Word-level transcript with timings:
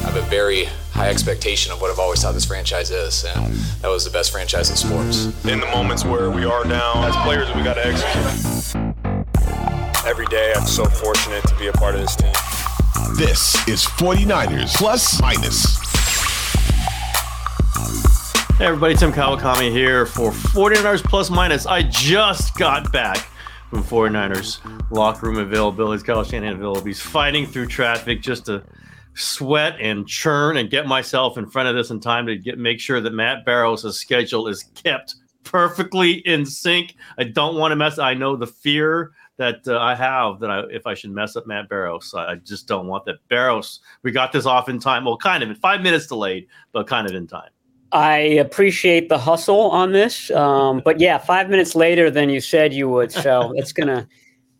I 0.00 0.04
have 0.04 0.16
a 0.16 0.22
very 0.30 0.64
high 0.92 1.10
expectation 1.10 1.72
of 1.72 1.80
what 1.82 1.90
I've 1.90 1.98
always 1.98 2.22
thought 2.22 2.32
this 2.32 2.46
franchise 2.46 2.90
is, 2.90 3.22
and 3.24 3.52
that 3.82 3.88
was 3.88 4.02
the 4.06 4.10
best 4.10 4.32
franchise 4.32 4.70
in 4.70 4.76
sports. 4.76 5.26
In 5.44 5.60
the 5.60 5.66
moments 5.66 6.06
where 6.06 6.30
we 6.30 6.46
are 6.46 6.64
down, 6.64 7.04
as 7.04 7.14
players, 7.16 7.54
we 7.54 7.62
got 7.62 7.74
to 7.74 7.86
execute. 7.86 8.76
Every 10.06 10.24
day, 10.26 10.54
I'm 10.56 10.66
so 10.66 10.86
fortunate 10.86 11.44
to 11.48 11.54
be 11.56 11.66
a 11.66 11.72
part 11.72 11.94
of 11.96 12.00
this 12.00 12.16
team. 12.16 12.32
This 13.18 13.56
is 13.68 13.84
49ers 13.84 14.74
Plus 14.74 15.20
Minus. 15.20 15.78
Hey 18.56 18.66
everybody, 18.66 18.94
Tim 18.94 19.12
Kawakami 19.12 19.70
here 19.70 20.06
for 20.06 20.30
49ers 20.30 21.04
Plus 21.04 21.28
Minus. 21.28 21.66
I 21.66 21.82
just 21.82 22.56
got 22.56 22.90
back 22.90 23.28
from 23.68 23.84
49ers 23.84 24.60
locker 24.90 25.26
room 25.26 25.36
availability. 25.36 26.02
Kyle 26.02 26.24
Shanahan 26.24 26.54
availability. 26.56 26.88
He's 26.88 27.00
fighting 27.00 27.46
through 27.46 27.66
traffic 27.66 28.22
just 28.22 28.46
to 28.46 28.62
sweat 29.14 29.76
and 29.80 30.06
churn 30.06 30.56
and 30.56 30.70
get 30.70 30.86
myself 30.86 31.36
in 31.36 31.46
front 31.46 31.68
of 31.68 31.74
this 31.74 31.90
in 31.90 32.00
time 32.00 32.26
to 32.26 32.36
get 32.36 32.58
make 32.58 32.80
sure 32.80 33.00
that 33.00 33.12
Matt 33.12 33.44
Barrows' 33.44 33.98
schedule 33.98 34.48
is 34.48 34.64
kept 34.74 35.16
perfectly 35.44 36.12
in 36.26 36.46
sync. 36.46 36.94
I 37.18 37.24
don't 37.24 37.56
want 37.56 37.72
to 37.72 37.76
mess. 37.76 37.98
I 37.98 38.14
know 38.14 38.36
the 38.36 38.46
fear 38.46 39.12
that 39.36 39.66
uh, 39.66 39.78
I 39.80 39.94
have 39.94 40.38
that 40.40 40.50
I, 40.50 40.60
if 40.70 40.86
I 40.86 40.94
should 40.94 41.10
mess 41.10 41.34
up 41.34 41.46
Matt 41.46 41.68
Barrows, 41.68 42.12
I, 42.14 42.32
I 42.32 42.34
just 42.36 42.68
don't 42.68 42.86
want 42.86 43.04
that. 43.06 43.16
Barrows, 43.28 43.80
we 44.02 44.12
got 44.12 44.32
this 44.32 44.46
off 44.46 44.68
in 44.68 44.78
time. 44.78 45.04
Well, 45.04 45.16
kind 45.16 45.42
of 45.42 45.48
in 45.48 45.56
five 45.56 45.80
minutes 45.80 46.06
delayed, 46.06 46.46
but 46.72 46.86
kind 46.86 47.08
of 47.08 47.14
in 47.14 47.26
time. 47.26 47.50
I 47.92 48.18
appreciate 48.18 49.08
the 49.08 49.18
hustle 49.18 49.70
on 49.70 49.92
this, 49.92 50.30
um, 50.30 50.80
but 50.84 51.00
yeah, 51.00 51.18
five 51.18 51.50
minutes 51.50 51.74
later 51.74 52.10
than 52.10 52.30
you 52.30 52.40
said 52.40 52.72
you 52.72 52.88
would. 52.88 53.10
So 53.10 53.52
it's 53.56 53.72
gonna 53.72 54.06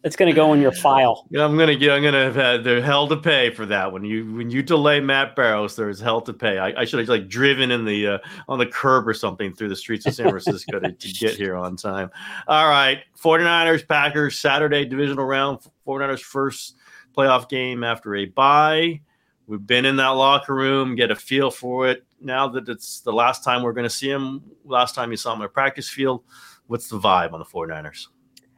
it's 0.03 0.17
gonna 0.17 0.33
go 0.33 0.53
in 0.55 0.61
your 0.61 0.73
file. 0.73 1.27
Yeah, 1.31 1.45
I'm 1.45 1.59
gonna 1.59 1.77
get. 1.77 1.93
I'm 1.93 2.03
gonna 2.03 2.25
have 2.25 2.35
had 2.35 2.65
there's 2.65 2.83
hell 2.83 3.07
to 3.09 3.17
pay 3.17 3.51
for 3.51 3.67
that. 3.67 3.93
When 3.93 4.05
you 4.05 4.33
when 4.33 4.51
you 4.51 4.63
delay 4.63 5.01
Matt 5.01 5.37
Barrows, 5.37 5.77
there's 5.77 6.01
hell 6.01 6.23
to 6.23 6.33
pay. 6.33 6.59
I, 6.59 6.81
I 6.81 6.85
should 6.85 7.01
have 7.01 7.09
like 7.09 7.29
driven 7.29 7.71
in 7.71 7.85
the 7.85 8.07
uh, 8.07 8.19
on 8.49 8.59
the 8.59 8.67
curb 8.67 9.07
or 9.07 9.13
something 9.13 9.55
through 9.55 9.69
the 9.69 9.77
streets 9.77 10.07
of 10.07 10.15
San 10.15 10.29
Francisco 10.31 10.79
to, 10.79 10.93
to 10.93 11.13
get 11.13 11.35
here 11.35 11.55
on 11.55 11.77
time. 11.77 12.11
All 12.49 12.69
right, 12.69 13.01
49ers 13.21 13.87
Packers 13.87 14.39
Saturday 14.39 14.87
divisional 14.87 15.25
round. 15.25 15.61
49ers 15.87 16.21
first 16.21 16.77
playoff 17.15 17.49
game 17.49 17.85
after 17.85 18.15
a 18.17 18.25
bye. 18.25 19.01
We've 19.47 19.67
been 19.67 19.85
in 19.85 19.97
that 19.97 20.11
locker 20.11 20.55
room, 20.55 20.95
get 20.95 21.11
a 21.11 21.17
feel 21.17 21.51
for 21.51 21.89
it. 21.89 22.05
Now 22.21 22.47
that 22.49 22.69
it's 22.69 23.01
the 23.01 23.13
last 23.13 23.43
time 23.43 23.63
we're 23.63 23.73
going 23.73 23.85
to 23.85 23.91
see 23.91 24.09
him, 24.09 24.45
last 24.65 24.95
time 24.95 25.11
you 25.11 25.17
saw 25.17 25.35
him 25.35 25.43
at 25.43 25.47
a 25.47 25.49
practice 25.49 25.89
field, 25.89 26.23
what's 26.69 26.89
the 26.89 27.01
vibe 27.01 27.33
on 27.33 27.41
the 27.41 27.45
49ers? 27.45 28.07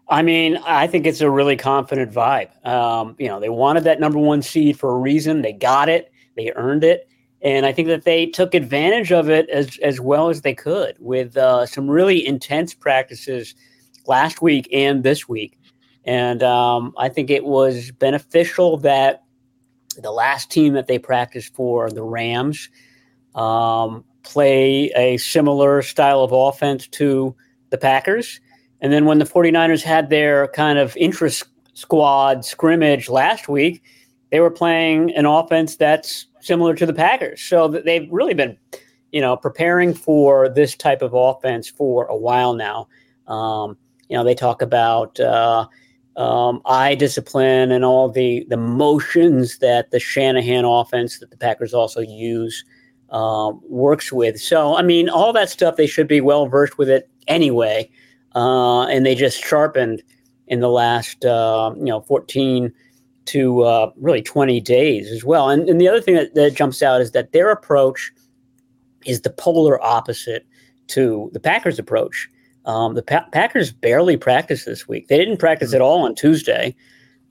I 0.09 0.23
mean, 0.23 0.59
I 0.59 0.87
think 0.87 1.07
it's 1.07 1.21
a 1.21 1.31
really 1.31 1.57
confident 1.57 2.13
vibe. 2.13 2.67
Um, 2.67 3.17
you 3.19 3.29
know, 3.29 3.41
they 3.41 3.49
wanted 3.49 3.85
that 3.85 4.01
number 4.01 4.19
one 4.19 4.43
seed 4.43 4.79
for 4.79 4.91
a 4.91 4.99
reason. 4.99 5.43
They 5.43 5.53
got 5.53 5.89
it. 5.89 6.13
They 6.37 6.53
earned 6.55 6.85
it. 6.85 7.09
And 7.41 7.67
I 7.67 7.73
think 7.73 7.89
that 7.89 8.05
they 8.05 8.27
took 8.27 8.55
advantage 8.55 9.11
of 9.11 9.29
it 9.29 9.49
as, 9.51 9.79
as 9.79 10.01
well 10.01 10.29
as 10.29 10.43
they 10.43 10.55
could 10.55 10.97
with 11.01 11.37
uh, 11.37 11.67
some 11.67 11.91
really 11.91 12.25
intense 12.25 12.73
practices 12.75 13.55
last 14.07 14.43
week 14.43 14.69
and 14.73 15.03
this 15.03 15.29
week. 15.29 15.59
And 16.05 16.43
um, 16.43 16.95
I 16.97 17.09
think 17.09 17.31
it 17.31 17.45
was 17.45 17.91
beneficial 17.93 18.77
that 18.79 19.25
the 19.99 20.11
last 20.11 20.51
team 20.51 20.75
that 20.75 20.87
they 20.87 20.99
practiced 20.99 21.55
for, 21.55 21.91
the 21.91 22.03
Rams, 22.03 22.69
um, 23.35 24.05
play 24.23 24.91
a 24.97 25.17
similar 25.17 25.83
style 25.83 26.23
of 26.23 26.33
offense 26.33 26.87
to 26.89 27.35
the 27.71 27.79
Packers. 27.79 28.41
And 28.83 28.93
then 28.93 29.07
when 29.07 29.19
the 29.19 29.25
49ers 29.25 29.83
had 29.83 30.11
their 30.11 30.49
kind 30.49 30.79
of 30.79 30.97
interest 30.97 31.45
squad 31.73 32.45
scrimmage 32.45 33.09
last 33.09 33.49
week, 33.49 33.83
they 34.31 34.41
were 34.41 34.51
playing 34.51 35.15
an 35.15 35.25
offense 35.25 35.77
that's 35.77 36.27
similar 36.41 36.75
to 36.75 36.85
the 36.85 36.93
Packers. 36.93 37.41
So 37.41 37.69
they've 37.69 38.09
really 38.11 38.35
been, 38.35 38.59
you 39.13 39.21
know, 39.21 39.37
preparing 39.37 39.95
for 39.95 40.49
this 40.49 40.75
type 40.75 41.01
of 41.01 41.15
offense 41.15 41.69
for 41.69 42.07
a 42.07 42.17
while 42.17 42.55
now. 42.55 42.89
Um, 43.29 43.79
you 44.09 44.17
know, 44.17 44.25
they 44.25 44.35
talk 44.35 44.61
about 44.61 45.19
uh, 45.21 45.67
um, 46.17 46.61
eye 46.67 46.95
discipline 46.95 47.71
and 47.71 47.85
all 47.85 48.11
the 48.11 48.45
the 48.51 48.57
motions 48.57 49.59
that 49.59 49.91
the 49.91 50.01
Shanahan 50.01 50.65
offense 50.65 51.21
that 51.21 51.31
the 51.31 51.37
Packers 51.37 51.73
also 51.73 52.01
use 52.01 52.65
um, 53.11 53.61
works 53.69 54.13
with. 54.13 54.41
So, 54.41 54.77
I 54.77 54.83
mean, 54.83 55.09
all 55.09 55.33
that 55.33 55.51
stuff 55.51 55.77
they 55.77 55.87
should 55.87 56.09
be 56.09 56.21
well 56.21 56.47
versed 56.47 56.79
with 56.79 56.89
it 56.89 57.09
anyway, 57.29 57.91
uh, 58.35 58.83
and 58.87 59.05
they 59.07 59.15
just 59.15 59.43
sharpened 59.45 60.03
in 60.49 60.61
the 60.61 60.69
last 60.69 61.25
uh, 61.25 61.73
you 61.77 61.85
know 61.85 62.01
14 62.03 62.73
to 63.27 63.63
uh, 63.63 63.91
really 63.97 64.21
20 64.21 64.61
days 64.61 65.11
as 65.13 65.25
well. 65.25 65.49
And, 65.49 65.69
and 65.69 65.81
the 65.81 65.87
other 65.89 66.01
thing 66.01 66.15
that, 66.17 66.35
that 66.35 66.55
jumps 66.57 66.83
out 66.83 67.01
is 67.01 67.13
that 67.13 67.31
their 67.33 67.51
approach 67.51 68.11
is 69.07 69.21
the 69.21 69.31
polar 69.31 69.81
opposite 69.83 70.45
to 70.89 71.31
the 71.33 71.39
Packers' 71.41 71.79
approach. 71.79 72.29
Um, 72.65 72.95
the 72.95 73.03
pa- 73.03 73.27
Packers 73.33 73.71
barely 73.73 74.17
practiced 74.17 74.67
this 74.67 74.89
week. 74.89 75.07
They 75.09 75.19
didn't 75.19 75.37
practice 75.39 75.73
at 75.73 75.81
all 75.81 76.03
on 76.05 76.15
Tuesday. 76.17 76.75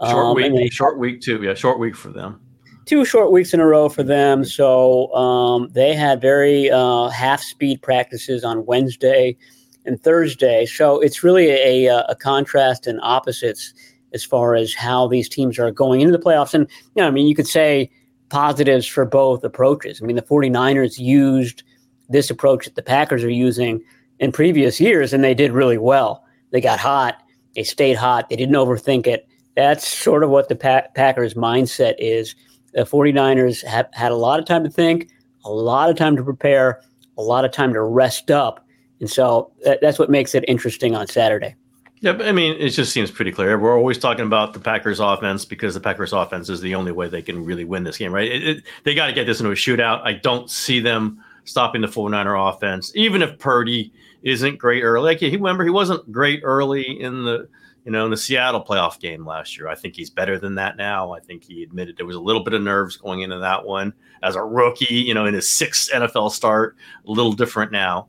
Short 0.02 0.26
Um, 0.26 0.36
week, 0.36 0.54
they- 0.56 0.70
short 0.70 0.98
week 0.98 1.20
too. 1.22 1.42
Yeah, 1.44 1.54
short 1.54 1.78
week 1.78 1.96
for 1.96 2.10
them. 2.10 2.40
two 2.86 3.04
short 3.06 3.32
weeks 3.32 3.54
in 3.54 3.60
a 3.60 3.66
row 3.66 3.88
for 3.90 4.02
them. 4.04 4.44
So 4.46 5.14
um, 5.14 5.70
they 5.74 5.94
had 5.94 6.20
very 6.22 6.72
uh, 6.72 7.10
half 7.10 7.42
speed 7.42 7.82
practices 7.82 8.44
on 8.44 8.66
Wednesday 8.66 9.38
and 9.86 10.02
Thursday. 10.02 10.66
So 10.66 11.00
it's 11.00 11.24
really 11.24 11.50
a, 11.50 11.88
a, 11.88 11.96
uh, 11.96 12.04
a 12.10 12.16
contrast 12.16 12.88
and 12.88 13.00
opposites 13.02 13.74
as 14.14 14.24
far 14.24 14.56
as 14.56 14.74
how 14.74 15.08
these 15.08 15.30
teams 15.30 15.58
are 15.58 15.72
going 15.72 16.02
into 16.02 16.16
the 16.16 16.24
playoffs. 16.24 16.54
And, 16.54 16.68
you 16.96 17.02
know, 17.02 17.08
I 17.08 17.12
mean, 17.12 17.28
you 17.28 17.36
could 17.36 17.48
say 17.48 17.90
positives 18.30 18.88
for 18.88 19.06
both 19.06 19.44
approaches. 19.44 20.02
I 20.02 20.06
mean, 20.06 20.16
the 20.16 20.22
49ers 20.22 20.98
used 20.98 21.64
this 22.10 22.30
approach 22.30 22.66
that 22.66 22.76
the 22.76 22.84
Packers 22.84 23.24
are 23.24 23.30
using 23.30 23.82
in 24.20 24.32
previous 24.32 24.80
years, 24.80 25.14
and 25.14 25.24
they 25.24 25.34
did 25.34 25.52
really 25.52 25.78
well. 25.78 26.24
They 26.52 26.62
got 26.62 26.80
hot, 26.80 27.22
they 27.56 27.64
stayed 27.64 27.96
hot, 27.96 28.30
they 28.30 28.36
didn't 28.36 28.56
overthink 28.56 29.08
it. 29.08 29.28
That's 29.56 29.88
sort 29.88 30.24
of 30.24 30.30
what 30.30 30.48
the 30.48 30.56
pa- 30.56 30.88
Packers' 30.96 31.34
mindset 31.34 31.96
is. 31.98 32.36
The 32.74 32.84
49ers 32.84 33.64
have 33.66 33.90
had 33.94 34.12
a 34.12 34.16
lot 34.16 34.40
of 34.40 34.46
time 34.46 34.64
to 34.64 34.70
think, 34.70 35.10
a 35.44 35.52
lot 35.52 35.90
of 35.90 35.98
time 35.98 36.16
to 36.16 36.24
prepare, 36.24 36.82
a 37.18 37.22
lot 37.22 37.44
of 37.44 37.52
time 37.52 37.74
to 37.74 37.82
rest 37.82 38.32
up. 38.32 38.61
And 39.02 39.10
so 39.10 39.52
that, 39.66 39.82
that's 39.82 40.00
what 40.00 40.10
makes 40.10 40.34
it 40.34 40.46
interesting 40.48 40.96
on 40.96 41.08
Saturday. 41.08 41.56
Yeah, 42.00 42.14
I 42.22 42.32
mean, 42.32 42.56
it 42.60 42.70
just 42.70 42.94
seems 42.94 43.12
pretty 43.12 43.32
clear. 43.32 43.60
We're 43.60 43.78
always 43.78 43.98
talking 43.98 44.26
about 44.26 44.54
the 44.54 44.60
Packers 44.60 45.00
offense 45.00 45.46
because 45.46 45.76
the 45.76 45.80
Packers 45.80 46.14
offense 46.14 46.50
is 46.50 46.62
the 46.62 46.74
only 46.74 46.92
way 46.92 47.08
they 47.10 47.22
can 47.22 47.44
really 47.44 47.66
win 47.66 47.84
this 47.84 47.98
game, 47.98 48.12
right? 48.12 48.32
It, 48.32 48.48
it, 48.48 48.64
they 48.84 48.96
got 48.96 49.08
to 49.08 49.14
get 49.14 49.26
this 49.26 49.40
into 49.40 49.52
a 49.52 49.56
shootout. 49.56 50.02
I 50.04 50.14
don't 50.14 50.50
see 50.50 50.80
them 50.80 51.24
stopping 51.44 51.82
the 51.82 51.88
49er 51.88 52.56
offense, 52.56 52.92
even 52.96 53.22
if 53.22 53.38
Purdy 53.38 53.94
isn't 54.24 54.58
great 54.58 54.82
early. 54.82 55.12
Like, 55.12 55.20
he, 55.20 55.36
remember, 55.36 55.64
he 55.64 55.70
wasn't 55.70 56.12
great 56.12 56.42
early 56.44 57.00
in 57.00 57.24
the 57.24 57.48
you 57.86 57.92
know, 57.92 58.06
in 58.06 58.12
the 58.12 58.18
Seattle 58.18 58.64
playoff 58.64 59.00
game 59.00 59.26
last 59.26 59.58
year. 59.58 59.68
I 59.68 59.76
think 59.76 59.96
he's 59.96 60.10
better 60.10 60.38
than 60.38 60.56
that 60.56 60.78
now. 60.78 61.14
I 61.14 61.20
think 61.20 61.44
he 61.44 61.64
admitted 61.64 61.98
there 61.98 62.06
was 62.06 62.16
a 62.16 62.22
little 62.22 62.44
bit 62.44 62.54
of 62.54 62.62
nerves 62.62 62.96
going 62.96 63.22
into 63.22 63.40
that 63.40 63.66
one 63.66 63.94
as 64.22 64.36
a 64.36 64.44
rookie, 64.44 64.94
you 64.94 65.14
know, 65.14 65.26
in 65.26 65.34
his 65.34 65.50
sixth 65.50 65.92
NFL 65.92 66.32
start, 66.32 66.78
a 67.08 67.12
little 67.12 67.34
different 67.34 67.72
now. 67.72 68.08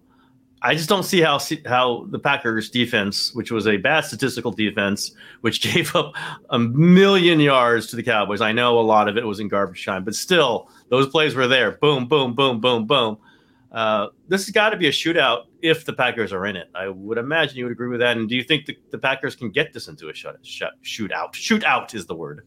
I 0.64 0.74
just 0.76 0.88
don't 0.88 1.02
see 1.02 1.20
how 1.20 1.40
how 1.66 2.06
the 2.10 2.18
Packers 2.18 2.70
defense, 2.70 3.34
which 3.34 3.50
was 3.50 3.66
a 3.66 3.76
bad 3.76 4.04
statistical 4.04 4.52
defense, 4.52 5.12
which 5.40 5.60
gave 5.74 5.94
up 5.96 6.12
a 6.50 6.58
million 6.58 7.40
yards 7.40 7.88
to 7.88 7.96
the 7.96 8.02
Cowboys. 8.02 8.40
I 8.40 8.52
know 8.52 8.78
a 8.78 8.80
lot 8.80 9.08
of 9.08 9.16
it 9.16 9.26
was 9.26 9.40
in 9.40 9.48
garbage 9.48 9.84
time, 9.84 10.04
but 10.04 10.14
still, 10.14 10.70
those 10.88 11.08
plays 11.08 11.34
were 11.34 11.48
there. 11.48 11.72
Boom, 11.72 12.06
boom, 12.06 12.34
boom, 12.34 12.60
boom, 12.60 12.86
boom. 12.86 13.18
Uh, 13.72 14.08
this 14.28 14.44
has 14.44 14.52
got 14.52 14.70
to 14.70 14.76
be 14.76 14.86
a 14.86 14.92
shootout 14.92 15.44
if 15.62 15.84
the 15.84 15.92
Packers 15.92 16.32
are 16.32 16.46
in 16.46 16.56
it. 16.56 16.68
I 16.74 16.88
would 16.88 17.18
imagine 17.18 17.56
you 17.56 17.64
would 17.64 17.72
agree 17.72 17.88
with 17.88 18.00
that. 18.00 18.16
And 18.16 18.28
do 18.28 18.36
you 18.36 18.44
think 18.44 18.66
the, 18.66 18.76
the 18.90 18.98
Packers 18.98 19.34
can 19.34 19.50
get 19.50 19.72
this 19.72 19.88
into 19.88 20.10
a 20.10 20.14
shut, 20.14 20.38
shut, 20.42 20.74
shootout? 20.84 21.32
Shootout 21.32 21.94
is 21.94 22.06
the 22.06 22.14
word. 22.14 22.46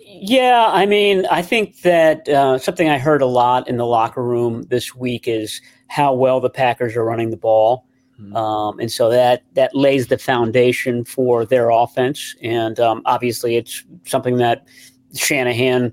Yeah, 0.00 0.66
I 0.68 0.84
mean, 0.84 1.26
I 1.30 1.42
think 1.42 1.80
that 1.82 2.28
uh, 2.28 2.58
something 2.58 2.88
I 2.88 2.98
heard 2.98 3.22
a 3.22 3.26
lot 3.26 3.68
in 3.68 3.76
the 3.76 3.86
locker 3.86 4.22
room 4.22 4.64
this 4.64 4.94
week 4.94 5.28
is 5.28 5.62
how 5.92 6.14
well 6.14 6.40
the 6.40 6.48
Packers 6.48 6.96
are 6.96 7.04
running 7.04 7.28
the 7.28 7.36
ball. 7.36 7.86
Mm-hmm. 8.18 8.34
Um, 8.34 8.80
and 8.80 8.90
so 8.90 9.10
that 9.10 9.42
that 9.52 9.74
lays 9.74 10.06
the 10.06 10.16
foundation 10.16 11.04
for 11.04 11.44
their 11.44 11.68
offense. 11.68 12.34
And 12.42 12.80
um, 12.80 13.02
obviously, 13.04 13.56
it's 13.56 13.84
something 14.06 14.38
that 14.38 14.66
Shanahan 15.14 15.92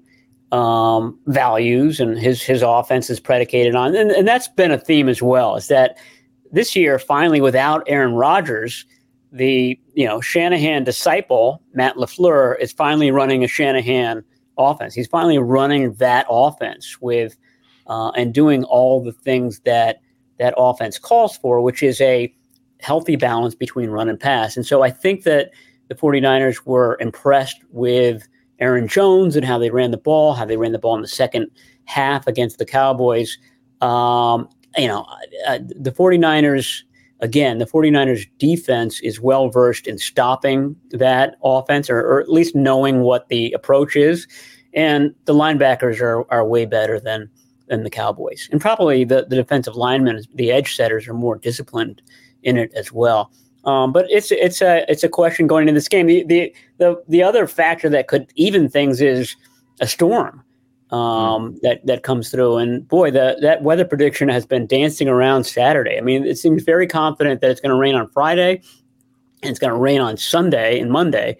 um, 0.53 1.19
values 1.27 1.99
and 1.99 2.17
his 2.17 2.41
his 2.41 2.61
offense 2.61 3.09
is 3.09 3.19
predicated 3.19 3.75
on. 3.75 3.93
And, 3.93 4.11
and 4.11 4.27
that's 4.27 4.47
been 4.47 4.71
a 4.71 4.77
theme 4.77 5.09
as 5.09 5.21
well. 5.21 5.57
Is 5.57 5.67
that 5.67 5.97
this 6.51 6.77
year, 6.77 6.97
finally, 6.97 7.41
without 7.41 7.83
Aaron 7.87 8.13
Rodgers, 8.13 8.85
the 9.33 9.77
you 9.93 10.05
know 10.05 10.21
Shanahan 10.21 10.85
disciple 10.85 11.61
Matt 11.73 11.95
LaFleur 11.95 12.57
is 12.59 12.71
finally 12.71 13.11
running 13.11 13.43
a 13.43 13.47
Shanahan 13.47 14.23
offense. 14.57 14.93
He's 14.93 15.07
finally 15.07 15.39
running 15.39 15.93
that 15.95 16.25
offense 16.29 17.01
with 17.01 17.35
uh, 17.89 18.11
and 18.11 18.33
doing 18.33 18.63
all 18.65 19.03
the 19.03 19.11
things 19.11 19.59
that 19.61 19.97
that 20.37 20.53
offense 20.55 20.97
calls 20.97 21.35
for, 21.35 21.59
which 21.59 21.83
is 21.83 21.99
a 21.99 22.33
healthy 22.79 23.17
balance 23.17 23.55
between 23.55 23.89
run 23.89 24.07
and 24.07 24.19
pass. 24.19 24.55
And 24.55 24.65
so 24.65 24.83
I 24.83 24.89
think 24.89 25.23
that 25.23 25.51
the 25.89 25.95
49ers 25.95 26.65
were 26.65 26.97
impressed 27.01 27.57
with 27.71 28.25
Aaron 28.59 28.87
Jones 28.87 29.35
and 29.35 29.45
how 29.45 29.57
they 29.57 29.69
ran 29.69 29.91
the 29.91 29.97
ball, 29.97 30.33
how 30.33 30.45
they 30.45 30.55
ran 30.55 30.71
the 30.71 30.79
ball 30.79 30.95
in 30.95 31.01
the 31.01 31.07
second 31.07 31.49
half 31.85 32.25
against 32.25 32.57
the 32.57 32.65
Cowboys. 32.65 33.37
Um, 33.81 34.47
you 34.77 34.87
know, 34.87 35.05
the 35.75 35.91
49ers 35.91 36.83
again, 37.21 37.57
the 37.57 37.65
49ers 37.65 38.25
defense 38.37 39.01
is 39.01 39.19
well 39.19 39.49
versed 39.49 39.87
in 39.87 39.97
stopping 39.97 40.75
that 40.91 41.35
offense 41.43 41.89
or, 41.89 41.99
or, 41.99 42.21
at 42.21 42.29
least 42.29 42.55
knowing 42.55 43.01
what 43.01 43.27
the 43.29 43.51
approach 43.51 43.95
is. 43.95 44.27
And 44.73 45.13
the 45.25 45.33
linebackers 45.33 45.99
are, 45.99 46.31
are 46.31 46.45
way 46.45 46.65
better 46.65 46.99
than, 46.99 47.29
than 47.69 47.83
the 47.83 47.89
Cowboys. 47.89 48.49
And 48.51 48.59
probably 48.59 49.03
the, 49.03 49.25
the 49.29 49.35
defensive 49.35 49.75
linemen, 49.75 50.23
the 50.35 50.51
edge 50.51 50.75
setters, 50.75 51.07
are 51.07 51.13
more 51.13 51.37
disciplined 51.37 52.01
in 52.43 52.57
it 52.57 52.73
as 52.73 52.91
well. 52.91 53.31
Um, 53.65 53.91
but 53.91 54.05
it's 54.09 54.31
it's 54.31 54.61
a 54.61 54.85
it's 54.89 55.03
a 55.03 55.09
question 55.09 55.47
going 55.47 55.67
into 55.67 55.77
this 55.77 55.87
game. 55.87 56.07
The, 56.07 56.23
the 56.23 56.53
the 56.77 57.03
the 57.07 57.23
other 57.23 57.45
factor 57.45 57.89
that 57.89 58.07
could 58.07 58.31
even 58.35 58.69
things 58.69 59.01
is 59.01 59.35
a 59.81 59.87
storm 59.87 60.43
um, 60.91 60.99
mm. 61.53 61.61
that 61.61 61.85
that 61.85 62.03
comes 62.03 62.29
through. 62.29 62.57
And 62.57 62.87
boy, 62.87 63.11
the, 63.11 63.37
that 63.41 63.63
weather 63.63 63.85
prediction 63.85 64.29
has 64.29 64.45
been 64.45 64.65
dancing 64.65 65.07
around 65.07 65.43
Saturday. 65.43 65.97
I 65.97 66.01
mean, 66.01 66.25
it 66.25 66.37
seems 66.37 66.63
very 66.63 66.87
confident 66.87 67.41
that 67.41 67.51
it's 67.51 67.61
going 67.61 67.71
to 67.71 67.79
rain 67.79 67.95
on 67.95 68.09
Friday 68.09 68.61
and 69.43 69.51
it's 69.51 69.59
going 69.59 69.73
to 69.73 69.79
rain 69.79 70.01
on 70.01 70.17
Sunday 70.17 70.79
and 70.79 70.91
Monday. 70.91 71.37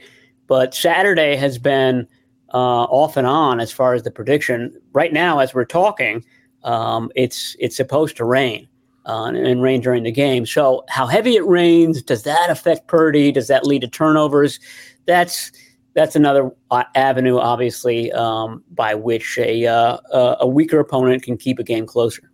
But 0.48 0.74
Saturday 0.74 1.36
has 1.36 1.58
been 1.58 2.08
uh, 2.54 2.84
off 2.84 3.18
and 3.18 3.28
on 3.28 3.60
as 3.60 3.72
far 3.72 3.94
as 3.94 4.04
the 4.04 4.12
prediction. 4.12 4.80
Right 4.94 5.14
now, 5.14 5.40
as 5.40 5.54
we're 5.54 5.66
talking, 5.66 6.24
um, 6.64 7.12
it's 7.16 7.56
it's 7.60 7.76
supposed 7.76 8.18
to 8.18 8.26
rain 8.26 8.68
uh, 9.06 9.26
and, 9.26 9.62
rain 9.62 9.82
during 9.82 10.04
the 10.04 10.12
game. 10.12 10.46
So, 10.46 10.84
how 10.90 11.08
heavy 11.08 11.36
it 11.36 11.46
rains 11.46 12.02
does 12.02 12.24
that 12.24 12.50
affect 12.50 12.88
Purdy? 12.88 13.32
Does 13.32 13.48
that 13.48 13.66
lead 13.66 13.82
to 13.82 13.88
turnovers? 13.88 14.60
That's 15.06 15.52
that's 15.94 16.16
another 16.16 16.52
uh, 16.72 16.84
avenue, 16.96 17.38
obviously, 17.38 18.12
um, 18.12 18.64
by 18.72 18.96
which 18.96 19.38
a 19.38 19.66
uh, 19.66 19.98
a 20.40 20.48
weaker 20.48 20.80
opponent 20.80 21.24
can 21.24 21.38
keep 21.38 21.60
a 21.60 21.64
game 21.64 21.86
closer. 21.86 22.29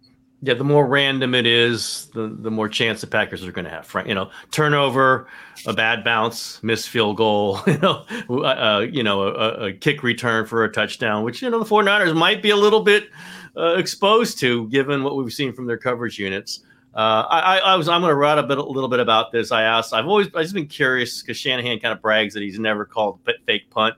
Yeah, 0.46 0.54
the 0.54 0.64
more 0.64 0.86
random 0.86 1.34
it 1.34 1.48
is, 1.48 2.06
the 2.14 2.28
the 2.28 2.52
more 2.52 2.70
chance 2.70 3.02
the 3.02 3.08
Packers 3.08 3.44
are 3.44 3.52
going 3.52 3.66
to 3.66 3.72
have. 3.72 3.92
You 4.06 4.14
know, 4.14 4.30
turnover, 4.52 5.28
a 5.66 5.74
bad 5.74 6.04
bounce, 6.04 6.62
missed 6.62 6.90
field 6.90 7.18
goal, 7.18 7.60
you 7.68 7.80
know, 7.80 8.06
uh, 8.30 8.42
uh, 8.44 8.88
you 8.92 9.02
know, 9.02 9.24
a, 9.24 9.70
a, 9.70 9.74
kick 9.74 10.04
return 10.04 10.46
for 10.46 10.64
a 10.64 10.72
touchdown, 10.72 11.24
which 11.24 11.42
you 11.42 11.50
know 11.50 11.58
the 11.58 11.66
49ers 11.66 12.16
might 12.16 12.44
be 12.44 12.52
a 12.52 12.56
little 12.56 12.82
bit 12.82 13.10
uh, 13.58 13.74
exposed 13.74 14.38
to, 14.42 14.68
given 14.70 15.04
what 15.04 15.16
we've 15.16 15.34
seen 15.34 15.52
from 15.52 15.66
their 15.66 15.80
coverage 15.80 16.20
units. 16.20 16.60
Uh, 16.94 17.26
I, 17.28 17.58
I, 17.58 17.76
was 17.76 17.90
I'm 17.90 18.02
going 18.02 18.12
to 18.12 18.16
write 18.16 18.38
a 18.38 18.44
bit 18.44 18.60
a 18.60 18.64
little 18.64 18.88
bit 18.88 19.00
about 19.00 19.32
this. 19.32 19.52
I 19.52 19.64
asked. 19.64 19.94
I've 19.94 20.06
always 20.06 20.28
I've 20.28 20.44
just 20.44 20.54
been 20.54 20.68
curious 20.68 21.24
because 21.24 21.38
Shanahan 21.38 21.80
kind 21.80 21.92
of 21.92 22.04
brags 22.04 22.36
that 22.36 22.44
he's 22.44 22.60
never 22.60 22.86
called 22.86 23.20
fake 23.48 23.72
punt 23.72 23.96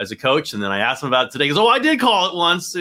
as 0.00 0.10
a 0.10 0.16
coach, 0.16 0.54
and 0.54 0.62
then 0.62 0.72
I 0.72 0.80
asked 0.80 1.02
him 1.02 1.08
about 1.08 1.26
it 1.26 1.32
today. 1.32 1.44
He 1.44 1.50
goes, 1.50 1.58
"Oh, 1.58 1.68
I 1.68 1.78
did 1.78 2.00
call 2.00 2.30
it 2.30 2.34
once, 2.34 2.74
uh, 2.74 2.80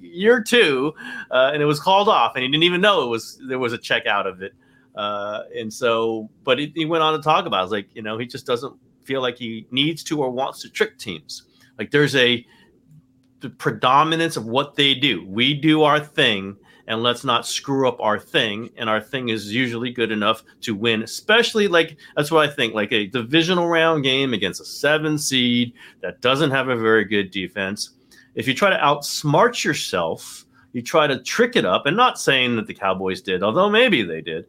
year 0.00 0.42
two, 0.42 0.94
uh, 1.30 1.50
and 1.52 1.60
it 1.60 1.66
was 1.66 1.80
called 1.80 2.08
off, 2.08 2.36
and 2.36 2.42
he 2.42 2.48
didn't 2.48 2.62
even 2.62 2.80
know 2.80 3.02
it 3.02 3.08
was 3.08 3.38
there 3.46 3.58
was 3.58 3.72
a 3.72 3.78
check 3.78 4.06
out 4.06 4.26
of 4.26 4.40
it." 4.40 4.54
Uh, 4.94 5.42
and 5.56 5.72
so, 5.72 6.30
but 6.44 6.58
he, 6.58 6.72
he 6.74 6.84
went 6.84 7.02
on 7.02 7.12
to 7.12 7.22
talk 7.22 7.46
about. 7.46 7.66
It. 7.66 7.70
Like, 7.70 7.88
you 7.94 8.02
know, 8.02 8.16
he 8.18 8.26
just 8.26 8.46
doesn't 8.46 8.74
feel 9.04 9.20
like 9.20 9.36
he 9.36 9.66
needs 9.70 10.04
to 10.04 10.22
or 10.22 10.30
wants 10.30 10.62
to 10.62 10.70
trick 10.70 10.98
teams. 10.98 11.42
Like 11.78 11.90
there's 11.90 12.14
a 12.14 12.46
the 13.40 13.50
predominance 13.50 14.36
of 14.36 14.46
what 14.46 14.76
they 14.76 14.94
do. 14.94 15.26
We 15.26 15.54
do 15.54 15.82
our 15.82 15.98
thing 15.98 16.56
and 16.90 17.04
let's 17.04 17.22
not 17.22 17.46
screw 17.46 17.86
up 17.86 18.00
our 18.00 18.18
thing. 18.18 18.68
And 18.76 18.90
our 18.90 19.00
thing 19.00 19.28
is 19.28 19.54
usually 19.54 19.92
good 19.92 20.10
enough 20.10 20.42
to 20.62 20.74
win, 20.74 21.04
especially 21.04 21.68
like 21.68 21.96
that's 22.16 22.32
what 22.32 22.46
I 22.48 22.52
think, 22.52 22.74
like 22.74 22.90
a 22.90 23.06
divisional 23.06 23.68
round 23.68 24.02
game 24.02 24.34
against 24.34 24.60
a 24.60 24.64
seven 24.64 25.16
seed 25.16 25.72
that 26.02 26.20
doesn't 26.20 26.50
have 26.50 26.68
a 26.68 26.74
very 26.74 27.04
good 27.04 27.30
defense. 27.30 27.90
If 28.34 28.48
you 28.48 28.54
try 28.54 28.70
to 28.70 28.76
outsmart 28.76 29.62
yourself, 29.62 30.44
you 30.72 30.82
try 30.82 31.06
to 31.06 31.22
trick 31.22 31.54
it 31.54 31.64
up, 31.64 31.86
and 31.86 31.96
not 31.96 32.18
saying 32.18 32.56
that 32.56 32.66
the 32.66 32.74
Cowboys 32.74 33.20
did, 33.20 33.44
although 33.44 33.70
maybe 33.70 34.02
they 34.02 34.20
did. 34.20 34.46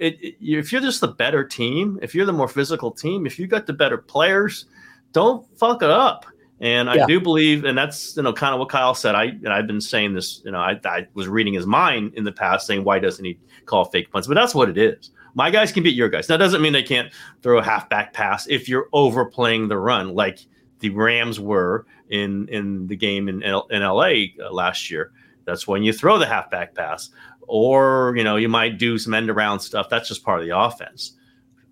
It, 0.00 0.20
it, 0.20 0.36
if 0.40 0.72
you're 0.72 0.80
just 0.80 1.00
the 1.00 1.08
better 1.08 1.44
team, 1.44 1.96
if 2.02 2.12
you're 2.12 2.26
the 2.26 2.32
more 2.32 2.48
physical 2.48 2.90
team, 2.90 3.24
if 3.24 3.38
you 3.38 3.46
got 3.46 3.68
the 3.68 3.72
better 3.72 3.98
players, 3.98 4.66
don't 5.12 5.46
fuck 5.56 5.84
it 5.84 5.90
up. 5.90 6.26
And 6.62 6.88
I 6.88 6.94
yeah. 6.94 7.06
do 7.06 7.20
believe, 7.20 7.64
and 7.64 7.76
that's 7.76 8.16
you 8.16 8.22
know 8.22 8.32
kind 8.32 8.54
of 8.54 8.60
what 8.60 8.68
Kyle 8.68 8.94
said. 8.94 9.16
I 9.16 9.24
and 9.24 9.48
I've 9.48 9.66
been 9.66 9.80
saying 9.80 10.14
this. 10.14 10.42
You 10.44 10.52
know, 10.52 10.60
I, 10.60 10.78
I 10.84 11.08
was 11.12 11.26
reading 11.26 11.52
his 11.52 11.66
mind 11.66 12.14
in 12.14 12.22
the 12.22 12.30
past, 12.30 12.68
saying 12.68 12.84
why 12.84 13.00
doesn't 13.00 13.24
he 13.24 13.36
call 13.66 13.84
fake 13.86 14.12
punts? 14.12 14.28
But 14.28 14.34
that's 14.34 14.54
what 14.54 14.68
it 14.68 14.78
is. 14.78 15.10
My 15.34 15.50
guys 15.50 15.72
can 15.72 15.82
beat 15.82 15.96
your 15.96 16.08
guys. 16.08 16.28
That 16.28 16.36
doesn't 16.36 16.62
mean 16.62 16.72
they 16.72 16.84
can't 16.84 17.12
throw 17.42 17.58
a 17.58 17.62
halfback 17.64 18.12
pass 18.12 18.46
if 18.46 18.68
you're 18.68 18.88
overplaying 18.92 19.66
the 19.66 19.76
run, 19.76 20.14
like 20.14 20.38
the 20.78 20.90
Rams 20.90 21.40
were 21.40 21.84
in 22.10 22.46
in 22.48 22.86
the 22.86 22.94
game 22.94 23.28
in 23.28 23.42
L, 23.42 23.66
in 23.70 23.82
LA 23.82 24.26
uh, 24.40 24.52
last 24.52 24.88
year. 24.88 25.10
That's 25.44 25.66
when 25.66 25.82
you 25.82 25.92
throw 25.92 26.16
the 26.16 26.26
halfback 26.26 26.76
pass, 26.76 27.10
or 27.40 28.14
you 28.16 28.22
know 28.22 28.36
you 28.36 28.48
might 28.48 28.78
do 28.78 28.98
some 28.98 29.14
end 29.14 29.30
around 29.30 29.58
stuff. 29.58 29.88
That's 29.88 30.06
just 30.06 30.22
part 30.22 30.38
of 30.38 30.46
the 30.46 30.56
offense. 30.56 31.16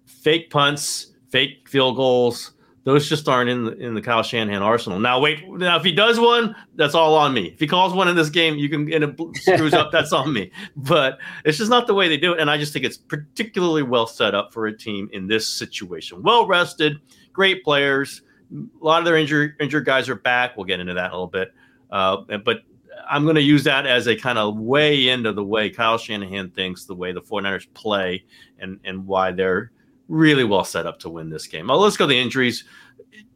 Fake 0.05 0.51
punts, 0.51 1.13
fake 1.29 1.69
field 1.69 1.95
goals 1.95 2.55
those 2.85 3.09
just 3.09 3.29
aren't 3.29 3.51
in 3.51 3.65
the 3.65 3.73
in 3.77 3.95
the 3.95 4.01
Kyle 4.01 4.23
Shanahan 4.23 4.63
arsenal. 4.63 4.99
Now 4.99 5.21
wait, 5.21 5.47
now 5.49 5.77
if 5.77 5.85
he 5.85 5.93
does 5.93 6.19
one, 6.19 6.55
that's 6.77 6.95
all 6.95 7.15
on 7.15 7.35
me. 7.35 7.49
If 7.49 7.61
he 7.61 7.67
calls 7.67 7.93
one 7.93 8.09
in 8.09 8.17
this 8.17 8.31
game, 8.31 8.57
you 8.57 8.69
can 8.69 8.93
and 8.93 9.05
it 9.05 9.37
screws 9.37 9.75
up, 9.75 9.93
that's 9.93 10.13
on 10.13 10.33
me. 10.33 10.51
But 10.77 11.19
it's 11.45 11.59
just 11.59 11.71
not 11.71 11.87
the 11.87 11.95
way 11.95 12.09
they 12.09 12.17
do 12.17 12.33
it, 12.33 12.41
and 12.41 12.51
I 12.51 12.57
just 12.57 12.73
think 12.73 12.85
it's 12.85 12.97
particularly 12.97 13.83
well 13.83 14.07
set 14.07 14.35
up 14.35 14.53
for 14.53 14.67
a 14.67 14.77
team 14.77 15.11
in 15.13 15.27
this 15.27 15.47
situation. 15.47 16.23
Well 16.23 16.47
rested, 16.47 16.97
great 17.33 17.63
players. 17.65 18.23
A 18.53 18.85
lot 18.85 18.99
of 18.99 19.05
their 19.05 19.17
injured 19.17 19.57
injured 19.61 19.85
guys 19.85 20.09
are 20.09 20.15
back. 20.15 20.57
We'll 20.57 20.67
get 20.67 20.81
into 20.81 20.95
that 20.95 21.07
in 21.07 21.11
a 21.11 21.15
little 21.15 21.27
bit. 21.27 21.53
Uh, 21.91 22.19
but 22.45 22.61
I'm 23.09 23.25
going 23.25 23.37
to 23.37 23.43
use 23.43 23.65
that 23.65 23.87
as 23.87 24.07
a 24.07 24.17
kind 24.17 24.39
of 24.39 24.57
way 24.57 25.09
into 25.09 25.33
the 25.33 25.45
way 25.45 25.69
Kyle 25.69 25.99
Shanahan 25.99 26.51
thinks, 26.51 26.85
the 26.85 26.95
way 26.95 27.13
the 27.13 27.21
49ers 27.21 27.67
play, 27.75 28.25
and 28.59 28.81
and 28.85 29.07
why 29.07 29.33
they're 29.33 29.73
really 30.11 30.45
well 30.45 30.65
set 30.65 30.87
up 30.87 30.99
to 30.99 31.09
win 31.09 31.31
this 31.31 31.47
game. 31.47 31.69
Well, 31.69 31.79
let's 31.79 31.97
go 31.97 32.05
to 32.05 32.09
the 32.09 32.19
injuries. 32.19 32.65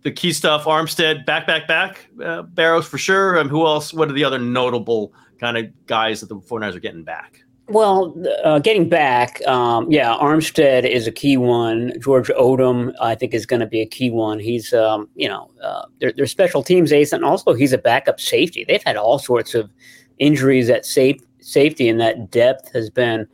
The 0.02 0.10
key 0.10 0.32
stuff: 0.32 0.64
Armstead 0.64 1.24
back, 1.24 1.46
back, 1.46 1.66
back. 1.66 2.08
Uh, 2.22 2.42
Barrows 2.42 2.86
for 2.86 2.98
sure. 2.98 3.38
And 3.38 3.48
who 3.48 3.64
else? 3.64 3.94
What 3.94 4.10
are 4.10 4.12
the 4.12 4.24
other 4.24 4.38
notable 4.38 5.14
kind 5.40 5.56
of 5.56 5.86
guys 5.86 6.20
that 6.20 6.28
the 6.28 6.36
49ers 6.36 6.76
are 6.76 6.80
getting 6.80 7.04
back? 7.04 7.44
Well, 7.68 8.14
uh, 8.44 8.58
getting 8.58 8.90
back, 8.90 9.40
um, 9.46 9.90
yeah, 9.90 10.14
Armstead 10.16 10.86
is 10.86 11.06
a 11.06 11.12
key 11.12 11.38
one. 11.38 11.94
George 11.98 12.28
Odum, 12.28 12.92
I 13.00 13.14
think, 13.14 13.32
is 13.32 13.46
going 13.46 13.60
to 13.60 13.66
be 13.66 13.80
a 13.80 13.86
key 13.86 14.10
one. 14.10 14.38
He's, 14.38 14.74
um, 14.74 15.08
you 15.14 15.28
know, 15.28 15.50
uh, 15.62 15.86
they're, 15.98 16.12
they're, 16.12 16.26
special 16.26 16.62
teams 16.62 16.92
ace, 16.92 17.10
and 17.10 17.24
also 17.24 17.54
he's 17.54 17.72
a 17.72 17.78
backup 17.78 18.20
safety. 18.20 18.66
They've 18.68 18.82
had 18.82 18.98
all 18.98 19.18
sorts 19.18 19.54
of 19.54 19.70
injuries 20.18 20.68
at 20.68 20.84
safe, 20.84 21.22
safety, 21.40 21.88
and 21.88 21.98
that 22.02 22.30
depth 22.30 22.70
has 22.74 22.90
been 22.90 23.26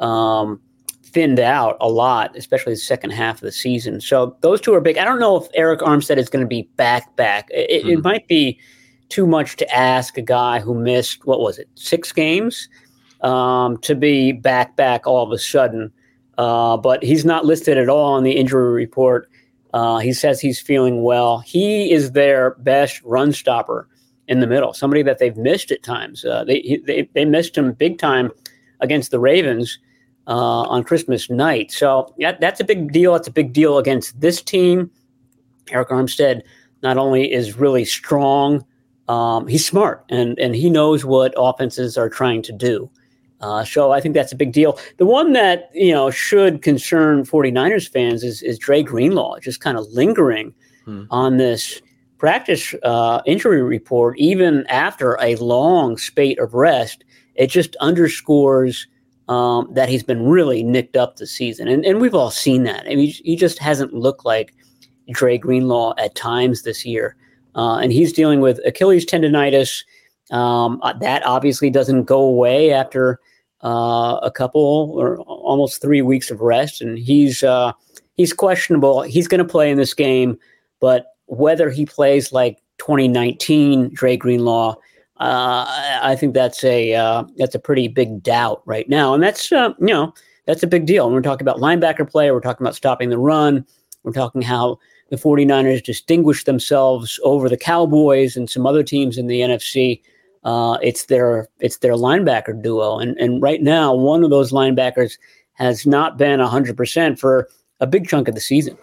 um, 0.00 0.60
thinned 1.08 1.40
out 1.40 1.76
a 1.80 1.88
lot, 1.88 2.36
especially 2.36 2.74
the 2.74 2.78
second 2.78 3.10
half 3.10 3.36
of 3.36 3.40
the 3.42 3.52
season. 3.52 4.00
So 4.00 4.36
those 4.40 4.60
two 4.60 4.74
are 4.74 4.80
big. 4.80 4.98
I 4.98 5.04
don't 5.04 5.20
know 5.20 5.36
if 5.36 5.50
Arik 5.52 5.78
Armstead 5.78 6.16
is 6.16 6.28
going 6.28 6.44
to 6.44 6.48
be 6.48 6.68
back, 6.76 7.14
back. 7.16 7.48
It, 7.50 7.84
mm. 7.84 7.90
it 7.90 7.94
hmm. 7.96 8.02
might 8.02 8.28
be 8.28 8.58
too 9.08 9.26
much 9.26 9.56
to 9.56 9.74
ask 9.74 10.18
a 10.18 10.22
guy 10.22 10.60
who 10.60 10.74
missed, 10.74 11.26
what 11.26 11.40
was 11.40 11.58
it, 11.58 11.68
six 11.74 12.12
games? 12.12 12.68
um, 13.20 13.78
to 13.78 13.94
be 13.94 14.32
back 14.32 14.76
back 14.76 15.06
all 15.06 15.24
of 15.24 15.32
a 15.32 15.38
sudden. 15.38 15.92
Uh, 16.36 16.76
but 16.76 17.02
he's 17.02 17.24
not 17.24 17.44
listed 17.44 17.76
at 17.76 17.88
all 17.88 18.12
on 18.12 18.22
the 18.22 18.32
injury 18.32 18.72
report. 18.72 19.28
Uh, 19.74 19.98
he 19.98 20.12
says 20.12 20.40
he's 20.40 20.60
feeling 20.60 21.02
well. 21.02 21.38
He 21.40 21.92
is 21.92 22.12
their 22.12 22.52
best 22.60 23.02
run 23.02 23.32
stopper 23.32 23.88
in 24.28 24.40
the 24.40 24.46
middle, 24.46 24.72
somebody 24.72 25.02
that 25.02 25.18
they've 25.18 25.36
missed 25.36 25.70
at 25.72 25.82
times. 25.82 26.24
Uh, 26.24 26.44
they, 26.44 26.80
they, 26.86 27.08
they 27.14 27.24
missed 27.24 27.56
him 27.56 27.72
big 27.72 27.98
time 27.98 28.30
against 28.80 29.10
the 29.10 29.18
Ravens 29.18 29.78
uh, 30.28 30.62
on 30.62 30.84
Christmas 30.84 31.30
night. 31.30 31.72
So 31.72 32.14
that, 32.18 32.40
that's 32.40 32.60
a 32.60 32.64
big 32.64 32.92
deal. 32.92 33.14
It's 33.16 33.28
a 33.28 33.32
big 33.32 33.52
deal 33.52 33.78
against 33.78 34.20
this 34.20 34.42
team. 34.42 34.90
Arik 35.66 35.88
Armstead 35.88 36.42
not 36.82 36.96
only 36.96 37.32
is 37.32 37.56
really 37.56 37.84
strong, 37.84 38.64
um, 39.08 39.46
he's 39.48 39.66
smart 39.66 40.04
and, 40.10 40.38
and 40.38 40.54
he 40.54 40.68
knows 40.70 41.04
what 41.04 41.34
offenses 41.36 41.96
are 41.96 42.10
trying 42.10 42.42
to 42.42 42.52
do. 42.52 42.90
Uh, 43.40 43.64
so 43.64 43.92
I 43.92 44.00
think 44.00 44.14
that's 44.14 44.32
a 44.32 44.36
big 44.36 44.52
deal. 44.52 44.78
The 44.98 45.06
one 45.06 45.32
that 45.32 45.70
you 45.72 45.92
know 45.92 46.10
should 46.10 46.60
concern 46.60 47.24
49ers 47.24 47.88
fans 47.88 48.24
is, 48.24 48.42
is 48.42 48.58
Dre 48.58 48.82
Greenlaw, 48.82 49.38
just 49.38 49.60
kind 49.60 49.78
of 49.78 49.86
lingering 49.92 50.52
hmm. 50.84 51.04
on 51.10 51.36
this 51.36 51.80
practice 52.18 52.74
uh, 52.82 53.22
injury 53.26 53.62
report, 53.62 54.18
even 54.18 54.66
after 54.66 55.16
a 55.20 55.36
long 55.36 55.96
spate 55.96 56.38
of 56.40 56.52
rest. 56.52 57.04
It 57.36 57.46
just 57.46 57.76
underscores 57.76 58.88
um, 59.28 59.68
that 59.72 59.88
he's 59.88 60.02
been 60.02 60.26
really 60.26 60.62
nicked 60.62 60.96
up 60.96 61.16
this 61.16 61.32
season, 61.32 61.68
and 61.68 61.84
and 61.84 62.00
we've 62.00 62.14
all 62.14 62.30
seen 62.30 62.64
that. 62.64 62.86
I 62.86 62.94
mean, 62.94 63.12
he 63.24 63.36
just 63.36 63.58
hasn't 63.58 63.92
looked 63.92 64.24
like 64.24 64.54
Dre 65.10 65.38
Greenlaw 65.38 65.94
at 65.98 66.14
times 66.14 66.62
this 66.62 66.84
year, 66.84 67.16
uh, 67.54 67.76
and 67.76 67.92
he's 67.92 68.12
dealing 68.12 68.40
with 68.40 68.60
Achilles 68.66 69.06
tendonitis. 69.06 69.84
Um, 70.30 70.80
uh, 70.82 70.92
that 70.94 71.24
obviously 71.24 71.70
doesn't 71.70 72.04
go 72.04 72.20
away 72.20 72.70
after 72.70 73.18
uh, 73.64 74.18
a 74.22 74.30
couple 74.30 74.92
or 74.96 75.18
almost 75.20 75.80
three 75.80 76.02
weeks 76.02 76.30
of 76.30 76.40
rest, 76.40 76.80
and 76.80 76.98
he's 76.98 77.42
uh, 77.42 77.72
he's 78.16 78.32
questionable. 78.32 79.02
He's 79.02 79.28
going 79.28 79.38
to 79.38 79.50
play 79.50 79.70
in 79.70 79.76
this 79.76 79.94
game, 79.94 80.38
but 80.80 81.14
whether 81.26 81.70
he 81.70 81.84
plays 81.84 82.32
like 82.32 82.58
2019 82.78 83.90
Dre 83.92 84.16
Greenlaw, 84.16 84.76
uh, 85.20 85.66
I 86.02 86.16
think 86.16 86.34
that's 86.34 86.62
a 86.62 86.94
uh, 86.94 87.24
that's 87.36 87.54
a 87.54 87.58
pretty 87.58 87.88
big 87.88 88.22
doubt 88.22 88.62
right 88.66 88.88
now, 88.88 89.14
and 89.14 89.22
that's 89.22 89.50
uh, 89.50 89.74
you 89.80 89.86
know 89.86 90.14
that's 90.46 90.62
a 90.62 90.68
big 90.68 90.86
deal. 90.86 91.10
We're 91.10 91.22
talking 91.22 91.44
about 91.44 91.58
linebacker 91.58 92.08
play, 92.08 92.30
we're 92.30 92.40
talking 92.40 92.64
about 92.64 92.76
stopping 92.76 93.10
the 93.10 93.18
run. 93.18 93.66
We're 94.04 94.12
talking 94.12 94.42
how 94.42 94.78
the 95.10 95.16
49ers 95.16 95.82
distinguish 95.82 96.44
themselves 96.44 97.18
over 97.24 97.48
the 97.48 97.56
Cowboys 97.56 98.36
and 98.36 98.48
some 98.48 98.66
other 98.66 98.82
teams 98.82 99.18
in 99.18 99.26
the 99.26 99.40
NFC. 99.40 100.00
Uh, 100.44 100.78
it's 100.82 101.06
their 101.06 101.48
it's 101.58 101.78
their 101.78 101.94
linebacker 101.94 102.60
duo, 102.62 102.98
and 102.98 103.18
and 103.18 103.42
right 103.42 103.60
now 103.60 103.92
one 103.92 104.22
of 104.22 104.30
those 104.30 104.52
linebackers 104.52 105.18
has 105.54 105.84
not 105.84 106.16
been 106.16 106.38
hundred 106.38 106.76
percent 106.76 107.18
for 107.18 107.48
a 107.80 107.86
big 107.86 108.06
chunk 108.06 108.28
of 108.28 108.34
the 108.34 108.40
season. 108.40 108.78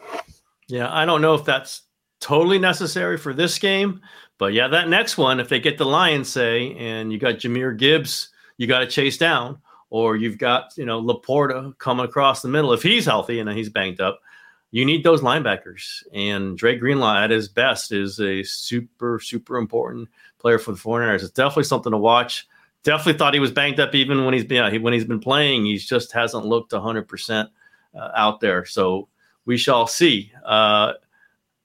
Yeah, 0.68 0.94
I 0.94 1.06
don't 1.06 1.22
know 1.22 1.34
if 1.34 1.46
that's 1.46 1.84
totally 2.20 2.60
necessary 2.60 3.18
for 3.18 3.34
this 3.34 3.58
game, 3.60 4.02
but 4.38 4.54
yeah, 4.54 4.68
that 4.68 4.90
next 4.90 5.18
one, 5.18 5.40
if 5.40 5.50
they 5.50 5.60
get 5.60 5.78
the 5.78 5.86
Lions, 5.86 6.30
say, 6.30 6.76
and 6.76 7.12
you 7.12 7.18
got 7.20 7.36
Jahmyr 7.36 7.78
Gibbs, 7.78 8.30
you 8.58 8.68
got 8.68 8.80
to 8.80 8.88
chase 8.88 9.18
down, 9.18 9.60
or 9.90 10.16
you've 10.16 10.38
got 10.38 10.74
you 10.78 10.86
know 10.86 11.02
LaPorta 11.02 11.78
coming 11.78 12.06
across 12.06 12.42
the 12.42 12.48
middle 12.48 12.74
if 12.74 12.84
he's 12.84 13.06
healthy 13.06 13.40
and 13.40 13.50
he's 13.50 13.70
banged 13.70 14.02
up. 14.02 14.20
You 14.72 14.84
need 14.84 15.04
those 15.04 15.22
linebackers, 15.22 16.04
and 16.14 16.58
Dre 16.58 16.76
Greenlaw 16.76 17.18
at 17.24 17.30
his 17.30 17.48
best 17.48 17.92
is 17.92 18.20
a 18.20 18.44
super 18.44 19.20
super 19.20 19.58
important 19.58 20.10
player 20.40 20.60
for 20.60 20.74
the 20.74 20.78
49ers. 20.78 21.24
It's 21.24 21.30
definitely 21.30 21.64
something 21.64 21.92
to 21.92 21.98
watch. 21.98 22.48
Definitely 22.84 23.18
thought 23.18 23.34
he 23.34 23.40
was 23.40 23.52
banged 23.52 23.80
up 23.80 23.96
even 23.96 24.26
when 24.26 24.34
he's 24.34 24.46
been 24.46 24.82
when 24.82 24.94
he's 24.94 25.06
been 25.06 25.20
playing. 25.20 25.66
He 25.66 25.78
just 25.78 26.12
hasn't 26.12 26.46
looked 26.46 26.74
100 26.74 27.00
uh, 27.00 27.04
percent 27.04 27.50
out 27.96 28.42
there. 28.42 28.66
So 28.66 29.08
we 29.46 29.58
shall 29.58 29.88
see. 29.88 30.32
Uh, 30.44 30.94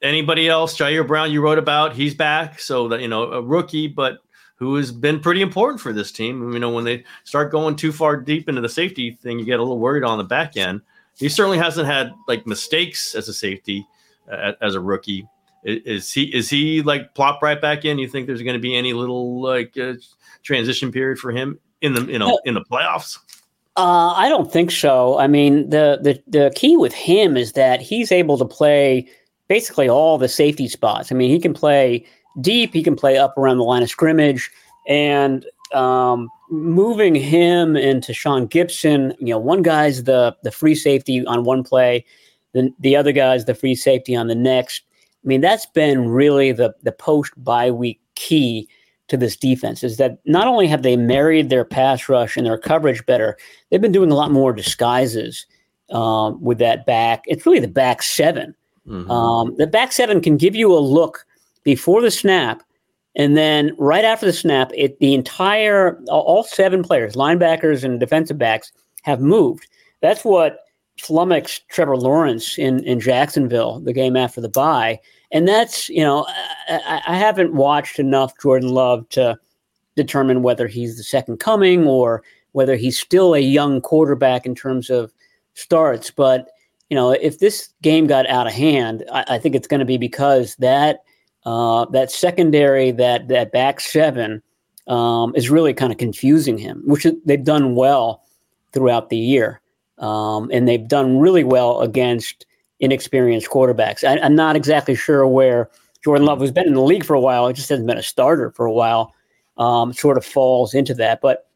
anybody 0.03 0.49
else? 0.49 0.77
Ji'Ayir 0.77 1.07
Brown, 1.07 1.31
you 1.33 1.41
wrote 1.41 1.59
about. 1.59 1.95
He's 1.95 2.15
back. 2.15 2.61
So 2.61 2.89
that 2.89 3.01
you 3.01 3.09
know 3.09 3.33
a 3.33 3.43
rookie, 3.43 3.89
but 3.89 4.19
who 4.57 4.77
has 4.77 4.93
been 4.93 5.21
pretty 5.21 5.43
important 5.43 5.81
for 5.81 5.93
this 5.93 6.13
team. 6.13 6.53
You 6.53 6.59
know, 6.59 6.71
when 6.71 6.85
they 6.85 7.05
start 7.25 7.51
going 7.51 7.77
too 7.77 7.93
far 7.93 8.17
deep 8.17 8.49
into 8.49 8.61
the 8.61 8.69
safety 8.69 9.13
thing, 9.13 9.39
you 9.39 9.45
get 9.45 9.59
a 9.59 9.63
little 9.63 9.79
worried 9.79 10.05
on 10.05 10.19
the 10.19 10.25
back 10.25 10.57
end. 10.57 10.83
He 11.17 11.29
certainly 11.29 11.59
hasn't 11.59 11.87
had 11.87 12.13
like 12.29 12.47
mistakes 12.47 13.15
as 13.15 13.29
a 13.29 13.35
safety 13.35 13.87
uh, 14.31 14.53
as 14.61 14.75
a 14.75 14.81
rookie, 14.81 15.27
is 15.63 16.13
he 16.13 16.25
is 16.35 16.49
he 16.49 16.83
like 16.83 17.15
plop 17.15 17.43
right 17.43 17.61
back 17.61 17.85
in? 17.85 17.99
You 17.99 18.09
think 18.09 18.27
there's 18.27 18.43
going 18.43 18.55
to 18.55 18.61
be 18.61 18.75
any 18.75 18.93
little 18.93 19.43
like 19.43 19.77
uh, 19.77 19.95
transition 20.43 20.91
period 20.91 21.19
for 21.19 21.31
him 21.31 21.59
in 21.83 21.93
the 21.93 22.05
you 22.07 22.19
know 22.19 22.41
in 22.45 22.55
the 22.55 22.63
playoffs? 22.63 23.19
Uh, 23.77 24.13
I 24.13 24.29
don't 24.29 24.51
think 24.51 24.71
so. 24.71 25.19
I 25.19 25.27
mean, 25.27 25.71
the, 25.71 25.99
the 26.03 26.23
the 26.27 26.53
key 26.55 26.77
with 26.77 26.93
him 26.93 27.37
is 27.37 27.53
that 27.53 27.81
he's 27.81 28.11
able 28.11 28.39
to 28.39 28.45
play 28.45 29.09
basically 29.51 29.89
all 29.89 30.17
the 30.17 30.29
safety 30.29 30.69
spots. 30.69 31.11
I 31.11 31.17
mean, 31.17 31.29
he 31.29 31.41
can 31.41 31.53
play 31.53 32.07
deep, 32.41 32.73
he 32.73 32.85
can 32.85 32.95
play 32.95 33.19
up 33.19 33.37
around 33.37 33.59
the 33.59 33.65
line 33.65 33.83
of 33.83 33.91
scrimmage, 33.91 34.49
and 34.87 35.45
um, 35.75 36.31
moving 36.51 37.17
him 37.17 37.77
into 37.77 38.15
Sean 38.15 38.47
Gipson, 38.47 39.13
You 39.19 39.35
know, 39.35 39.39
one 39.41 39.63
guy's 39.63 40.05
the 40.05 40.37
the 40.45 40.53
free 40.53 40.77
safety 40.77 41.27
on 41.27 41.43
one 41.43 41.65
play, 41.65 42.07
then 42.53 42.73
the 42.79 42.95
other 42.95 43.11
guy's 43.11 43.45
the 43.45 43.57
free 43.57 43.75
safety 43.75 44.15
on 44.15 44.29
the 44.29 44.37
next. 44.37 44.85
I 45.25 45.27
mean, 45.27 45.41
that's 45.41 45.67
been 45.67 46.09
really 46.09 46.53
the 46.53 46.73
the 46.85 46.93
post 46.93 47.33
bye 47.37 47.73
week 47.73 48.01
key 48.15 48.69
to 49.09 49.17
this 49.17 49.37
defense 49.37 49.83
is 49.83 49.97
that 49.97 50.19
not 50.27 50.47
only 50.47 50.69
have 50.69 50.85
they 50.85 50.97
married 50.97 51.51
their 51.51 51.65
pass 51.65 52.09
rush 52.09 52.37
and 52.37 52.47
their 52.47 52.57
coverage 52.57 53.05
better, 53.05 53.37
they've 53.69 53.81
been 53.81 53.91
doing 53.91 54.13
a 54.13 54.17
lot 54.17 54.31
more 54.31 54.53
disguises 54.53 55.45
um, 55.91 56.41
with 56.41 56.59
that 56.59 56.87
back. 56.87 57.25
It's 57.27 57.45
really 57.45 57.59
the 57.59 57.67
back 57.67 58.05
7 58.05 58.55
mm-hmm. 58.91 59.11
um, 59.11 59.55
the 59.57 59.67
back 59.67 59.93
seven 59.93 60.21
can 60.21 60.37
give 60.37 60.55
you 60.55 60.73
a 60.73 60.79
look 60.79 61.27
before 61.63 62.03
the 62.03 62.11
snap, 62.11 62.63
and 63.17 63.37
then 63.37 63.75
right 63.79 64.05
after 64.05 64.27
the 64.27 64.33
snap, 64.33 64.71
it 64.75 64.99
the 64.99 65.15
entire 65.15 66.01
all 66.09 66.45
seven 66.45 66.83
players, 66.83 67.15
linebackers 67.15 67.85
and 67.85 68.01
defensive 68.01 68.39
backs, 68.39 68.73
have 69.03 69.21
moved. 69.21 69.67
That's 70.01 70.25
what 70.25 70.61
flummoxed 71.01 71.67
Trevor 71.69 71.97
Lawrence 71.97 72.59
in, 72.59 72.85
in 72.85 73.01
Jacksonville, 73.01 73.81
the 73.81 73.93
game 73.93 74.17
after 74.17 74.41
the 74.41 74.49
bye. 74.49 75.01
And 75.33 75.49
that's, 75.49 75.89
you 75.89 76.03
know, 76.03 76.27
I, 76.69 77.03
I, 77.07 77.17
haven't 77.17 77.55
watched 77.55 77.99
enough 77.99 78.33
Jordan 78.41 78.71
Love 78.71 79.09
to 79.11 79.39
determine 79.97 80.43
whether 80.43 80.67
he's 80.67 80.97
the 80.97 81.03
second 81.03 81.39
coming 81.39 81.87
or 81.87 82.23
whether 82.53 82.77
he's 82.77 82.99
still 82.99 83.35
a 83.35 83.41
young 83.41 83.81
quarterback 83.81 84.45
in 84.45 84.55
terms 84.55 84.91
of 84.91 85.13
starts. 85.55 86.11
But, 86.11 86.51
you 86.91 86.97
know, 86.97 87.13
if 87.13 87.39
this 87.39 87.69
game 87.83 88.07
got 88.07 88.29
out 88.29 88.47
of 88.47 88.53
hand, 88.53 89.05
I, 89.13 89.25
I 89.29 89.39
think 89.39 89.55
it's 89.55 89.69
going 89.69 89.79
to 89.79 89.87
be 89.87 89.97
because 89.97 90.57
that 90.57 91.05
uh, 91.47 91.87
that 91.87 92.11
secondary, 92.11 92.91
that 92.91 93.29
that 93.29 93.53
back 93.53 93.81
seven, 93.81 94.43
um, 94.89 95.33
is 95.37 95.49
really 95.49 95.73
kind 95.73 95.93
of 95.93 95.99
confusing 95.99 96.59
him, 96.59 96.83
which 96.85 97.07
they've 97.25 97.45
done 97.45 97.75
well 97.77 98.25
throughout 98.73 99.09
the 99.09 99.17
year. 99.17 99.61
Um, 99.99 100.51
and 100.53 100.67
they've 100.67 100.87
done 100.87 101.19
really 101.19 101.45
well 101.45 101.81
against 101.81 102.47
inexperienced 102.81 103.49
quarterbacks. 103.49 104.03
I, 104.03 104.17
am 104.17 104.35
not 104.35 104.57
exactly 104.57 104.95
sure 104.95 105.27
where 105.27 105.71
Jordan 106.03 106.27
Love, 106.27 106.39
who's 106.39 106.51
been 106.51 106.67
in 106.67 106.75
the 106.75 106.83
league 106.83 107.05
for 107.05 107.15
a 107.15 107.21
while, 107.21 107.47
it 107.47 107.53
just 107.53 107.69
hasn't 107.69 107.87
been 107.87 107.99
a 107.99 108.03
starter 108.03 108.51
for 108.51 108.67
a 108.67 108.73
while, 108.73 109.15
um, 109.59 109.93
sort 109.93 110.17
of 110.17 110.25
falls 110.25 110.75
into 110.75 110.95
that. 110.95 111.21
But 111.21 111.47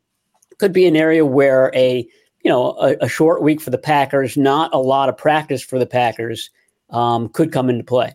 could 0.58 0.72
be 0.72 0.86
an 0.86 0.96
area 0.96 1.24
where 1.24 1.72
a 1.74 2.06
you 2.44 2.50
know 2.50 2.76
a, 2.80 2.96
a, 3.00 3.08
short 3.08 3.42
week 3.42 3.60
for 3.60 3.70
the 3.70 3.78
Packers, 3.78 4.36
not 4.36 4.72
a 4.72 4.78
lot 4.78 5.08
of 5.08 5.16
practice 5.16 5.62
for 5.62 5.78
the 5.78 5.86
Packers, 5.86 6.50
um, 6.90 7.28
could 7.30 7.50
come 7.50 7.68
into 7.68 7.82
play. 7.82 8.14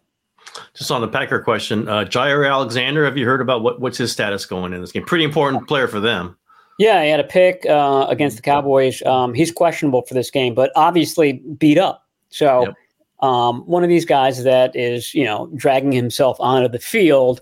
Just 0.73 0.91
on 0.91 1.01
the 1.01 1.07
Packer 1.07 1.39
question, 1.39 1.87
uh, 1.87 2.05
Jaire 2.05 2.49
Alexander, 2.49 3.05
have 3.05 3.17
you 3.17 3.25
heard 3.25 3.41
about 3.41 3.61
what, 3.61 3.81
what's 3.81 3.97
his 3.97 4.11
status 4.11 4.45
going 4.45 4.73
in 4.73 4.81
this 4.81 4.91
game? 4.91 5.03
Pretty 5.03 5.23
important 5.23 5.67
player 5.67 5.87
for 5.87 5.99
them. 5.99 6.37
Yeah, 6.79 7.03
he 7.03 7.09
had 7.09 7.19
a 7.19 7.25
pick 7.25 7.65
uh, 7.65 8.07
against 8.09 8.37
the 8.37 8.41
Cowboys. 8.41 9.01
Um, 9.03 9.33
he's 9.33 9.51
questionable 9.51 10.03
for 10.03 10.13
this 10.13 10.31
game, 10.31 10.55
but 10.55 10.71
obviously 10.75 11.33
beat 11.33 11.77
up. 11.77 12.07
So 12.29 12.67
yep. 12.67 12.75
um, 13.19 13.61
one 13.67 13.83
of 13.83 13.89
these 13.89 14.05
guys 14.05 14.43
that 14.43 14.75
is, 14.75 15.13
you 15.13 15.25
know, 15.25 15.49
dragging 15.55 15.91
himself 15.91 16.37
onto 16.39 16.69
the 16.69 16.79
field, 16.79 17.41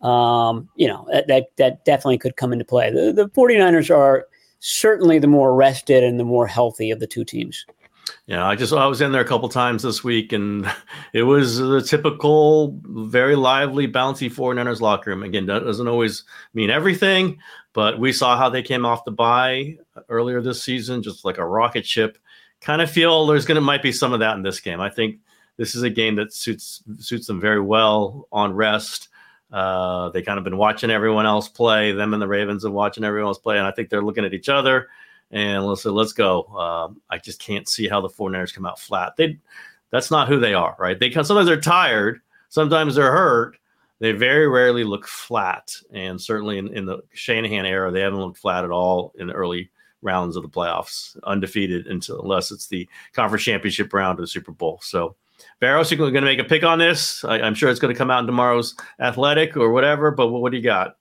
um, 0.00 0.68
you 0.76 0.88
know, 0.88 1.06
that, 1.12 1.26
that, 1.28 1.48
that 1.56 1.84
definitely 1.84 2.18
could 2.18 2.36
come 2.36 2.52
into 2.52 2.64
play. 2.64 2.90
The, 2.90 3.12
the 3.12 3.28
49ers 3.28 3.94
are 3.94 4.26
certainly 4.60 5.18
the 5.18 5.26
more 5.26 5.54
rested 5.54 6.04
and 6.04 6.18
the 6.18 6.24
more 6.24 6.46
healthy 6.46 6.90
of 6.90 7.00
the 7.00 7.06
two 7.06 7.24
teams. 7.24 7.64
Yeah, 8.26 8.46
I 8.46 8.56
just 8.56 8.72
I 8.72 8.86
was 8.86 9.00
in 9.00 9.12
there 9.12 9.22
a 9.22 9.26
couple 9.26 9.48
times 9.48 9.82
this 9.82 10.02
week, 10.02 10.32
and 10.32 10.70
it 11.12 11.24
was 11.24 11.58
the 11.58 11.82
typical, 11.82 12.78
very 12.84 13.36
lively, 13.36 13.86
bouncy 13.86 14.30
49ers 14.30 14.80
locker 14.80 15.10
room. 15.10 15.22
Again, 15.22 15.46
that 15.46 15.64
doesn't 15.64 15.88
always 15.88 16.24
mean 16.54 16.70
everything, 16.70 17.38
but 17.72 17.98
we 17.98 18.12
saw 18.12 18.36
how 18.36 18.48
they 18.48 18.62
came 18.62 18.84
off 18.84 19.04
the 19.04 19.10
bye 19.10 19.76
earlier 20.08 20.40
this 20.40 20.62
season, 20.62 21.02
just 21.02 21.24
like 21.24 21.38
a 21.38 21.46
rocket 21.46 21.86
ship. 21.86 22.18
Kind 22.60 22.82
of 22.82 22.90
feel 22.90 23.26
there's 23.26 23.46
gonna 23.46 23.60
might 23.60 23.82
be 23.82 23.92
some 23.92 24.12
of 24.12 24.20
that 24.20 24.36
in 24.36 24.42
this 24.42 24.60
game. 24.60 24.80
I 24.80 24.90
think 24.90 25.20
this 25.56 25.74
is 25.74 25.82
a 25.82 25.90
game 25.90 26.16
that 26.16 26.32
suits 26.32 26.82
suits 26.98 27.26
them 27.26 27.40
very 27.40 27.60
well 27.60 28.26
on 28.32 28.52
rest. 28.52 29.08
Uh, 29.50 30.10
they 30.10 30.22
kind 30.22 30.38
of 30.38 30.44
been 30.44 30.58
watching 30.58 30.90
everyone 30.90 31.26
else 31.26 31.48
play. 31.48 31.92
Them 31.92 32.12
and 32.12 32.22
the 32.22 32.28
Ravens 32.28 32.64
have 32.64 32.72
watching 32.72 33.04
everyone 33.04 33.28
else 33.28 33.38
play, 33.38 33.58
and 33.58 33.66
I 33.66 33.70
think 33.70 33.88
they're 33.88 34.02
looking 34.02 34.24
at 34.24 34.34
each 34.34 34.48
other 34.48 34.88
and 35.30 35.66
let's 35.66 35.82
say, 35.82 35.90
let's 35.90 36.12
go. 36.12 36.44
Um, 36.44 37.00
I 37.10 37.18
just 37.18 37.40
can't 37.40 37.68
see 37.68 37.88
how 37.88 38.00
the 38.00 38.08
49ers 38.08 38.54
come 38.54 38.66
out 38.66 38.80
flat. 38.80 39.16
They, 39.16 39.38
that's 39.90 40.10
not 40.10 40.28
who 40.28 40.38
they 40.38 40.54
are, 40.54 40.76
right? 40.78 40.98
They 40.98 41.10
sometimes 41.10 41.46
they're 41.46 41.60
tired, 41.60 42.20
sometimes 42.48 42.94
they're 42.94 43.12
hurt. 43.12 43.58
They 44.00 44.12
very 44.12 44.46
rarely 44.46 44.84
look 44.84 45.08
flat, 45.08 45.74
and 45.92 46.20
certainly 46.20 46.58
in, 46.58 46.68
in 46.68 46.86
the 46.86 47.00
Shanahan 47.14 47.66
era, 47.66 47.90
they 47.90 48.00
haven't 48.00 48.20
looked 48.20 48.38
flat 48.38 48.64
at 48.64 48.70
all 48.70 49.12
in 49.18 49.26
the 49.26 49.32
early 49.32 49.70
rounds 50.02 50.36
of 50.36 50.44
the 50.44 50.48
playoffs, 50.48 51.18
undefeated 51.24 51.88
until 51.88 52.22
unless 52.22 52.52
it's 52.52 52.68
the 52.68 52.88
conference 53.12 53.42
championship 53.42 53.92
round 53.92 54.18
or 54.18 54.22
the 54.22 54.28
Super 54.28 54.52
Bowl. 54.52 54.78
So, 54.82 55.16
Barrows, 55.60 55.90
you're 55.90 55.98
going 55.98 56.14
to 56.14 56.20
make 56.22 56.38
a 56.38 56.44
pick 56.44 56.62
on 56.62 56.78
this. 56.78 57.24
I, 57.24 57.38
am 57.38 57.54
sure 57.54 57.68
it's 57.68 57.80
going 57.80 57.92
to 57.92 57.98
come 57.98 58.10
out 58.10 58.20
in 58.20 58.26
tomorrow's 58.26 58.76
Athletic 59.00 59.56
or 59.56 59.72
whatever. 59.72 60.10
But 60.10 60.28
what, 60.28 60.42
what 60.42 60.52
do 60.52 60.58
you 60.58 60.62
got? 60.62 60.96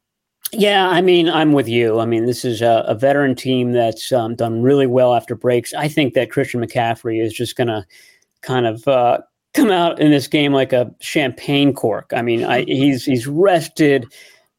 Yeah, 0.52 0.88
I 0.90 1.02
mean, 1.02 1.30
I'm 1.30 1.52
with 1.52 1.68
you. 1.68 2.00
I 2.00 2.06
mean, 2.06 2.26
this 2.26 2.46
is 2.46 2.62
a, 2.62 2.84
a 2.88 2.96
veteran 2.96 3.36
team 3.36 3.74
that's 3.74 4.12
um, 4.12 4.36
done 4.36 4.62
really 4.62 4.88
well 4.88 5.14
after 5.14 5.36
breaks. 5.36 5.74
I 5.74 5.88
think 5.88 6.14
that 6.14 6.32
Christian 6.32 6.62
McCaffrey 6.62 7.22
is 7.22 7.34
just 7.34 7.56
going 7.58 7.68
to 7.68 7.86
kind 8.42 8.66
of 8.66 8.88
uh, 8.88 9.20
come 9.54 9.72
out 9.72 10.00
in 10.00 10.12
this 10.12 10.28
game 10.28 10.54
like 10.54 10.72
a 10.72 10.94
champagne 11.02 11.74
cork. 11.74 12.14
I 12.16 12.22
mean, 12.22 12.46
I, 12.46 12.64
he's 12.64 13.04
he's 13.04 13.28
rested. 13.28 14.06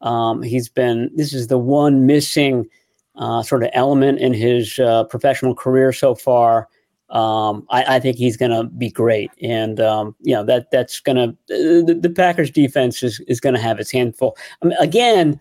Um, 0.01 0.43
he's 0.43 0.69
been. 0.69 1.09
This 1.15 1.33
is 1.33 1.47
the 1.47 1.57
one 1.57 2.05
missing 2.05 2.67
uh, 3.15 3.41
sort 3.41 3.63
of 3.63 3.69
element 3.73 4.19
in 4.19 4.33
his 4.33 4.77
uh, 4.79 5.05
professional 5.05 5.55
career 5.55 5.91
so 5.91 6.13
far. 6.13 6.69
Um, 7.09 7.65
I, 7.69 7.95
I, 7.95 7.99
think 7.99 8.17
he's 8.17 8.37
going 8.37 8.51
to 8.51 8.65
be 8.65 8.91
great, 8.91 9.31
and 9.41 9.79
um, 9.79 10.15
you 10.21 10.35
know 10.35 10.43
that 10.43 10.69
that's 10.71 10.99
going 10.99 11.15
to 11.15 11.35
the, 11.47 11.97
the, 11.99 12.09
Packers 12.09 12.51
defense 12.51 13.01
is 13.01 13.19
is 13.27 13.39
going 13.39 13.55
to 13.55 13.61
have 13.61 13.79
its 13.79 13.89
handful. 13.89 14.37
I 14.61 14.67
mean, 14.67 14.77
again 14.79 15.39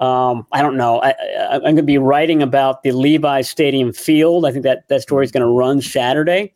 um, 0.00 0.46
I 0.52 0.62
don't 0.62 0.78
know. 0.78 0.98
I, 1.02 1.14
am 1.52 1.60
going 1.60 1.76
to 1.76 1.82
be 1.82 1.98
writing 1.98 2.42
about 2.42 2.82
the 2.82 2.92
Levi 2.92 3.42
Stadium 3.42 3.92
field. 3.92 4.46
I 4.46 4.50
think 4.50 4.64
that 4.64 4.88
that 4.88 5.02
story 5.02 5.26
is 5.26 5.30
going 5.30 5.46
to 5.46 5.52
run 5.52 5.82
Saturday. 5.82 6.54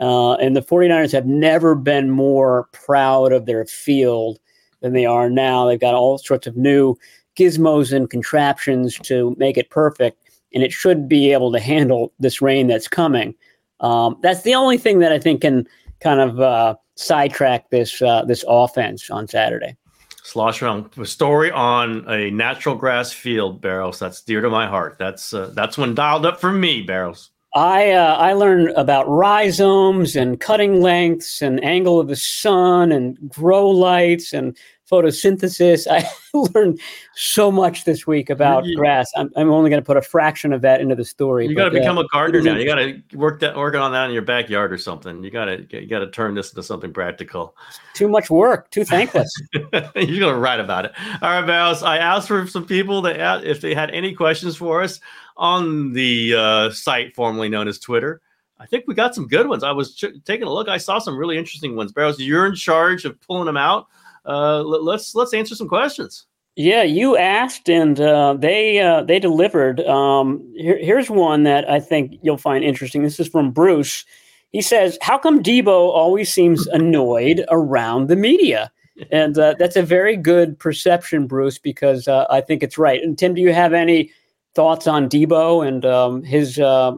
Uh, 0.00 0.34
and 0.34 0.56
the 0.56 0.62
49ers 0.62 1.12
have 1.12 1.26
never 1.26 1.74
been 1.74 2.10
more 2.10 2.68
proud 2.72 3.32
of 3.32 3.44
their 3.44 3.66
field 3.66 4.38
than 4.80 4.94
they 4.94 5.04
are 5.04 5.28
now. 5.28 5.66
They've 5.66 5.78
got 5.78 5.94
all 5.94 6.16
sorts 6.16 6.46
of 6.46 6.56
new 6.56 6.96
gizmos 7.36 7.92
and 7.92 8.08
contraptions 8.08 8.96
to 9.00 9.34
make 9.38 9.58
it 9.58 9.70
perfect, 9.70 10.22
and 10.54 10.62
it 10.62 10.72
should 10.72 11.08
be 11.08 11.32
able 11.32 11.52
to 11.52 11.60
handle 11.60 12.12
this 12.18 12.40
rain 12.40 12.68
that's 12.68 12.88
coming. 12.88 13.34
Um, 13.80 14.18
that's 14.22 14.42
the 14.42 14.54
only 14.54 14.78
thing 14.78 14.98
that 15.00 15.12
I 15.12 15.18
think 15.18 15.42
can 15.42 15.66
kind 16.00 16.20
of 16.20 16.40
uh, 16.40 16.76
sidetrack 16.96 17.70
this 17.70 18.00
uh, 18.02 18.24
this 18.24 18.44
offense 18.48 19.10
on 19.10 19.28
Saturday. 19.28 19.76
Slosh 20.22 20.60
around 20.60 20.90
a 20.98 21.06
story 21.06 21.50
on 21.50 22.04
a 22.06 22.30
natural 22.30 22.74
grass 22.74 23.12
field, 23.12 23.62
Barrows. 23.62 23.98
That's 23.98 24.20
dear 24.20 24.42
to 24.42 24.50
my 24.50 24.66
heart. 24.66 24.96
That's 24.98 25.32
uh, 25.32 25.52
that's 25.54 25.78
one 25.78 25.94
dialed 25.94 26.26
up 26.26 26.40
for 26.40 26.52
me, 26.52 26.82
Barrows. 26.82 27.30
I 27.54 27.92
uh, 27.92 28.14
I 28.16 28.34
learned 28.34 28.70
about 28.76 29.08
rhizomes 29.08 30.16
and 30.16 30.38
cutting 30.38 30.82
lengths 30.82 31.40
and 31.40 31.62
angle 31.64 31.98
of 31.98 32.08
the 32.08 32.16
sun 32.16 32.92
and 32.92 33.16
grow 33.30 33.68
lights 33.68 34.32
and 34.32 34.56
photosynthesis. 34.90 35.86
I 35.90 36.08
learned 36.54 36.80
so 37.14 37.50
much 37.50 37.84
this 37.84 38.06
week 38.06 38.30
about 38.30 38.64
yeah. 38.64 38.74
grass. 38.74 39.10
I'm, 39.16 39.30
I'm 39.36 39.50
only 39.50 39.70
going 39.70 39.82
to 39.82 39.86
put 39.86 39.96
a 39.96 40.02
fraction 40.02 40.52
of 40.52 40.62
that 40.62 40.80
into 40.80 40.94
the 40.94 41.04
story. 41.04 41.46
You 41.46 41.54
got 41.54 41.66
to 41.66 41.70
become 41.70 41.98
uh, 41.98 42.02
a 42.02 42.06
gardener 42.12 42.42
now. 42.42 42.56
You 42.56 42.66
got 42.66 42.76
to 42.76 43.02
work 43.16 43.40
that 43.40 43.56
working 43.56 43.80
on 43.80 43.92
that 43.92 44.06
in 44.06 44.12
your 44.12 44.22
backyard 44.22 44.72
or 44.72 44.78
something. 44.78 45.22
You 45.22 45.30
got 45.30 45.46
to 45.46 45.66
you 45.70 45.86
got 45.86 46.00
to 46.00 46.10
turn 46.10 46.34
this 46.34 46.50
into 46.50 46.62
something 46.62 46.92
practical. 46.92 47.54
Too 47.94 48.08
much 48.08 48.30
work. 48.30 48.70
Too 48.70 48.84
thankless. 48.86 49.30
You're 49.52 49.70
going 49.70 50.18
to 50.18 50.34
write 50.34 50.60
about 50.60 50.84
it. 50.84 50.92
All 51.22 51.30
right, 51.30 51.46
Mouse. 51.46 51.82
I 51.82 51.98
asked 51.98 52.28
for 52.28 52.46
some 52.46 52.66
people 52.66 53.02
that 53.02 53.44
if 53.44 53.60
they 53.60 53.74
had 53.74 53.90
any 53.90 54.14
questions 54.14 54.56
for 54.56 54.82
us 54.82 55.00
on 55.36 55.92
the 55.92 56.34
uh, 56.34 56.70
site 56.70 57.14
formerly 57.14 57.48
known 57.48 57.68
as 57.68 57.78
Twitter. 57.78 58.20
I 58.60 58.66
think 58.66 58.84
we 58.88 58.94
got 58.94 59.14
some 59.14 59.28
good 59.28 59.46
ones. 59.46 59.62
I 59.62 59.70
was 59.70 59.94
ch- 59.94 60.06
taking 60.24 60.48
a 60.48 60.52
look. 60.52 60.68
I 60.68 60.78
saw 60.78 60.98
some 60.98 61.16
really 61.16 61.38
interesting 61.38 61.76
ones. 61.76 61.92
Barrows, 61.92 62.18
you're 62.18 62.46
in 62.46 62.56
charge 62.56 63.04
of 63.04 63.20
pulling 63.20 63.46
them 63.46 63.56
out 63.56 63.86
uh, 64.28 64.62
let's 64.62 65.14
let's 65.14 65.34
answer 65.34 65.54
some 65.54 65.68
questions. 65.68 66.26
Yeah, 66.56 66.82
you 66.82 67.16
asked, 67.16 67.70
and 67.70 68.00
uh, 68.00 68.34
they 68.34 68.80
uh, 68.80 69.04
they 69.04 69.18
delivered. 69.18 69.80
Um, 69.80 70.44
here, 70.56 70.78
here's 70.78 71.08
one 71.08 71.44
that 71.44 71.70
I 71.70 71.80
think 71.80 72.18
you'll 72.22 72.36
find 72.36 72.64
interesting. 72.64 73.02
This 73.02 73.20
is 73.20 73.28
from 73.28 73.52
Bruce. 73.52 74.04
He 74.50 74.60
says, 74.60 74.98
"How 75.00 75.18
come 75.18 75.42
Deebo 75.42 75.68
always 75.68 76.32
seems 76.32 76.66
annoyed 76.72 77.44
around 77.48 78.08
the 78.08 78.16
media?" 78.16 78.72
And 79.12 79.38
uh, 79.38 79.54
that's 79.58 79.76
a 79.76 79.82
very 79.82 80.16
good 80.16 80.58
perception, 80.58 81.26
Bruce, 81.28 81.58
because 81.58 82.08
uh, 82.08 82.26
I 82.28 82.40
think 82.40 82.62
it's 82.62 82.76
right. 82.76 83.00
And 83.02 83.16
Tim, 83.16 83.34
do 83.34 83.40
you 83.40 83.52
have 83.52 83.72
any 83.72 84.10
thoughts 84.54 84.88
on 84.88 85.08
Deebo 85.08 85.66
and 85.66 85.84
um, 85.84 86.22
his 86.24 86.58
uh, 86.58 86.92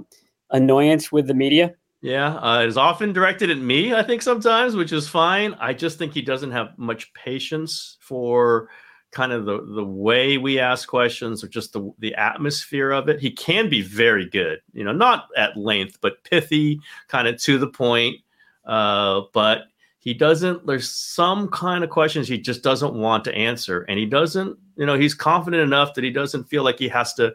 annoyance 0.51 1.13
with 1.13 1.27
the 1.27 1.35
media? 1.35 1.75
Yeah, 2.03 2.37
uh, 2.37 2.65
it's 2.67 2.79
often 2.79 3.13
directed 3.13 3.51
at 3.51 3.59
me, 3.59 3.93
I 3.93 4.03
think 4.03 4.23
sometimes, 4.23 4.75
which 4.75 4.93
is 4.93 5.07
fine. 5.07 5.55
I 5.61 5.75
just 5.75 5.99
think 5.99 6.15
he 6.15 6.23
doesn't 6.23 6.51
have 6.51 6.79
much 6.79 7.13
patience 7.13 7.99
for 8.01 8.71
kind 9.11 9.33
of 9.33 9.45
the, 9.45 9.61
the 9.75 9.85
way 9.85 10.39
we 10.39 10.59
ask 10.59 10.89
questions 10.89 11.45
or 11.45 11.49
just 11.49 11.75
the, 11.75 11.93
the 11.99 12.15
atmosphere 12.15 12.91
of 12.93 13.09
it. 13.09 13.21
He 13.21 13.31
can 13.31 13.69
be 13.69 13.83
very 13.83 14.27
good, 14.27 14.61
you 14.73 14.83
know, 14.83 14.93
not 14.93 15.29
at 15.37 15.57
length, 15.59 15.99
but 16.01 16.25
pithy, 16.25 16.81
kind 17.09 17.29
of 17.29 17.39
to 17.43 17.59
the 17.59 17.67
point. 17.67 18.17
Uh, 18.65 19.23
but 19.35 19.65
he 19.99 20.15
doesn't, 20.15 20.67
there's 20.67 20.89
some 20.89 21.49
kind 21.49 21.85
of 21.85 21.91
questions 21.91 22.29
he 22.29 22.39
just 22.39 22.63
doesn't 22.63 22.95
want 22.95 23.25
to 23.25 23.35
answer. 23.35 23.83
And 23.83 23.99
he 23.99 24.07
doesn't, 24.07 24.57
you 24.77 24.87
know, 24.87 24.95
he's 24.95 25.13
confident 25.13 25.63
enough 25.63 25.93
that 25.95 26.05
he 26.05 26.11
doesn't 26.11 26.45
feel 26.45 26.65
like 26.65 26.79
he 26.79 26.89
has 26.89 27.13
to 27.15 27.35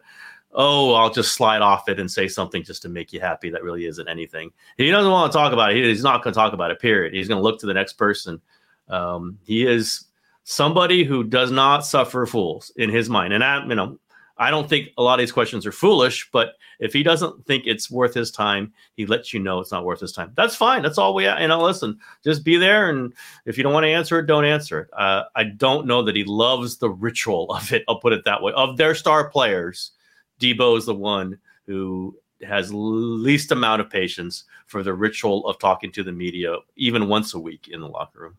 oh, 0.56 0.94
I'll 0.94 1.12
just 1.12 1.34
slide 1.34 1.62
off 1.62 1.90
it 1.90 2.00
and 2.00 2.10
say 2.10 2.28
something 2.28 2.64
just 2.64 2.82
to 2.84 2.90
make 2.90 3.12
you 3.14 3.20
happy 3.20 3.50
that 3.50 3.64
really 3.64 3.86
isn't 3.86 4.08
anything. 4.08 4.52
He 4.78 4.90
doesn't 4.90 5.12
want 5.12 5.32
to 5.32 5.38
talk 5.38 5.54
about 5.54 5.74
it. 5.74 5.84
He's 5.84 6.04
not 6.04 6.24
going 6.24 6.34
to 6.34 6.38
talk 6.38 6.54
about 6.54 6.72
it, 6.72 6.80
period. 6.80 7.14
He's 7.14 7.28
going 7.28 7.40
to 7.40 7.44
look 7.44 7.60
to 7.60 7.66
the 7.66 7.74
next 7.74 7.94
person. 7.94 8.42
Um, 8.88 9.38
he 9.44 9.68
is 9.68 10.06
somebody 10.46 11.04
who 11.04 11.24
does 11.24 11.52
not 11.52 11.86
suffer 11.86 12.26
fools 12.26 12.72
in 12.78 12.90
his 12.90 13.10
mind. 13.10 13.34
And 13.34 13.44
I, 13.44 13.66
you 13.66 13.76
know, 13.76 14.00
I 14.38 14.50
don't 14.52 14.68
think 14.68 14.90
a 14.98 15.04
lot 15.04 15.16
of 15.16 15.20
these 15.20 15.32
questions 15.32 15.66
are 15.66 15.72
foolish, 15.72 16.30
but 16.32 16.56
if 16.80 16.92
he 16.92 17.04
doesn't 17.04 17.46
think 17.46 17.64
it's 17.66 17.90
worth 17.90 18.14
his 18.14 18.32
time, 18.32 18.74
he 18.96 19.06
lets 19.06 19.34
you 19.34 19.40
know 19.40 19.60
it's 19.60 19.72
not 19.72 19.86
worth 19.86 20.02
his 20.02 20.12
time. 20.12 20.34
That's 20.36 20.56
fine. 20.56 20.82
That's 20.82 20.98
all 20.98 21.14
we, 21.14 21.26
you 21.26 21.48
know, 21.48 21.62
listen, 21.62 21.98
just 22.24 22.44
be 22.44 22.58
there. 22.58 22.90
And 22.90 23.14
if 23.46 23.58
you 23.58 23.64
don't 23.64 23.74
want 23.74 23.86
to 23.86 23.92
answer 23.92 24.20
it, 24.20 24.26
don't 24.26 24.46
answer 24.46 24.82
it. 24.82 24.90
Uh, 24.94 25.24
I 25.36 25.46
don't 25.46 25.88
know 25.88 26.04
that 26.04 26.16
he 26.16 26.26
loves 26.26 26.78
the 26.78 26.90
ritual 26.90 27.50
of 27.52 27.72
it. 27.72 27.84
I'll 27.88 28.00
put 28.00 28.14
it 28.14 28.26
that 28.26 28.42
way 28.42 28.52
of 28.54 28.78
their 28.78 28.94
star 28.94 29.30
players 29.30 29.92
Deebo 30.40 30.78
is 30.78 30.86
the 30.86 30.96
one 30.96 31.38
who 31.68 32.16
has 32.42 32.74
least 32.74 33.52
amount 33.52 33.82
of 33.82 33.90
patience 33.90 34.44
for 34.68 34.84
the 34.84 34.94
ritual 34.94 35.48
of 35.48 35.58
talking 35.60 35.92
to 35.92 36.04
the 36.04 36.12
media 36.12 36.58
even 36.76 37.08
once 37.08 37.34
a 37.34 37.40
week 37.40 37.70
in 37.70 37.82
the 37.82 37.88
locker 37.88 38.20
room. 38.20 38.38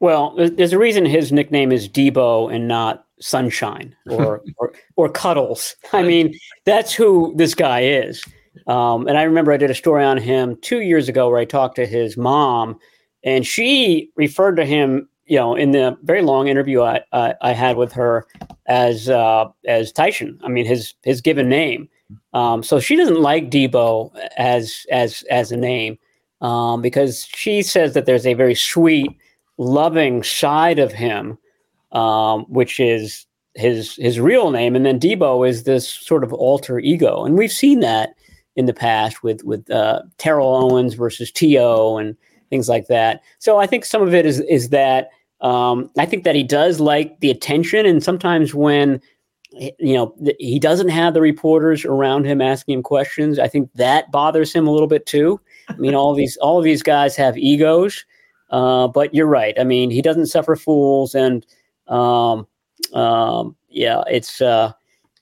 Well, 0.00 0.34
there's 0.34 0.72
a 0.72 0.78
reason 0.78 1.04
his 1.04 1.30
nickname 1.30 1.72
is 1.72 1.88
Deebo 1.88 2.52
and 2.52 2.66
not 2.66 3.04
Sunshine 3.20 3.94
or 4.10 4.42
or, 4.56 4.72
or 4.96 5.08
Cuddles. 5.10 5.76
I 5.92 6.02
mean, 6.02 6.34
that's 6.64 6.94
who 6.94 7.34
this 7.36 7.54
guy 7.54 7.82
is. 7.82 8.24
Um, 8.66 9.06
and 9.06 9.18
I 9.18 9.22
remember 9.24 9.52
I 9.52 9.58
did 9.58 9.70
a 9.70 9.74
story 9.74 10.04
on 10.04 10.16
him 10.16 10.56
two 10.62 10.80
years 10.80 11.08
ago 11.08 11.28
where 11.28 11.38
I 11.38 11.44
talked 11.44 11.76
to 11.76 11.86
his 11.86 12.16
mom, 12.16 12.78
and 13.22 13.46
she 13.46 14.10
referred 14.16 14.56
to 14.56 14.64
him 14.64 15.08
you 15.30 15.36
know, 15.36 15.54
in 15.54 15.70
the 15.70 15.96
very 16.02 16.22
long 16.22 16.48
interview 16.48 16.82
I 16.82 17.00
I, 17.12 17.34
I 17.40 17.52
had 17.52 17.76
with 17.76 17.92
her 17.92 18.26
as 18.66 19.08
uh, 19.08 19.46
as 19.64 19.92
Tyson. 19.92 20.40
I 20.42 20.48
mean, 20.48 20.66
his 20.66 20.92
his 21.04 21.20
given 21.20 21.48
name. 21.48 21.88
Um, 22.34 22.64
so 22.64 22.80
she 22.80 22.96
doesn't 22.96 23.22
like 23.22 23.48
Deebo 23.48 24.10
as 24.36 24.84
as 24.90 25.22
as 25.30 25.52
a 25.52 25.56
name 25.56 25.98
um, 26.40 26.82
because 26.82 27.28
she 27.32 27.62
says 27.62 27.94
that 27.94 28.06
there's 28.06 28.26
a 28.26 28.34
very 28.34 28.56
sweet, 28.56 29.16
loving 29.56 30.24
side 30.24 30.80
of 30.80 30.92
him, 30.92 31.38
um, 31.92 32.44
which 32.48 32.80
is 32.80 33.24
his 33.54 33.94
his 33.96 34.18
real 34.18 34.50
name, 34.50 34.74
and 34.74 34.84
then 34.84 34.98
Deebo 34.98 35.48
is 35.48 35.62
this 35.62 35.88
sort 35.88 36.24
of 36.24 36.32
alter 36.32 36.80
ego, 36.80 37.24
and 37.24 37.38
we've 37.38 37.52
seen 37.52 37.78
that 37.80 38.14
in 38.56 38.66
the 38.66 38.74
past 38.74 39.22
with 39.22 39.44
with 39.44 39.70
uh, 39.70 40.02
Terrell 40.18 40.56
Owens 40.56 40.94
versus 40.94 41.30
T.O. 41.30 41.98
and 41.98 42.16
things 42.48 42.68
like 42.68 42.88
that. 42.88 43.22
So 43.38 43.58
I 43.58 43.68
think 43.68 43.84
some 43.84 44.02
of 44.02 44.12
it 44.12 44.26
is 44.26 44.40
is 44.40 44.70
that 44.70 45.10
um, 45.40 45.90
I 45.98 46.06
think 46.06 46.24
that 46.24 46.34
he 46.34 46.42
does 46.42 46.80
like 46.80 47.20
the 47.20 47.30
attention, 47.30 47.86
and 47.86 48.02
sometimes 48.02 48.54
when 48.54 49.00
you 49.52 49.94
know, 49.94 50.14
he 50.38 50.58
doesn't 50.58 50.90
have 50.90 51.14
the 51.14 51.20
reporters 51.20 51.84
around 51.84 52.24
him 52.24 52.40
asking 52.40 52.74
him 52.74 52.82
questions. 52.82 53.38
I 53.38 53.48
think 53.48 53.70
that 53.74 54.10
bothers 54.12 54.52
him 54.52 54.66
a 54.66 54.70
little 54.70 54.86
bit 54.86 55.06
too. 55.06 55.40
I 55.68 55.74
mean, 55.74 55.94
all 55.94 56.14
these 56.14 56.36
all 56.38 56.58
of 56.58 56.64
these 56.64 56.82
guys 56.82 57.16
have 57.16 57.36
egos, 57.36 58.04
uh, 58.50 58.88
but 58.88 59.14
you're 59.14 59.26
right. 59.26 59.58
I 59.58 59.64
mean, 59.64 59.90
he 59.90 60.02
doesn't 60.02 60.26
suffer 60.26 60.56
fools, 60.56 61.14
and 61.14 61.44
um, 61.88 62.46
um, 62.92 63.56
yeah, 63.68 64.02
it's 64.08 64.40
uh, 64.40 64.72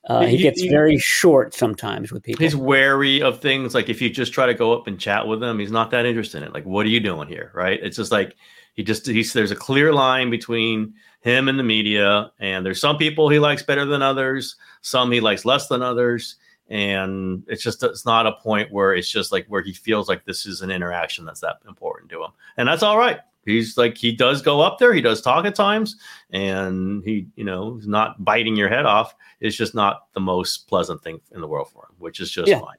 uh, 0.08 0.26
he, 0.26 0.38
gets 0.38 0.62
very 0.64 0.98
short 0.98 1.54
sometimes 1.54 2.12
with 2.12 2.22
people. 2.22 2.42
He's 2.42 2.56
wary 2.56 3.22
of 3.22 3.40
things. 3.40 3.74
Like 3.74 3.88
if 3.88 4.00
you 4.00 4.10
just 4.10 4.32
try 4.32 4.46
to 4.46 4.54
go 4.54 4.72
up 4.72 4.86
and 4.86 4.98
chat 4.98 5.26
with 5.26 5.42
him, 5.42 5.58
he's 5.58 5.72
not 5.72 5.90
that 5.90 6.06
interested 6.06 6.42
in 6.42 6.48
it. 6.48 6.54
Like, 6.54 6.64
what 6.64 6.84
are 6.84 6.90
you 6.90 7.00
doing 7.00 7.28
here? 7.28 7.50
Right? 7.54 7.78
It's 7.82 7.96
just 7.96 8.12
like 8.12 8.36
he 8.78 8.84
just 8.84 9.04
he's 9.08 9.32
there's 9.32 9.50
a 9.50 9.56
clear 9.56 9.92
line 9.92 10.30
between 10.30 10.94
him 11.22 11.48
and 11.48 11.58
the 11.58 11.64
media, 11.64 12.30
and 12.38 12.64
there's 12.64 12.80
some 12.80 12.96
people 12.96 13.28
he 13.28 13.40
likes 13.40 13.60
better 13.60 13.84
than 13.84 14.02
others, 14.02 14.54
some 14.82 15.10
he 15.10 15.18
likes 15.18 15.44
less 15.44 15.66
than 15.66 15.82
others, 15.82 16.36
and 16.68 17.42
it's 17.48 17.64
just 17.64 17.82
it's 17.82 18.06
not 18.06 18.28
a 18.28 18.34
point 18.34 18.70
where 18.70 18.94
it's 18.94 19.10
just 19.10 19.32
like 19.32 19.44
where 19.48 19.62
he 19.62 19.72
feels 19.72 20.08
like 20.08 20.24
this 20.24 20.46
is 20.46 20.62
an 20.62 20.70
interaction 20.70 21.24
that's 21.24 21.40
that 21.40 21.56
important 21.66 22.08
to 22.10 22.22
him, 22.22 22.30
and 22.56 22.68
that's 22.68 22.84
all 22.84 22.96
right. 22.96 23.18
He's 23.44 23.76
like 23.76 23.98
he 23.98 24.12
does 24.12 24.42
go 24.42 24.60
up 24.60 24.78
there 24.78 24.92
he 24.92 25.00
does 25.00 25.22
talk 25.22 25.44
at 25.44 25.56
times 25.56 25.96
and 26.30 27.02
he 27.02 27.26
you 27.34 27.44
know 27.44 27.76
he's 27.76 27.88
not 27.88 28.24
biting 28.24 28.54
your 28.54 28.68
head 28.68 28.86
off. 28.86 29.12
It's 29.40 29.56
just 29.56 29.74
not 29.74 30.06
the 30.12 30.20
most 30.20 30.68
pleasant 30.68 31.02
thing 31.02 31.20
in 31.32 31.40
the 31.40 31.48
world 31.48 31.68
for 31.72 31.88
him 31.90 31.96
which 31.98 32.20
is 32.20 32.30
just 32.30 32.46
yeah, 32.46 32.60
fine. 32.60 32.76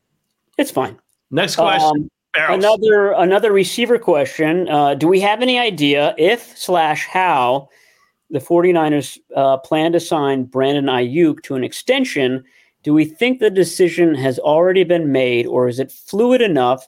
It's 0.58 0.72
fine. 0.72 0.98
Next 1.30 1.58
question. 1.58 2.04
Um, 2.04 2.10
another 2.36 3.12
another 3.14 3.52
receiver 3.52 3.98
question 3.98 4.70
uh, 4.70 4.94
do 4.94 5.08
we 5.08 5.20
have 5.20 5.42
any 5.42 5.58
idea 5.58 6.14
if 6.18 6.58
slash 6.58 7.06
how 7.08 7.68
the 8.30 8.40
49ers 8.40 9.18
uh, 9.36 9.58
plan 9.58 9.92
to 9.92 10.00
sign 10.00 10.44
brandon 10.44 10.86
aiyuk 10.86 11.42
to 11.42 11.56
an 11.56 11.64
extension 11.64 12.44
do 12.84 12.94
we 12.94 13.04
think 13.04 13.40
the 13.40 13.50
decision 13.50 14.16
has 14.16 14.38
already 14.40 14.84
been 14.84 15.12
made 15.12 15.46
or 15.48 15.68
is 15.68 15.80
it 15.80 15.92
fluid 15.92 16.42
enough 16.42 16.88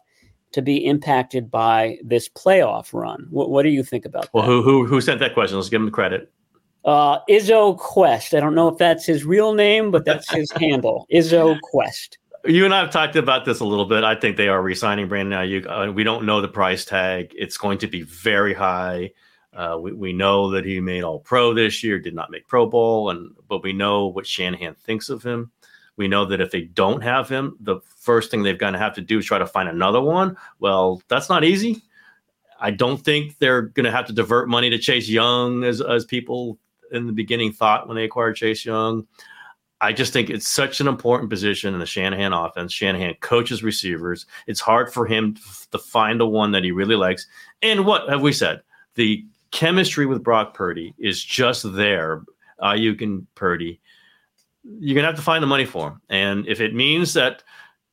to 0.52 0.62
be 0.62 0.86
impacted 0.86 1.50
by 1.50 1.98
this 2.04 2.28
playoff 2.30 2.94
run. 2.94 3.28
What, 3.30 3.50
what 3.50 3.64
do 3.64 3.70
you 3.70 3.84
think 3.84 4.06
about 4.06 4.30
well, 4.34 4.44
that? 4.44 4.50
Well, 4.50 4.62
who, 4.62 4.84
who 4.84 4.86
who 4.86 5.02
sent 5.02 5.20
that 5.20 5.34
question? 5.34 5.58
Let's 5.58 5.70
give 5.70 5.82
him 5.82 5.86
the 5.86 5.92
credit. 5.92 6.32
Uh, 6.84 7.20
Izzo 7.30 7.78
Quest. 7.78 8.34
I 8.34 8.40
don't 8.40 8.56
know 8.56 8.68
if 8.68 8.78
that's 8.78 9.06
his 9.06 9.24
real 9.24 9.54
name, 9.54 9.92
but 9.92 10.04
that's 10.04 10.32
his 10.32 10.52
handle. 10.56 11.06
Izzo 11.14 11.60
Quest. 11.62 12.18
You 12.46 12.66
and 12.66 12.74
I 12.74 12.80
have 12.80 12.90
talked 12.90 13.16
about 13.16 13.46
this 13.46 13.60
a 13.60 13.66
little 13.66 13.86
bit. 13.86 14.04
I 14.04 14.16
think 14.16 14.36
they 14.36 14.48
are 14.48 14.62
re-signing 14.62 15.08
Brandon 15.08 15.40
Aiyuk. 15.40 15.90
Uh, 15.90 15.92
we 15.92 16.04
don't 16.04 16.26
know 16.26 16.42
the 16.42 16.48
price 16.48 16.84
tag. 16.86 17.34
It's 17.38 17.58
going 17.58 17.78
to 17.80 17.88
be 17.88 18.02
very 18.02 18.54
high. 18.54 19.12
Uh, 19.54 19.78
we, 19.80 19.92
we 19.92 20.14
know 20.14 20.50
that 20.52 20.66
he 20.66 20.80
made 20.80 21.04
All 21.04 21.20
Pro 21.20 21.54
this 21.54 21.84
year, 21.84 22.00
did 22.00 22.16
not 22.16 22.32
make 22.32 22.48
Pro 22.48 22.66
Bowl, 22.66 23.12
and 23.12 23.36
but 23.48 23.62
we 23.62 23.74
know 23.74 24.08
what 24.08 24.26
Shanahan 24.26 24.76
thinks 24.76 25.10
of 25.10 25.22
him. 25.22 25.52
We 25.98 26.08
know 26.08 26.26
that 26.26 26.42
if 26.42 26.50
they 26.50 26.62
don't 26.62 27.02
have 27.02 27.30
him, 27.30 27.58
the 27.60 27.80
first 27.98 28.32
thing 28.32 28.42
they're 28.42 28.54
going 28.56 28.74
to 28.74 28.80
have 28.80 28.96
to 28.96 29.02
do 29.02 29.20
is 29.20 29.26
try 29.26 29.38
to 29.38 29.46
find 29.46 29.70
another 29.70 30.02
one. 30.02 30.36
Well, 30.60 31.04
that's 31.10 31.30
not 31.30 31.44
easy. 31.44 31.84
I 32.60 32.72
don't 32.72 32.98
think 32.98 33.38
they're 33.38 33.64
going 33.64 33.86
to 33.86 33.92
have 33.92 34.08
to 34.08 34.14
divert 34.14 34.50
money 34.50 34.70
to 34.70 34.78
Chase 34.80 35.10
Young 35.10 35.64
as, 35.64 35.82
as 35.82 36.06
people 36.06 36.58
in 36.92 37.08
the 37.08 37.14
beginning 37.14 37.52
thought 37.52 37.88
when 37.88 37.98
they 37.98 38.06
acquired 38.06 38.36
Chase 38.36 38.66
Young. 38.66 39.06
I 39.82 39.94
just 39.94 40.14
think 40.14 40.30
it's 40.30 40.48
such 40.48 40.80
an 40.80 40.88
important 40.88 41.30
position 41.30 41.74
in 41.74 41.80
the 41.80 41.86
Shanahan 41.86 42.34
offense. 42.34 42.72
Shanahan 42.72 43.16
coaches 43.22 43.64
receivers. 43.64 44.28
It's 44.48 44.60
hard 44.60 44.94
for 44.94 45.06
him 45.06 45.36
to 45.72 45.78
find 45.80 46.20
the 46.20 46.28
one 46.28 46.52
that 46.52 46.64
he 46.64 46.72
really 46.72 46.96
likes. 46.96 47.28
And 47.62 47.86
what 47.86 48.08
have 48.08 48.22
we 48.22 48.32
said? 48.32 48.62
The 48.96 49.26
chemistry 49.50 50.06
with 50.06 50.24
Brock 50.24 50.54
Purdy 50.54 50.94
is 50.98 51.24
just 51.24 51.74
there. 51.74 52.24
Aiyuk 52.62 53.02
and 53.02 53.28
Purdy 53.34 53.82
you're 54.64 54.96
gonna 54.96 55.08
have 55.08 55.16
to 55.16 55.22
find 55.22 55.42
the 55.42 55.48
money 55.48 55.66
for 55.66 55.90
him. 55.90 56.02
And 56.10 56.48
if 56.48 56.62
it 56.62 56.76
means 56.76 57.14
that, 57.14 57.44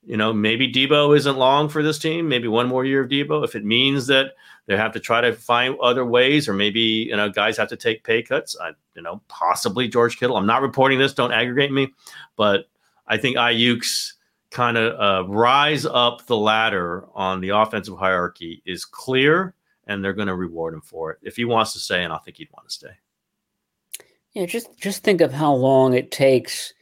you 0.05 0.17
know, 0.17 0.33
maybe 0.33 0.73
Deebo 0.73 1.17
isn't 1.17 1.37
long 1.37 1.69
for 1.69 1.83
this 1.83 1.99
team, 1.99 2.29
maybe 2.29 2.49
one 2.49 2.69
more 2.69 2.85
year 2.85 3.03
of 3.03 3.11
Deebo. 3.11 3.45
If 3.45 3.55
it 3.55 3.65
means 3.65 4.07
that 4.07 4.35
they 4.67 4.77
have 4.77 4.93
to 4.93 5.01
try 5.01 5.21
to 5.21 5.33
find 5.33 5.77
other 5.81 6.05
ways, 6.05 6.49
or 6.49 6.53
maybe 6.53 6.81
you 6.81 7.17
know, 7.17 7.29
guys 7.29 7.57
have 7.57 7.69
to 7.69 7.77
take 7.77 8.05
pay 8.05 8.23
cuts. 8.23 8.57
I, 8.61 8.73
you 8.95 9.03
know, 9.03 9.23
possibly 9.29 9.89
George 9.89 10.19
Kittle. 10.19 10.37
I'm 10.37 10.47
not 10.47 10.63
reporting 10.63 10.99
this. 10.99 11.15
Don't 11.15 11.33
aggregate 11.33 11.73
me, 11.73 11.93
but 12.37 12.69
I 13.07 13.17
think 13.17 13.37
Aiyuk's 13.37 14.15
kind 14.51 14.77
of 14.77 15.01
uh, 15.01 15.29
rise 15.29 15.85
up 15.85 16.27
the 16.27 16.37
ladder 16.37 17.07
on 17.15 17.41
the 17.41 17.51
offensive 17.51 17.97
hierarchy 17.99 18.63
is 18.65 18.85
clear, 18.85 19.55
and 19.87 20.05
they're 20.05 20.13
going 20.13 20.29
to 20.29 20.35
reward 20.35 20.75
him 20.75 20.81
for 20.81 21.13
it 21.13 21.19
if 21.23 21.37
he 21.37 21.45
wants 21.45 21.73
to 21.73 21.79
stay. 21.79 22.05
And 22.05 22.13
I 22.13 22.19
think 22.19 22.37
he'd 22.37 22.51
want 22.53 22.69
to 22.69 22.75
stay. 22.75 22.93
Yeah, 24.33 24.47
just 24.47 24.79
just 24.79 25.03
think 25.03 25.21
of 25.21 25.33
how 25.33 25.53
long 25.55 25.95
it 25.95 26.11
takes 26.11 26.73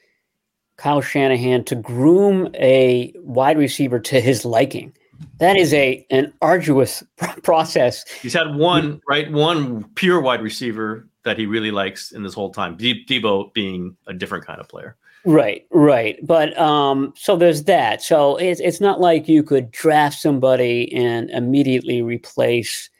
Kyle 0.77 1.01
Shanahan 1.01 1.65
to 1.65 1.75
groom 1.75 2.51
a 2.55 3.13
wide 3.19 3.59
receiver 3.59 3.99
to 4.01 4.21
his 4.21 4.45
liking. 4.45 4.93
That 5.39 5.57
is 5.57 5.73
a 5.73 6.07
an 6.11 6.33
arduous 6.43 7.03
process. 7.43 8.05
He's 8.21 8.35
had 8.35 8.55
one 8.55 9.01
right, 9.09 9.31
one 9.33 9.85
pure 9.95 10.21
wide 10.21 10.43
receiver 10.43 11.09
that 11.25 11.39
he 11.39 11.47
really 11.47 11.71
likes 11.71 12.13
in 12.13 12.23
this 12.23 12.35
whole 12.35 12.51
time. 12.51 12.77
De- 12.77 13.05
Deebo 13.05 13.53
being 13.53 13.97
a 14.07 14.13
different 14.13 14.47
kind 14.47 14.61
of 14.61 14.69
player. 14.69 14.97
Right, 15.25 15.67
right. 15.73 16.19
But 16.25 16.57
um, 16.57 17.13
so 17.17 17.37
there's 17.37 17.65
that. 17.65 18.03
So 18.03 18.37
it's 18.37 18.61
it's 18.61 18.81
not 18.81 19.01
like 19.01 19.29
you 19.29 19.43
could 19.43 19.71
draft 19.71 20.19
somebody 20.19 20.93
and 20.95 21.31
immediately 21.31 22.03
replace 22.03 22.91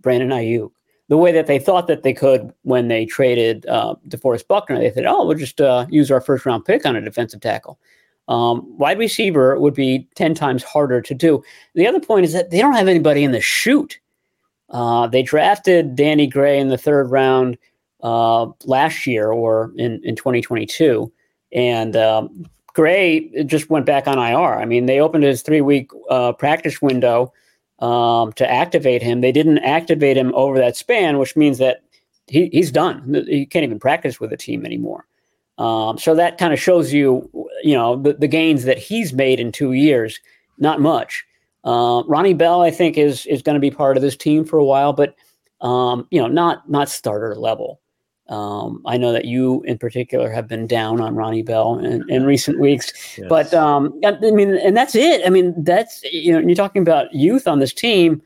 Brandon 0.00 0.28
Aiyuk 0.28 0.70
the 1.12 1.18
way 1.18 1.30
that 1.30 1.46
they 1.46 1.58
thought 1.58 1.88
that 1.88 2.04
they 2.04 2.14
could 2.14 2.54
when 2.62 2.88
they 2.88 3.04
traded 3.04 3.66
uh, 3.66 3.94
DeForest 4.08 4.48
Buckner. 4.48 4.78
They 4.78 4.90
said, 4.90 5.04
"Oh, 5.04 5.26
we'll 5.26 5.36
just 5.36 5.60
uh, 5.60 5.84
use 5.90 6.10
our 6.10 6.22
first 6.22 6.46
round 6.46 6.64
pick 6.64 6.86
on 6.86 6.96
a 6.96 7.02
defensive 7.02 7.42
tackle." 7.42 7.78
Um, 8.28 8.78
wide 8.78 8.98
receiver 8.98 9.60
would 9.60 9.74
be 9.74 10.08
ten 10.14 10.34
times 10.34 10.62
harder 10.62 11.02
to 11.02 11.14
do. 11.14 11.44
The 11.74 11.86
other 11.86 12.00
point 12.00 12.24
is 12.24 12.32
that 12.32 12.48
they 12.48 12.60
don't 12.60 12.72
have 12.72 12.88
anybody 12.88 13.24
in 13.24 13.32
the 13.32 13.42
chute. 13.42 14.00
Uh, 14.70 15.06
they 15.06 15.22
drafted 15.22 15.96
Danny 15.96 16.26
Gray 16.26 16.58
in 16.58 16.70
the 16.70 16.78
third 16.78 17.10
round 17.10 17.58
uh, 18.02 18.46
last 18.64 19.06
year 19.06 19.30
or 19.32 19.70
in, 19.76 20.00
in 20.04 20.16
2022, 20.16 21.12
and 21.52 21.94
um, 21.94 22.46
Gray 22.72 23.44
just 23.44 23.68
went 23.68 23.84
back 23.84 24.08
on 24.08 24.16
IR. 24.16 24.54
I 24.54 24.64
mean, 24.64 24.86
they 24.86 24.98
opened 24.98 25.24
his 25.24 25.42
three 25.42 25.60
week 25.60 25.90
uh, 26.08 26.32
practice 26.32 26.80
window 26.80 27.34
um, 27.82 28.32
to 28.34 28.50
activate 28.50 29.02
him. 29.02 29.20
They 29.20 29.32
didn't 29.32 29.58
activate 29.58 30.16
him 30.16 30.32
over 30.34 30.56
that 30.58 30.76
span, 30.76 31.18
which 31.18 31.36
means 31.36 31.58
that 31.58 31.82
he, 32.28 32.48
he's 32.52 32.70
done. 32.70 33.24
He 33.28 33.44
can't 33.44 33.64
even 33.64 33.80
practice 33.80 34.20
with 34.20 34.30
the 34.30 34.36
team 34.36 34.64
anymore. 34.64 35.04
Um, 35.58 35.98
so 35.98 36.14
that 36.14 36.38
kind 36.38 36.52
of 36.52 36.60
shows 36.60 36.92
you, 36.92 37.28
you 37.62 37.74
know, 37.74 37.96
the, 37.96 38.14
the, 38.14 38.28
gains 38.28 38.64
that 38.64 38.78
he's 38.78 39.12
made 39.12 39.38
in 39.38 39.52
two 39.52 39.72
years. 39.72 40.18
Not 40.58 40.80
much. 40.80 41.24
Uh, 41.64 42.02
Ronnie 42.06 42.34
Bell, 42.34 42.62
I 42.62 42.70
think, 42.70 42.96
is 42.96 43.26
is 43.26 43.42
going 43.42 43.54
to 43.54 43.60
be 43.60 43.70
part 43.70 43.96
of 43.96 44.02
this 44.02 44.16
team 44.16 44.44
for 44.44 44.58
a 44.58 44.64
while, 44.64 44.92
but 44.92 45.14
um, 45.60 46.06
you 46.10 46.20
know, 46.20 46.26
not 46.26 46.68
not 46.70 46.88
starter 46.88 47.34
level. 47.36 47.80
Um, 48.28 48.82
I 48.86 48.96
know 48.96 49.12
that 49.12 49.24
you, 49.24 49.62
in 49.62 49.78
particular, 49.78 50.30
have 50.30 50.48
been 50.48 50.66
down 50.66 51.00
on 51.00 51.14
Ronnie 51.14 51.42
Bell 51.42 51.78
in, 51.78 52.08
in 52.08 52.24
recent 52.24 52.60
weeks, 52.60 53.18
yes. 53.18 53.26
but 53.28 53.52
um, 53.52 53.98
I 54.04 54.12
mean, 54.20 54.56
and 54.56 54.76
that's 54.76 54.94
it. 54.94 55.22
I 55.26 55.28
mean, 55.28 55.54
that's 55.64 56.02
you 56.04 56.32
know, 56.32 56.38
you're 56.38 56.54
talking 56.54 56.82
about 56.82 57.12
youth 57.12 57.48
on 57.48 57.58
this 57.58 57.72
team. 57.72 58.22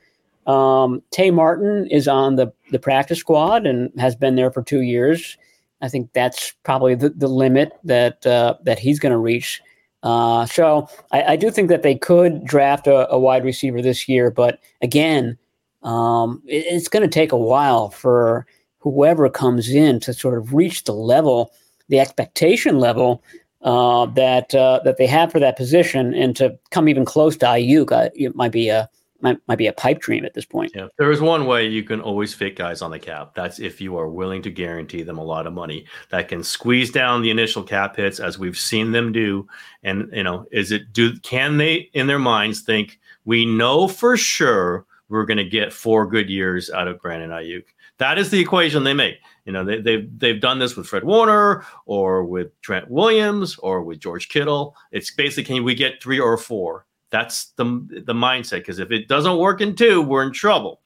Um, 0.47 1.03
Tay 1.11 1.31
Martin 1.31 1.89
is 1.91 2.07
on 2.07 2.37
the 2.37 2.53
the 2.71 2.79
practice 2.79 3.19
squad 3.19 3.67
and 3.67 3.91
has 3.99 4.15
been 4.15 4.37
there 4.37 4.51
for 4.51 4.63
two 4.63 4.83
years. 4.83 5.37
I 5.81 5.89
think 5.89 6.13
that's 6.13 6.53
probably 6.63 6.95
the, 6.95 7.11
the 7.11 7.29
limit 7.29 7.73
that 7.85 8.25
uh, 8.27 8.55
that 8.63 8.79
he's 8.79 8.99
going 8.99 9.13
to 9.13 9.19
reach. 9.19 9.61
Uh, 10.03 10.47
so 10.47 10.89
I, 11.11 11.23
I, 11.33 11.37
do 11.37 11.51
think 11.51 11.69
that 11.69 11.83
they 11.83 11.97
could 11.97 12.45
draft 12.45 12.87
a, 12.87 13.11
a 13.11 13.19
wide 13.19 13.45
receiver 13.45 13.83
this 13.83 14.09
year, 14.09 14.31
but 14.31 14.61
again, 14.81 15.37
um, 15.83 16.43
it, 16.47 16.65
it's 16.69 16.87
going 16.87 17.03
to 17.03 17.09
take 17.09 17.33
a 17.33 17.37
while 17.37 17.89
for 17.89 18.47
whoever 18.93 19.29
comes 19.29 19.69
in 19.69 19.99
to 19.99 20.13
sort 20.13 20.39
of 20.39 20.55
reach 20.55 20.85
the 20.85 20.93
level, 20.93 21.53
the 21.89 21.99
expectation 21.99 22.79
level 22.79 23.23
uh, 23.63 24.07
that 24.07 24.55
uh, 24.55 24.81
that 24.85 24.97
they 24.97 25.07
have 25.07 25.33
for 25.33 25.41
that 25.41 25.57
position, 25.57 26.15
and 26.15 26.37
to 26.37 26.57
come 26.71 26.89
even 26.89 27.05
close 27.05 27.37
to 27.37 27.47
Aiyuk, 27.47 27.91
uh, 27.91 28.11
it 28.15 28.37
might 28.37 28.53
be 28.53 28.69
a 28.69 28.89
might, 29.21 29.39
might 29.49 29.59
be 29.59 29.67
a 29.67 29.73
pipe 29.73 29.99
dream 29.99 30.25
at 30.25 30.35
this 30.35 30.45
point. 30.45 30.71
Yeah, 30.73 30.87
there 30.99 31.11
is 31.11 31.21
one 31.21 31.47
way 31.47 31.67
you 31.67 31.83
can 31.83 32.01
always 32.01 32.33
fit 32.33 32.55
guys 32.55 32.81
on 32.81 32.93
the 32.93 32.99
cap. 33.01 33.35
That's 33.35 33.59
if 33.59 33.81
you 33.81 33.97
are 33.99 34.09
willing 34.09 34.41
to 34.43 34.51
guarantee 34.51 35.03
them 35.03 35.19
a 35.19 35.25
lot 35.25 35.49
of 35.49 35.53
money 35.53 35.87
that 36.11 36.29
can 36.29 36.45
squeeze 36.45 36.93
down 36.93 37.23
the 37.23 37.31
initial 37.31 37.65
cap 37.65 37.97
hits, 37.97 38.21
as 38.21 38.39
we've 38.39 38.59
seen 38.59 38.93
them 38.93 39.11
do. 39.11 39.49
And 39.83 40.11
you 40.13 40.23
know, 40.23 40.47
is 40.53 40.71
it 40.71 40.93
do 40.93 41.19
can 41.21 41.57
they 41.57 41.91
in 41.93 42.07
their 42.07 42.21
minds 42.21 42.61
think 42.61 43.01
we 43.25 43.47
know 43.47 43.89
for 43.89 44.17
sure 44.17 44.87
we're 45.09 45.27
going 45.27 45.39
to 45.39 45.45
get 45.45 45.73
four 45.73 46.07
good 46.07 46.31
years 46.31 46.71
out 46.71 46.87
of 46.87 47.01
Brandon 47.01 47.31
Aiyuk? 47.31 47.65
That 47.99 48.19
is 48.19 48.31
the 48.31 48.41
equation 48.41 48.85
they 48.85 48.95
make. 48.95 49.17
You 49.45 49.53
know, 49.53 49.65
they, 49.65 49.81
they've 49.81 50.19
they've 50.19 50.41
done 50.41 50.59
this 50.59 50.77
with 50.77 50.87
Fred 50.87 51.05
Warner 51.05 51.65
or 51.87 52.25
with 52.25 52.61
Trent 52.61 52.91
Williams 52.91 53.57
or 53.59 53.83
with 53.83 54.01
George 54.01 54.29
Kittle. 54.29 54.77
It's 54.93 55.11
basically 55.11 55.55
can 55.57 55.65
we 55.65 55.75
get 55.75 56.03
three 56.03 56.21
or 56.21 56.37
four? 56.37 56.87
That's 57.11 57.47
the 57.57 57.65
the 57.65 58.13
mindset. 58.13 58.59
Because 58.59 58.79
if 58.79 58.91
it 58.91 59.09
doesn't 59.09 59.39
work 59.39 59.61
in 59.61 59.75
two, 59.75 60.03
we're 60.03 60.25
in 60.25 60.33
trouble. 60.33 60.81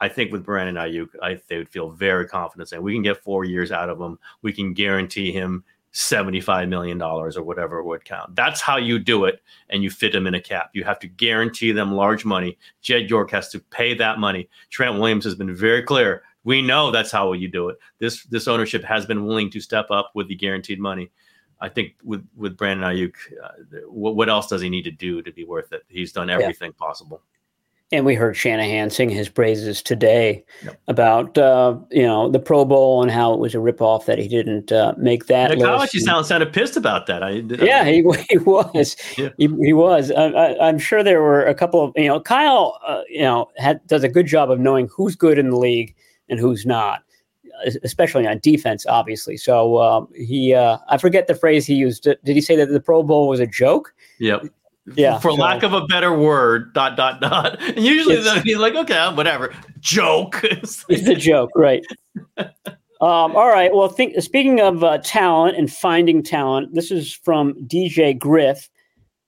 I 0.00 0.08
think 0.08 0.32
with 0.32 0.44
Brandon 0.44 0.76
Aiyuk, 0.76 1.08
I 1.22 1.40
they 1.48 1.58
would 1.58 1.68
feel 1.68 1.90
very 1.90 2.26
confident 2.26 2.68
saying 2.68 2.82
we 2.82 2.94
can 2.94 3.02
get 3.02 3.22
four 3.22 3.44
years 3.44 3.70
out 3.70 3.90
of 3.90 4.00
him. 4.00 4.18
We 4.40 4.52
can 4.52 4.72
guarantee 4.72 5.32
him 5.32 5.64
$75 5.92 6.68
million 6.68 7.00
or 7.02 7.30
whatever 7.42 7.82
would 7.82 8.04
count. 8.04 8.34
That's 8.36 8.60
how 8.60 8.76
you 8.76 8.98
do 8.98 9.24
it. 9.24 9.42
And 9.68 9.82
you 9.82 9.90
fit 9.90 10.12
them 10.12 10.26
in 10.26 10.34
a 10.34 10.40
cap. 10.40 10.70
You 10.72 10.84
have 10.84 11.00
to 11.00 11.08
guarantee 11.08 11.72
them 11.72 11.92
large 11.92 12.24
money. 12.24 12.58
Jed 12.80 13.10
York 13.10 13.30
has 13.32 13.48
to 13.50 13.58
pay 13.58 13.94
that 13.94 14.18
money. 14.18 14.48
Trent 14.70 14.98
Williams 14.98 15.24
has 15.24 15.34
been 15.34 15.54
very 15.54 15.82
clear. 15.82 16.22
We 16.44 16.62
know 16.62 16.90
that's 16.90 17.10
how 17.10 17.32
you 17.32 17.48
do 17.48 17.68
it. 17.68 17.78
This 17.98 18.24
this 18.24 18.48
ownership 18.48 18.82
has 18.84 19.06
been 19.06 19.24
willing 19.26 19.50
to 19.50 19.60
step 19.60 19.90
up 19.90 20.12
with 20.14 20.28
the 20.28 20.34
guaranteed 20.34 20.80
money. 20.80 21.10
I 21.60 21.68
think 21.68 21.92
with 22.02 22.26
with 22.36 22.56
Brandon 22.56 22.88
Aiyuk, 22.88 23.14
uh, 23.42 23.78
what, 23.88 24.16
what, 24.16 24.28
else 24.28 24.46
does 24.46 24.62
he 24.62 24.70
need 24.70 24.84
to 24.84 24.90
do 24.90 25.20
to 25.22 25.32
be 25.32 25.44
worth 25.44 25.72
it? 25.72 25.82
He's 25.88 26.12
done 26.12 26.30
everything 26.30 26.72
yeah. 26.72 26.86
possible. 26.86 27.22
And 27.92 28.06
we 28.06 28.14
heard 28.14 28.36
Shanahan 28.36 28.90
sing 28.90 29.10
his 29.10 29.28
praises 29.28 29.82
today 29.82 30.44
yep. 30.62 30.80
about 30.86 31.36
uh, 31.36 31.76
you 31.90 32.04
know 32.04 32.30
the 32.30 32.38
Pro 32.38 32.64
Bowl 32.64 33.02
and 33.02 33.10
how 33.10 33.34
it 33.34 33.40
was 33.40 33.54
a 33.54 33.58
ripoff 33.58 34.06
that 34.06 34.16
he 34.16 34.28
didn't 34.28 34.72
uh, 34.72 34.94
make 34.96 35.26
that. 35.26 35.50
The 35.50 35.62
college, 35.62 35.92
you 35.92 36.00
sound 36.00 36.30
of 36.30 36.52
pissed 36.52 36.76
about 36.76 37.06
that. 37.08 37.22
I, 37.22 37.30
yeah, 37.30 37.84
he, 37.84 38.04
he 38.30 38.38
was. 38.38 38.96
Yeah. 39.18 39.30
He, 39.36 39.48
he, 39.48 39.72
was. 39.72 40.12
I, 40.12 40.68
am 40.68 40.78
sure 40.78 41.02
there 41.02 41.20
were 41.20 41.44
a 41.44 41.54
couple 41.54 41.84
of 41.84 41.92
you 41.96 42.08
know 42.08 42.20
Kyle. 42.20 42.78
Uh, 42.86 43.02
you 43.08 43.22
know 43.22 43.50
had, 43.58 43.84
does 43.86 44.04
a 44.04 44.08
good 44.08 44.26
job 44.26 44.50
of 44.50 44.60
knowing 44.60 44.88
who's 44.96 45.16
good 45.16 45.36
in 45.36 45.50
the 45.50 45.58
league 45.58 45.94
and 46.30 46.40
who's 46.40 46.64
not, 46.64 47.02
especially 47.82 48.26
on 48.26 48.38
defense, 48.38 48.86
obviously. 48.86 49.36
So 49.36 49.78
um, 49.78 50.08
he, 50.14 50.54
uh, 50.54 50.78
I 50.88 50.96
forget 50.96 51.26
the 51.26 51.34
phrase 51.34 51.66
he 51.66 51.74
used. 51.74 52.04
Did 52.04 52.18
he 52.24 52.40
say 52.40 52.56
that 52.56 52.70
the 52.70 52.80
Pro 52.80 53.02
Bowl 53.02 53.28
was 53.28 53.40
a 53.40 53.46
joke? 53.46 53.92
Yep. 54.18 54.46
Yeah. 54.94 55.18
For 55.18 55.30
so, 55.32 55.36
lack 55.36 55.62
of 55.62 55.72
a 55.72 55.86
better 55.86 56.16
word 56.16 56.72
dot 56.72 56.96
dot 56.96 57.20
dot. 57.20 57.60
And 57.62 57.84
usually 57.84 58.16
he's 58.42 58.58
like 58.58 58.74
okay 58.74 59.12
whatever. 59.14 59.54
Joke. 59.78 60.42
It's 60.52 60.84
a 60.88 61.14
joke 61.14 61.50
right. 61.54 61.84
Um, 63.02 63.34
all 63.34 63.48
right. 63.48 63.74
Well 63.74 63.88
think 63.88 64.20
speaking 64.20 64.60
of 64.60 64.84
uh, 64.84 64.98
talent 64.98 65.56
and 65.56 65.72
finding 65.72 66.22
talent 66.22 66.74
this 66.74 66.90
is 66.90 67.14
from 67.14 67.54
dj 67.66 68.18
griff 68.18 68.68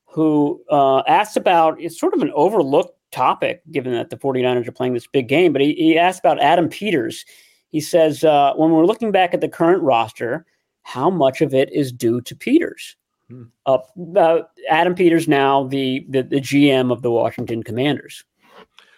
who 0.04 0.62
uh, 0.70 0.98
asked 1.08 1.38
about 1.38 1.80
it's 1.80 1.98
sort 1.98 2.12
of 2.12 2.20
an 2.20 2.30
overlooked 2.34 2.94
topic 3.12 3.62
given 3.70 3.92
that 3.92 4.10
the 4.10 4.16
49ers 4.16 4.66
are 4.66 4.72
playing 4.72 4.94
this 4.94 5.06
big 5.06 5.28
game 5.28 5.52
but 5.52 5.62
he, 5.62 5.74
he 5.74 5.98
asked 5.98 6.20
about 6.20 6.40
adam 6.40 6.68
peters 6.68 7.24
he 7.68 7.80
says 7.80 8.24
uh, 8.24 8.52
when 8.56 8.70
we're 8.70 8.86
looking 8.86 9.12
back 9.12 9.32
at 9.34 9.40
the 9.40 9.48
current 9.48 9.82
roster 9.82 10.44
how 10.82 11.08
much 11.08 11.40
of 11.40 11.54
it 11.54 11.72
is 11.72 11.92
due 11.92 12.20
to 12.20 12.34
peters 12.34 12.96
uh, 13.66 13.78
uh, 14.16 14.42
Adam 14.68 14.94
Peters 14.94 15.28
now 15.28 15.64
the, 15.64 16.04
the, 16.08 16.22
the 16.22 16.40
GM 16.40 16.92
of 16.92 17.02
the 17.02 17.10
Washington 17.10 17.62
Commanders. 17.62 18.24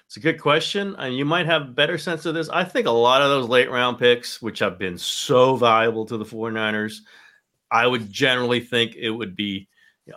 It's 0.07 0.17
a 0.17 0.21
good 0.21 0.41
question, 0.41 0.95
and 0.99 1.17
you 1.17 1.25
might 1.25 1.47
have 1.47 1.75
better 1.75 1.99
sense 1.99 2.27
of 2.27 2.35
this. 2.35 2.49
I 2.49 2.65
think 2.65 2.87
a 2.87 2.91
lot 2.91 3.23
of 3.23 3.31
those 3.31 3.49
late 3.49 3.71
round 3.71 3.99
picks, 3.99 4.41
which 4.41 4.59
have 4.59 4.79
been 4.79 4.99
so 4.99 5.57
valuable 5.57 6.05
to 6.07 6.17
the 6.17 6.25
49ers, 6.25 6.99
I 7.71 7.87
would 7.87 8.13
generally 8.13 8.61
think 8.61 8.95
it 8.97 9.11
would 9.11 9.35
be 9.35 9.69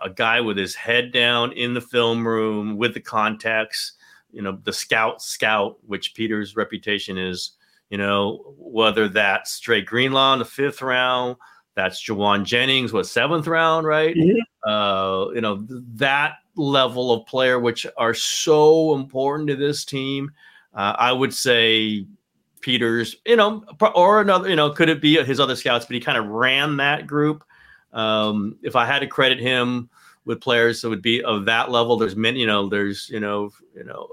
a 0.02 0.10
guy 0.10 0.40
with 0.40 0.56
his 0.56 0.74
head 0.74 1.12
down 1.12 1.52
in 1.52 1.74
the 1.74 1.80
film 1.80 2.26
room 2.26 2.76
with 2.76 2.94
the 2.94 3.00
contacts, 3.00 3.92
you 4.32 4.42
know, 4.42 4.58
the 4.64 4.72
scout 4.72 5.22
scout, 5.22 5.78
which 5.86 6.14
Peters' 6.14 6.56
reputation 6.56 7.16
is, 7.16 7.52
you 7.90 7.98
know, 7.98 8.54
whether 8.58 9.08
that's 9.08 9.58
Dre 9.60 9.80
Greenlaw 9.80 10.34
in 10.34 10.38
the 10.38 10.44
fifth 10.44 10.82
round, 10.82 11.36
that's 11.74 12.04
Jauan 12.04 12.44
Jennings, 12.44 12.92
what 12.92 13.06
seventh 13.06 13.46
round, 13.46 13.86
right? 13.86 14.14
Mm-hmm. 14.14 14.68
Uh, 14.68 15.30
you 15.30 15.40
know 15.40 15.64
that 15.94 16.38
level 16.56 17.12
of 17.12 17.24
player, 17.26 17.58
which 17.58 17.86
are 17.96 18.14
so 18.14 18.94
important 18.94 19.48
to 19.48 19.56
this 19.56 19.84
team. 19.84 20.30
Uh, 20.74 20.94
I 20.98 21.12
would 21.12 21.32
say 21.32 22.04
Peters, 22.60 23.16
you 23.24 23.36
know, 23.36 23.64
or 23.94 24.20
another, 24.20 24.48
you 24.48 24.56
know, 24.56 24.70
could 24.70 24.88
it 24.88 25.00
be 25.00 25.22
his 25.22 25.40
other 25.40 25.56
scouts? 25.56 25.86
But 25.86 25.94
he 25.94 26.00
kind 26.00 26.18
of 26.18 26.26
ran 26.26 26.76
that 26.78 27.06
group. 27.06 27.44
Um, 27.92 28.56
if 28.62 28.76
I 28.76 28.84
had 28.84 29.00
to 29.00 29.06
credit 29.06 29.38
him 29.38 29.88
with 30.24 30.40
players, 30.40 30.82
that 30.82 30.90
would 30.90 31.02
be 31.02 31.22
of 31.22 31.46
that 31.46 31.70
level. 31.70 31.96
There's 31.96 32.16
many, 32.16 32.40
you 32.40 32.46
know, 32.46 32.68
there's 32.68 33.08
you 33.10 33.20
know, 33.20 33.50
you 33.74 33.84
know, 33.84 34.08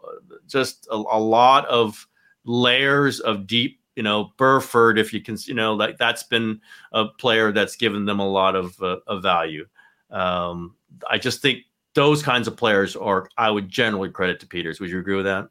just 0.47 0.87
a, 0.91 0.95
a 0.95 1.19
lot 1.19 1.65
of 1.67 2.07
layers 2.45 3.19
of 3.19 3.47
deep 3.47 3.79
you 3.95 4.03
know 4.03 4.33
Burford, 4.37 4.99
if 4.99 5.13
you 5.13 5.21
can, 5.21 5.37
you 5.45 5.53
know, 5.53 5.73
like 5.73 5.97
that's 5.97 6.23
been 6.23 6.59
a 6.91 7.05
player 7.05 7.51
that's 7.51 7.75
given 7.75 8.05
them 8.05 8.19
a 8.19 8.27
lot 8.27 8.55
of, 8.55 8.81
uh, 8.81 8.97
of 9.07 9.23
value. 9.23 9.65
Um, 10.11 10.75
I 11.09 11.17
just 11.17 11.41
think 11.41 11.59
those 11.93 12.21
kinds 12.21 12.47
of 12.47 12.57
players 12.57 12.95
are 12.95 13.29
I 13.37 13.49
would 13.49 13.69
generally 13.69 14.09
credit 14.09 14.39
to 14.41 14.47
Peters. 14.47 14.79
Would 14.79 14.89
you 14.89 14.99
agree 14.99 15.15
with 15.15 15.25
that? 15.25 15.49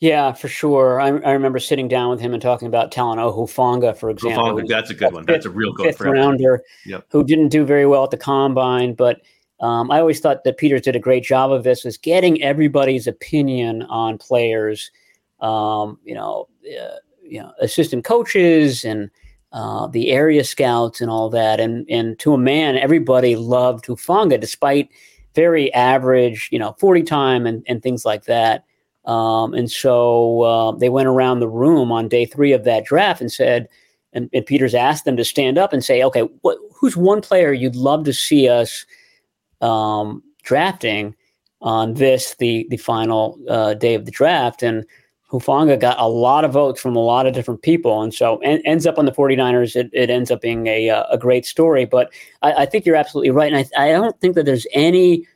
Yeah, 0.00 0.32
for 0.32 0.48
sure. 0.48 1.00
I, 1.00 1.08
I 1.08 1.32
remember 1.32 1.58
sitting 1.58 1.88
down 1.88 2.10
with 2.10 2.20
him 2.20 2.32
and 2.32 2.42
talking 2.42 2.68
about 2.68 2.92
Talanoa 2.92 3.36
Hufanga, 3.36 3.96
for 3.96 4.10
example. 4.10 4.44
Hufanga, 4.44 4.68
that's 4.68 4.90
a 4.90 4.94
good 4.94 5.12
one. 5.12 5.24
That's 5.26 5.46
a 5.46 5.50
real 5.50 5.72
good 5.72 5.86
fifth 5.86 6.00
rounder 6.00 6.62
yep. 6.84 7.06
who 7.10 7.24
didn't 7.24 7.48
do 7.48 7.64
very 7.64 7.86
well 7.86 8.04
at 8.04 8.10
the 8.10 8.16
combine, 8.16 8.94
but 8.94 9.20
um, 9.60 9.90
I 9.90 10.00
always 10.00 10.20
thought 10.20 10.44
that 10.44 10.58
Peters 10.58 10.82
did 10.82 10.96
a 10.96 11.00
great 11.00 11.24
job 11.24 11.52
of 11.52 11.64
this, 11.64 11.84
was 11.84 11.96
getting 11.96 12.42
everybody's 12.42 13.06
opinion 13.06 13.82
on 13.84 14.18
players. 14.18 14.90
Um, 15.40 15.98
you 16.04 16.14
know, 16.14 16.48
uh, 16.64 16.96
you 17.22 17.40
know 17.40 17.52
assistant 17.60 18.04
coaches 18.04 18.84
and 18.84 19.10
uh, 19.52 19.86
the 19.86 20.10
area 20.10 20.44
scouts 20.44 21.00
and 21.00 21.10
all 21.10 21.30
that. 21.30 21.60
And 21.60 21.86
and 21.88 22.18
to 22.18 22.34
a 22.34 22.38
man, 22.38 22.76
everybody 22.76 23.36
loved 23.36 23.86
Hufanga, 23.86 24.38
despite 24.38 24.90
very 25.34 25.72
average, 25.72 26.48
you 26.52 26.58
know, 26.58 26.76
40 26.78 27.02
time 27.02 27.46
and, 27.46 27.64
and 27.66 27.82
things 27.82 28.04
like 28.04 28.24
that. 28.24 28.64
Um, 29.04 29.52
and 29.54 29.70
so 29.70 30.42
uh, 30.42 30.72
they 30.72 30.88
went 30.88 31.08
around 31.08 31.40
the 31.40 31.48
room 31.48 31.92
on 31.92 32.08
day 32.08 32.24
three 32.24 32.52
of 32.52 32.64
that 32.64 32.84
draft 32.84 33.20
and 33.20 33.30
said, 33.30 33.68
and, 34.12 34.30
and 34.32 34.46
Peters 34.46 34.74
asked 34.74 35.04
them 35.04 35.16
to 35.16 35.24
stand 35.24 35.58
up 35.58 35.72
and 35.72 35.84
say, 35.84 36.02
okay, 36.02 36.28
who's 36.74 36.96
one 36.96 37.20
player 37.20 37.52
you'd 37.52 37.76
love 37.76 38.04
to 38.04 38.12
see 38.12 38.48
us 38.48 38.86
um, 39.60 40.22
drafting 40.42 41.14
on 41.60 41.94
this, 41.94 42.34
the, 42.36 42.66
the 42.70 42.76
final 42.76 43.38
uh, 43.48 43.74
day 43.74 43.94
of 43.94 44.04
the 44.04 44.10
draft? 44.10 44.62
And 44.62 44.86
Hufanga 45.30 45.78
got 45.78 45.98
a 45.98 46.06
lot 46.06 46.44
of 46.44 46.52
votes 46.52 46.80
from 46.80 46.94
a 46.94 47.00
lot 47.00 47.26
of 47.26 47.34
different 47.34 47.62
people. 47.62 48.02
And 48.02 48.14
so 48.14 48.38
en- 48.38 48.62
ends 48.64 48.86
up 48.86 48.98
on 48.98 49.04
the 49.04 49.12
49ers. 49.12 49.74
It, 49.74 49.90
it 49.92 50.08
ends 50.08 50.30
up 50.30 50.40
being 50.40 50.68
a, 50.68 50.90
uh, 50.90 51.04
a 51.10 51.18
great 51.18 51.44
story. 51.44 51.84
But 51.84 52.12
I, 52.42 52.52
I 52.52 52.66
think 52.66 52.86
you're 52.86 52.96
absolutely 52.96 53.30
right. 53.30 53.52
And 53.52 53.68
I, 53.76 53.88
I 53.88 53.92
don't 53.92 54.18
think 54.20 54.36
that 54.36 54.46
there's 54.46 54.66
any 54.72 55.26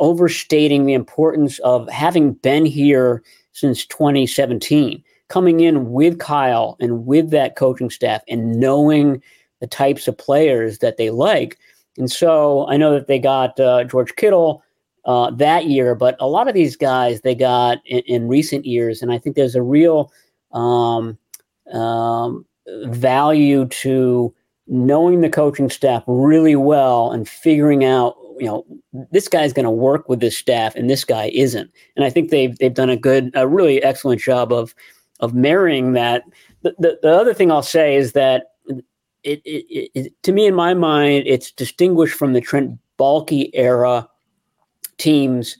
overstating 0.00 0.86
the 0.86 0.94
importance 0.94 1.58
of 1.60 1.88
having 1.88 2.32
been 2.32 2.66
here 2.66 3.22
since 3.52 3.86
2017, 3.86 5.02
coming 5.28 5.60
in 5.60 5.92
with 5.92 6.18
Kyle 6.18 6.76
and 6.80 7.06
with 7.06 7.30
that 7.30 7.56
coaching 7.56 7.90
staff 7.90 8.22
and 8.28 8.58
knowing 8.58 9.22
the 9.60 9.66
types 9.66 10.08
of 10.08 10.18
players 10.18 10.78
that 10.78 10.96
they 10.96 11.10
like. 11.10 11.58
And 11.98 12.10
so 12.10 12.66
I 12.68 12.76
know 12.76 12.92
that 12.92 13.06
they 13.06 13.18
got 13.18 13.60
uh, 13.60 13.84
George 13.84 14.16
Kittle 14.16 14.62
uh, 15.04 15.30
that 15.32 15.66
year, 15.66 15.94
but 15.94 16.16
a 16.18 16.26
lot 16.26 16.48
of 16.48 16.54
these 16.54 16.76
guys 16.76 17.20
they 17.20 17.34
got 17.34 17.78
in, 17.84 18.00
in 18.00 18.28
recent 18.28 18.64
years, 18.64 19.02
and 19.02 19.12
I 19.12 19.18
think 19.18 19.36
there's 19.36 19.54
a 19.54 19.62
real 19.62 20.12
um, 20.52 21.18
um, 21.72 22.44
value 22.84 23.66
to 23.66 24.34
knowing 24.66 25.20
the 25.20 25.28
coaching 25.28 25.68
staff 25.68 26.02
really 26.06 26.56
well 26.56 27.10
and 27.10 27.28
figuring 27.28 27.84
out, 27.84 28.16
you 28.40 28.46
know, 28.46 28.64
this 29.12 29.28
guy's 29.28 29.52
going 29.52 29.64
to 29.64 29.70
work 29.70 30.08
with 30.08 30.20
this 30.20 30.36
staff 30.36 30.74
and 30.74 30.88
this 30.88 31.04
guy 31.04 31.30
isn't. 31.34 31.70
And 31.94 32.04
I 32.04 32.10
think 32.10 32.30
they've 32.30 32.56
they've 32.58 32.74
done 32.74 32.90
a 32.90 32.96
good, 32.96 33.30
a 33.34 33.46
really 33.46 33.82
excellent 33.82 34.20
job 34.20 34.52
of 34.52 34.74
of 35.20 35.34
marrying 35.34 35.92
that. 35.92 36.24
The, 36.62 36.74
the, 36.78 36.98
the 37.02 37.10
other 37.10 37.34
thing 37.34 37.52
I'll 37.52 37.62
say 37.62 37.96
is 37.96 38.12
that 38.12 38.52
it, 39.22 39.42
it, 39.44 39.90
it, 39.94 40.22
to 40.22 40.32
me, 40.32 40.46
in 40.46 40.54
my 40.54 40.74
mind, 40.74 41.24
it's 41.26 41.52
distinguished 41.52 42.14
from 42.14 42.32
the 42.32 42.40
Trent 42.40 42.78
Baalke 42.98 43.50
era 43.52 44.08
teams 44.96 45.56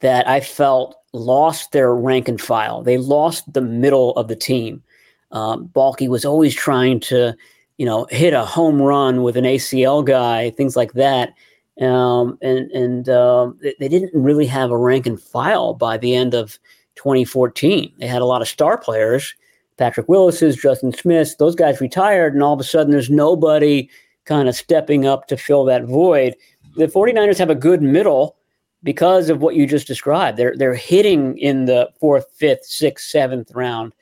that 0.00 0.26
I 0.26 0.40
felt 0.40 0.96
lost 1.12 1.72
their 1.72 1.94
rank 1.94 2.28
and 2.28 2.40
file. 2.40 2.82
They 2.82 2.98
lost 2.98 3.52
the 3.52 3.60
middle 3.60 4.12
of 4.16 4.28
the 4.28 4.36
team. 4.36 4.82
Um, 5.30 5.68
Baalke 5.68 6.08
was 6.08 6.24
always 6.24 6.54
trying 6.54 7.00
to, 7.00 7.34
you 7.76 7.86
know, 7.86 8.06
hit 8.10 8.32
a 8.32 8.44
home 8.44 8.80
run 8.80 9.22
with 9.22 9.36
an 9.36 9.44
ACL 9.44 10.04
guy, 10.04 10.50
things 10.50 10.76
like 10.76 10.92
that. 10.94 11.34
Um, 11.80 12.38
and 12.42 12.70
and 12.72 13.08
uh, 13.08 13.50
they 13.62 13.88
didn't 13.88 14.10
really 14.14 14.46
have 14.46 14.70
a 14.70 14.76
rank 14.76 15.06
and 15.06 15.20
file 15.20 15.74
by 15.74 15.96
the 15.96 16.14
end 16.14 16.34
of 16.34 16.58
2014. 16.96 17.92
They 17.98 18.06
had 18.06 18.22
a 18.22 18.26
lot 18.26 18.42
of 18.42 18.48
star 18.48 18.76
players, 18.76 19.34
Patrick 19.78 20.08
Willis's, 20.08 20.56
Justin 20.56 20.92
Smith's. 20.92 21.36
Those 21.36 21.54
guys 21.54 21.80
retired, 21.80 22.34
and 22.34 22.42
all 22.42 22.54
of 22.54 22.60
a 22.60 22.64
sudden 22.64 22.92
there's 22.92 23.10
nobody 23.10 23.88
kind 24.24 24.48
of 24.48 24.54
stepping 24.54 25.06
up 25.06 25.26
to 25.28 25.36
fill 25.36 25.64
that 25.64 25.84
void. 25.84 26.36
The 26.76 26.86
49ers 26.86 27.38
have 27.38 27.50
a 27.50 27.54
good 27.54 27.82
middle 27.82 28.36
because 28.82 29.30
of 29.30 29.40
what 29.40 29.54
you 29.54 29.66
just 29.66 29.86
described. 29.86 30.38
They're 30.38 30.54
they're 30.56 30.74
hitting 30.74 31.38
in 31.38 31.66
the 31.66 31.90
fourth, 32.00 32.26
fifth, 32.34 32.64
sixth, 32.64 33.08
seventh 33.08 33.50
round, 33.54 33.92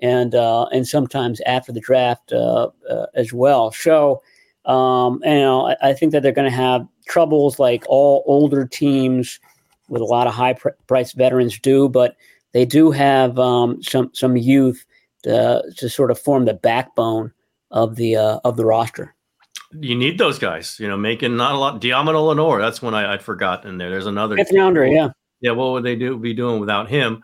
and 0.00 0.34
uh, 0.34 0.66
and 0.66 0.86
sometimes 0.86 1.40
after 1.42 1.72
the 1.72 1.80
draft 1.80 2.32
uh, 2.32 2.70
uh, 2.88 3.06
as 3.14 3.32
well. 3.32 3.72
So, 3.72 4.22
um, 4.64 5.20
and, 5.24 5.34
you 5.34 5.40
know, 5.40 5.68
I, 5.68 5.76
I, 5.82 5.92
think 5.94 6.12
that 6.12 6.22
they're 6.22 6.32
going 6.32 6.50
to 6.50 6.56
have 6.56 6.86
troubles 7.08 7.58
like 7.58 7.84
all 7.88 8.22
older 8.26 8.66
teams 8.66 9.40
with 9.88 10.02
a 10.02 10.04
lot 10.04 10.26
of 10.26 10.34
high 10.34 10.52
pr- 10.52 10.68
price 10.86 11.12
veterans 11.12 11.58
do, 11.58 11.88
but 11.88 12.16
they 12.52 12.64
do 12.64 12.90
have 12.90 13.38
um, 13.38 13.82
some 13.82 14.10
some 14.12 14.36
youth 14.36 14.84
to, 15.24 15.62
to 15.76 15.88
sort 15.88 16.10
of 16.10 16.18
form 16.18 16.44
the 16.44 16.54
backbone 16.54 17.32
of 17.70 17.96
the 17.96 18.16
uh, 18.16 18.40
of 18.44 18.56
the 18.56 18.64
roster. 18.64 19.14
You 19.72 19.94
need 19.94 20.16
those 20.16 20.38
guys, 20.38 20.78
you 20.80 20.88
know, 20.88 20.96
making 20.96 21.36
not 21.36 21.54
a 21.54 21.58
lot. 21.58 21.80
Deommodore 21.80 22.28
Lenoir, 22.28 22.60
that's 22.60 22.80
one 22.80 22.94
I, 22.94 23.12
I'd 23.12 23.22
forgotten 23.22 23.76
there. 23.76 23.90
There's 23.90 24.06
another 24.06 24.36
fifth 24.36 24.52
rounder, 24.54 24.86
yeah. 24.86 25.08
Yeah, 25.40 25.52
what 25.52 25.72
would 25.72 25.84
they 25.84 25.94
do 25.94 26.16
be 26.16 26.34
doing 26.34 26.58
without 26.58 26.88
him? 26.88 27.22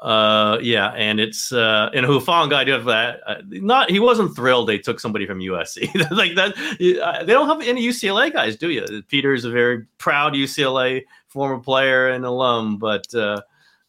Uh, 0.00 0.58
yeah, 0.62 0.90
and 0.90 1.18
it's 1.18 1.50
uh, 1.50 1.90
and 1.92 2.06
Hufanga 2.06 2.64
did 2.64 2.84
that. 2.84 3.20
Uh, 3.26 3.36
not 3.48 3.90
he 3.90 3.98
wasn't 3.98 4.34
thrilled 4.36 4.68
they 4.68 4.78
took 4.78 5.00
somebody 5.00 5.26
from 5.26 5.40
USC 5.40 5.92
like 6.12 6.36
that. 6.36 6.56
Uh, 6.56 7.24
they 7.24 7.32
don't 7.32 7.48
have 7.48 7.66
any 7.66 7.84
UCLA 7.84 8.32
guys, 8.32 8.56
do 8.56 8.70
you? 8.70 9.02
Peter 9.08 9.34
is 9.34 9.44
a 9.44 9.50
very 9.50 9.84
proud 9.98 10.34
UCLA 10.34 11.02
former 11.26 11.58
player 11.58 12.08
and 12.08 12.24
alum, 12.24 12.78
but 12.78 13.12
uh, 13.12 13.40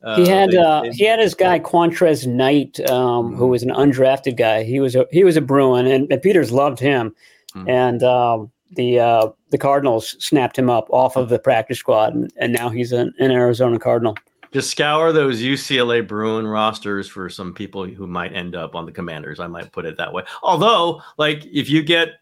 uh, 0.03 0.23
he 0.23 0.27
had 0.27 0.51
they, 0.51 0.57
uh, 0.57 0.81
they, 0.81 0.91
he 0.91 1.03
had 1.03 1.19
his 1.19 1.35
guy 1.35 1.59
Qwuantrezz 1.59 2.25
Knight, 2.25 2.79
um, 2.89 3.35
who 3.35 3.47
was 3.47 3.63
an 3.63 3.69
undrafted 3.69 4.37
guy. 4.37 4.63
He 4.63 4.79
was 4.79 4.95
a 4.95 5.05
he 5.11 5.23
was 5.23 5.37
a 5.37 5.41
Bruin, 5.41 5.85
and, 5.85 6.11
and 6.11 6.21
Peters 6.21 6.51
loved 6.51 6.79
him. 6.79 7.13
Mm-hmm. 7.53 7.69
And 7.69 8.03
um, 8.03 8.51
the 8.71 8.99
uh, 8.99 9.29
the 9.49 9.57
Cardinals 9.57 10.15
snapped 10.23 10.57
him 10.57 10.69
up 10.69 10.87
off 10.89 11.15
of 11.17 11.29
the 11.29 11.39
practice 11.39 11.79
squad, 11.79 12.15
and, 12.15 12.31
and 12.37 12.53
now 12.53 12.69
he's 12.69 12.91
an, 12.91 13.13
an 13.19 13.31
Arizona 13.31 13.77
Cardinal. 13.77 14.15
Just 14.51 14.71
scour 14.71 15.11
those 15.11 15.41
UCLA 15.41 16.07
Bruin 16.07 16.47
rosters 16.47 17.07
for 17.07 17.29
some 17.29 17.53
people 17.53 17.85
who 17.85 18.07
might 18.07 18.33
end 18.33 18.55
up 18.55 18.75
on 18.75 18.85
the 18.85 18.91
Commanders. 18.91 19.39
I 19.39 19.47
might 19.47 19.71
put 19.71 19.85
it 19.85 19.97
that 19.97 20.11
way. 20.11 20.23
Although, 20.41 21.01
like, 21.17 21.45
if 21.45 21.69
you 21.69 21.83
get 21.83 22.19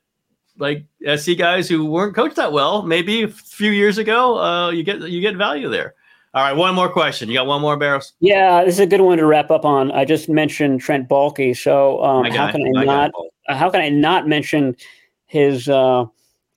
like 0.59 0.85
SC 1.15 1.37
guys 1.37 1.69
who 1.69 1.85
weren't 1.85 2.15
coached 2.15 2.35
that 2.35 2.51
well, 2.51 2.81
maybe 2.81 3.23
a 3.23 3.27
few 3.27 3.71
years 3.71 3.97
ago, 3.97 4.39
uh, 4.39 4.69
you 4.71 4.83
get 4.83 5.01
you 5.01 5.21
get 5.21 5.35
value 5.35 5.69
there. 5.69 5.95
All 6.33 6.43
right, 6.43 6.53
one 6.53 6.75
more 6.75 6.89
question. 6.89 7.29
You 7.29 7.35
got 7.35 7.47
one 7.47 7.61
more, 7.61 7.77
Barrows? 7.77 8.13
Yeah, 8.19 8.63
this 8.63 8.75
is 8.75 8.79
a 8.79 8.85
good 8.85 9.01
one 9.01 9.17
to 9.17 9.25
wrap 9.25 9.49
up 9.49 9.65
on. 9.65 9.91
I 9.91 10.05
just 10.05 10.29
mentioned 10.29 10.81
Trent 10.81 11.07
Baalke, 11.09 11.55
so 11.55 12.03
um, 12.03 12.25
how 12.25 12.51
can 12.51 12.61
I 12.77 12.83
not? 12.83 13.11
How 13.47 13.69
can 13.69 13.81
I 13.81 13.89
not 13.89 14.27
mention 14.27 14.75
his 15.25 15.69
uh, 15.69 16.05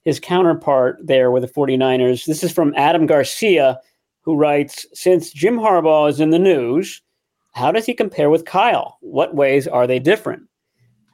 his 0.05 0.19
counterpart 0.21 0.99
there 1.03 1.31
with 1.31 1.43
the 1.43 1.49
49ers? 1.49 2.27
This 2.27 2.43
is 2.43 2.53
from 2.53 2.75
Adam 2.77 3.07
Garcia, 3.07 3.81
who 4.23 4.37
writes: 4.37 4.87
Since 4.93 5.33
Jim 5.33 5.59
Harbaugh 5.59 6.09
is 6.09 6.21
in 6.21 6.31
the 6.31 6.39
news, 6.39 7.03
how 7.53 7.73
does 7.73 7.87
he 7.87 7.95
compare 7.95 8.31
with 8.31 8.45
Kyle? 8.45 8.99
What 9.01 9.35
ways 9.35 9.67
are 9.67 9.87
they 9.87 9.99
different? 9.99 10.43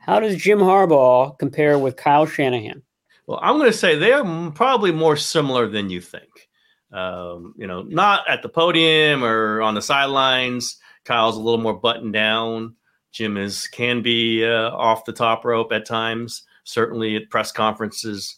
How 0.00 0.20
does 0.20 0.36
Jim 0.36 0.60
Harbaugh 0.60 1.38
compare 1.38 1.78
with 1.78 1.96
Kyle 1.96 2.26
Shanahan? 2.26 2.82
Well, 3.26 3.40
I'm 3.42 3.58
going 3.58 3.70
to 3.70 3.76
say 3.76 3.96
they 3.96 4.12
are 4.12 4.50
probably 4.52 4.92
more 4.92 5.16
similar 5.16 5.66
than 5.66 5.90
you 5.90 6.00
think. 6.00 6.48
Um, 6.92 7.54
you 7.56 7.66
know, 7.66 7.82
not 7.82 8.28
at 8.28 8.42
the 8.42 8.48
podium 8.48 9.24
or 9.24 9.60
on 9.60 9.74
the 9.74 9.82
sidelines. 9.82 10.78
Kyle's 11.04 11.36
a 11.36 11.40
little 11.40 11.60
more 11.60 11.74
buttoned 11.74 12.12
down. 12.12 12.76
Jim 13.10 13.36
is 13.36 13.66
can 13.68 14.02
be 14.02 14.44
uh, 14.44 14.70
off 14.70 15.04
the 15.04 15.12
top 15.12 15.44
rope 15.44 15.72
at 15.72 15.86
times. 15.86 16.44
Certainly 16.64 17.16
at 17.16 17.30
press 17.30 17.50
conferences, 17.50 18.36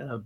uh, 0.00 0.18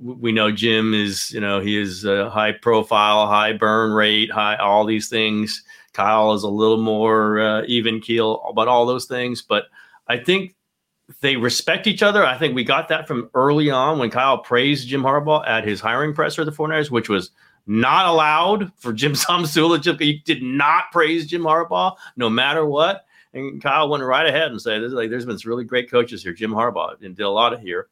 we 0.00 0.32
know 0.32 0.50
Jim 0.50 0.94
is. 0.94 1.30
You 1.30 1.40
know, 1.40 1.60
he 1.60 1.80
is 1.80 2.04
a 2.04 2.30
high 2.30 2.52
profile, 2.52 3.26
high 3.26 3.52
burn 3.52 3.92
rate, 3.92 4.30
high 4.30 4.56
all 4.56 4.84
these 4.84 5.08
things. 5.08 5.62
Kyle 5.92 6.32
is 6.32 6.44
a 6.44 6.48
little 6.48 6.80
more 6.80 7.40
uh, 7.40 7.62
even 7.66 8.00
keel 8.00 8.42
about 8.48 8.68
all 8.68 8.86
those 8.86 9.06
things, 9.06 9.42
but 9.42 9.64
I 10.06 10.16
think 10.18 10.54
they 11.20 11.36
respect 11.36 11.86
each 11.86 12.02
other. 12.02 12.24
I 12.24 12.36
think 12.36 12.54
we 12.54 12.64
got 12.64 12.88
that 12.88 13.08
from 13.08 13.30
early 13.34 13.70
on 13.70 13.98
when 13.98 14.10
Kyle 14.10 14.38
praised 14.38 14.88
Jim 14.88 15.02
Harbaugh 15.02 15.46
at 15.48 15.66
his 15.66 15.80
hiring 15.80 16.14
presser 16.14 16.42
at 16.42 16.44
the 16.44 16.52
49ers, 16.52 16.90
which 16.90 17.08
was 17.08 17.30
not 17.66 18.06
allowed 18.06 18.72
for 18.76 18.92
Jim 18.92 19.12
Tomsula. 19.14 19.80
Jim, 19.80 19.98
he 19.98 20.22
did 20.24 20.42
not 20.42 20.90
praise 20.92 21.26
Jim 21.26 21.42
Harbaugh 21.42 21.96
no 22.16 22.28
matter 22.28 22.66
what. 22.66 23.06
And 23.34 23.62
Kyle 23.62 23.88
went 23.88 24.02
right 24.02 24.26
ahead 24.26 24.50
and 24.50 24.60
said, 24.60 24.82
like, 24.92 25.10
there's 25.10 25.26
been 25.26 25.38
some 25.38 25.50
really 25.50 25.64
great 25.64 25.90
coaches 25.90 26.22
here. 26.22 26.32
Jim 26.32 26.50
Harbaugh 26.50 27.02
and 27.02 27.16
did 27.16 27.24
a 27.24 27.30
lot 27.30 27.52
of 27.52 27.60
here. 27.60 27.88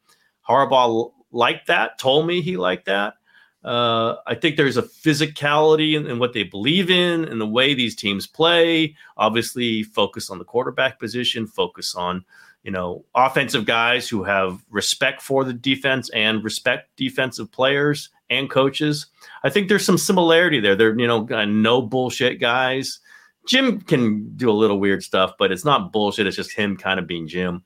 Harbaugh 0.47 1.11
liked 1.31 1.67
that, 1.67 1.99
told 1.99 2.27
me 2.27 2.41
he 2.41 2.57
liked 2.57 2.85
that. 2.85 3.15
Uh, 3.63 4.15
I 4.25 4.35
think 4.35 4.55
there's 4.55 4.77
a 4.77 4.83
physicality 4.83 5.95
in, 5.95 6.05
in, 6.05 6.19
what 6.19 6.33
they 6.33 6.43
believe 6.43 6.89
in 6.89 7.25
and 7.25 7.41
the 7.41 7.47
way 7.47 7.73
these 7.73 7.95
teams 7.95 8.25
play. 8.25 8.95
Obviously, 9.17 9.83
focus 9.83 10.29
on 10.29 10.37
the 10.39 10.45
quarterback 10.45 10.99
position, 10.99 11.47
focus 11.47 11.95
on 11.95 12.23
you 12.63 12.71
know 12.71 13.03
offensive 13.15 13.65
guys 13.65 14.07
who 14.07 14.23
have 14.23 14.63
respect 14.69 15.21
for 15.21 15.43
the 15.43 15.53
defense 15.53 16.09
and 16.11 16.43
respect 16.43 16.95
defensive 16.95 17.51
players 17.51 18.09
and 18.29 18.49
coaches. 18.49 19.07
I 19.43 19.49
think 19.49 19.67
there's 19.69 19.85
some 19.85 19.97
similarity 19.97 20.59
there. 20.59 20.75
They're 20.75 20.97
you 20.97 21.07
know 21.07 21.23
no 21.45 21.81
bullshit 21.81 22.39
guys. 22.39 22.99
Jim 23.47 23.81
can 23.81 24.35
do 24.35 24.49
a 24.49 24.51
little 24.51 24.79
weird 24.79 25.03
stuff, 25.03 25.33
but 25.39 25.51
it's 25.51 25.65
not 25.65 25.91
bullshit. 25.91 26.27
It's 26.27 26.35
just 26.35 26.51
him 26.51 26.77
kind 26.77 26.99
of 26.99 27.07
being 27.07 27.27
Jim. 27.27 27.63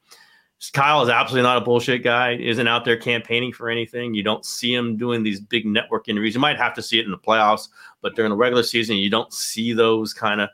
Kyle 0.70 1.02
is 1.02 1.10
absolutely 1.10 1.48
not 1.48 1.58
a 1.58 1.66
bullshit 1.66 2.04
guy. 2.04 2.34
Isn't 2.34 2.68
out 2.68 2.86
there 2.86 2.98
campaigning 2.98 3.52
for 3.52 3.70
anything. 3.70 4.14
You 4.14 4.22
don't 4.22 4.46
see 4.46 4.74
him 4.74 4.96
doing 4.96 5.24
these 5.24 5.40
big 5.40 5.66
network 5.66 6.08
interviews. 6.08 6.36
You 6.36 6.40
might 6.40 6.58
have 6.58 6.76
to 6.76 6.84
see 6.84 7.00
it 7.00 7.06
in 7.06 7.12
the 7.12 7.18
playoffs, 7.18 7.70
but 8.02 8.16
during 8.16 8.30
the 8.30 8.36
regular 8.36 8.62
season, 8.62 8.98
you 8.98 9.10
don't 9.10 9.34
see 9.34 9.74
those 9.74 10.14
kind 10.14 10.40
of 10.40 10.50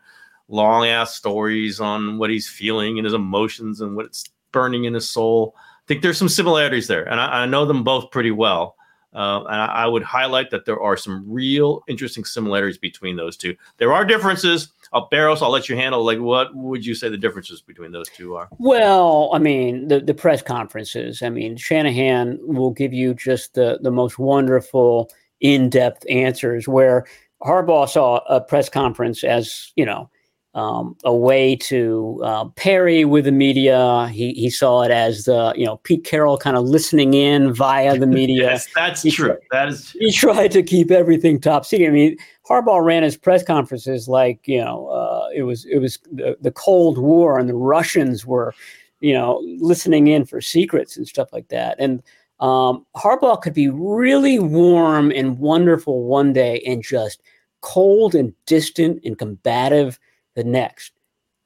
long 0.47 0.87
ass 0.87 1.13
stories 1.13 1.81
on 1.81 2.17
what 2.17 2.29
he's 2.29 2.47
feeling 2.47 2.97
and 2.97 3.05
his 3.05 3.13
emotions 3.13 3.81
and 3.81 3.97
what's 3.97 4.23
burning 4.53 4.85
in 4.85 4.93
his 4.93 5.09
soul. 5.09 5.53
I 5.57 5.83
think 5.87 6.01
there's 6.01 6.17
some 6.17 6.29
similarities 6.29 6.87
there, 6.87 7.03
and 7.03 7.19
I, 7.19 7.43
I 7.43 7.45
know 7.45 7.65
them 7.65 7.83
both 7.83 8.09
pretty 8.11 8.31
well. 8.31 8.76
Uh, 9.13 9.43
and 9.45 9.61
I, 9.61 9.65
I, 9.65 9.87
would 9.87 10.03
highlight 10.03 10.51
that 10.51 10.65
there 10.65 10.79
are 10.81 10.97
some 10.97 11.23
real 11.25 11.81
interesting 11.87 12.25
similarities 12.25 12.77
between 12.77 13.15
those 13.15 13.37
two. 13.37 13.55
There 13.77 13.93
are 13.93 14.03
differences. 14.03 14.73
Uh, 14.91 15.01
Barrows, 15.09 15.41
I'll 15.41 15.49
let 15.49 15.69
you 15.69 15.75
handle. 15.75 16.03
Like, 16.03 16.19
what 16.19 16.53
would 16.53 16.85
you 16.85 16.93
say 16.93 17.07
the 17.09 17.17
differences 17.17 17.61
between 17.61 17.91
those 17.93 18.09
two 18.09 18.35
are? 18.35 18.49
Well, 18.59 19.31
I 19.33 19.39
mean, 19.39 19.87
the, 19.87 20.01
the 20.01 20.13
press 20.13 20.41
conferences. 20.41 21.21
I 21.21 21.29
mean, 21.29 21.55
Shanahan 21.55 22.37
will 22.41 22.71
give 22.71 22.93
you 22.93 23.13
just 23.13 23.53
the 23.53 23.79
the 23.81 23.91
most 23.91 24.19
wonderful, 24.19 25.09
in 25.39 25.69
depth 25.69 26.05
answers. 26.09 26.67
Where 26.67 27.05
Harbaugh 27.41 27.87
saw 27.87 28.17
a 28.27 28.41
press 28.41 28.67
conference 28.67 29.23
as 29.23 29.71
you 29.75 29.85
know 29.85 30.09
um, 30.57 30.97
a 31.03 31.15
way 31.15 31.55
to 31.55 32.19
uh, 32.23 32.45
parry 32.55 33.05
with 33.05 33.25
the 33.25 33.31
media. 33.31 34.07
He, 34.07 34.33
he 34.33 34.49
saw 34.49 34.81
it 34.81 34.89
as 34.89 35.25
the 35.25 35.53
you 35.55 35.65
know 35.65 35.77
Pete 35.77 36.03
Carroll 36.03 36.35
kind 36.35 36.57
of 36.57 36.65
listening 36.65 37.13
in 37.13 37.53
via 37.53 37.97
the 37.97 38.07
media. 38.07 38.41
yes, 38.41 38.67
that's 38.73 39.03
he 39.03 39.11
true. 39.11 39.27
Tried, 39.27 39.39
that 39.51 39.67
is. 39.69 39.91
He 39.91 40.11
tried 40.11 40.49
to 40.51 40.63
keep 40.63 40.89
everything 40.89 41.39
top 41.39 41.63
secret. 41.63 41.87
I 41.87 41.91
mean, 41.91 42.17
Harbaugh 42.49 42.83
ran 42.83 43.03
his 43.03 43.15
press 43.15 43.43
conferences 43.43 44.07
like 44.07 44.47
you 44.47 44.59
know 44.59 44.87
uh, 44.87 45.29
it 45.33 45.43
was 45.43 45.65
it 45.65 45.77
was 45.77 45.99
the, 46.11 46.35
the 46.41 46.51
Cold 46.51 46.97
War 46.97 47.37
and 47.37 47.47
the 47.47 47.55
Russians 47.55 48.25
were 48.25 48.51
you 48.99 49.13
know 49.13 49.39
listening 49.59 50.07
in 50.07 50.25
for 50.25 50.41
secrets 50.41 50.97
and 50.97 51.07
stuff 51.07 51.31
like 51.31 51.49
that. 51.49 51.75
And 51.77 52.01
um, 52.39 52.83
Harbaugh 52.95 53.43
could 53.43 53.53
be 53.53 53.69
really 53.69 54.39
warm 54.39 55.11
and 55.11 55.37
wonderful 55.37 56.05
one 56.05 56.33
day 56.33 56.63
and 56.65 56.81
just 56.81 57.21
cold 57.61 58.15
and 58.15 58.33
distant 58.47 59.01
and 59.03 59.19
combative 59.19 59.99
the 60.37 60.43
next. 60.45 60.93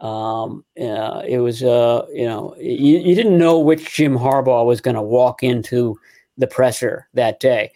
Um, 0.02 0.66
uh, 0.80 1.24
it 1.28 1.40
was, 1.40 1.64
uh, 1.64 2.06
you 2.14 2.26
know, 2.26 2.56
you, 2.60 3.00
you 3.00 3.16
didn't 3.16 3.38
know 3.38 3.58
which 3.58 3.96
Jim 3.96 4.18
Harbaugh 4.18 4.66
was 4.66 4.82
going 4.82 4.96
to 4.96 5.02
walk 5.02 5.42
into 5.42 5.98
the 6.38 6.48
presser 6.48 7.08
that 7.14 7.40
day. 7.40 7.72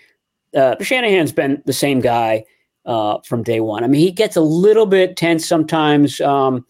Uh, 0.56 0.76
Shanahan's 0.82 1.32
been 1.32 1.64
the 1.66 1.74
same 1.74 2.02
guy 2.02 2.46
uh, 2.86 3.20
from 3.26 3.44
day 3.44 3.62
one. 3.62 3.84
I 3.84 3.88
mean, 3.88 4.02
he 4.02 4.12
gets 4.12 4.36
a 4.36 4.42
little 4.42 4.86
bit 4.86 5.18
tense 5.18 5.46
sometimes. 5.46 6.20
Um, 6.20 6.66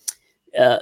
uh, 0.58 0.79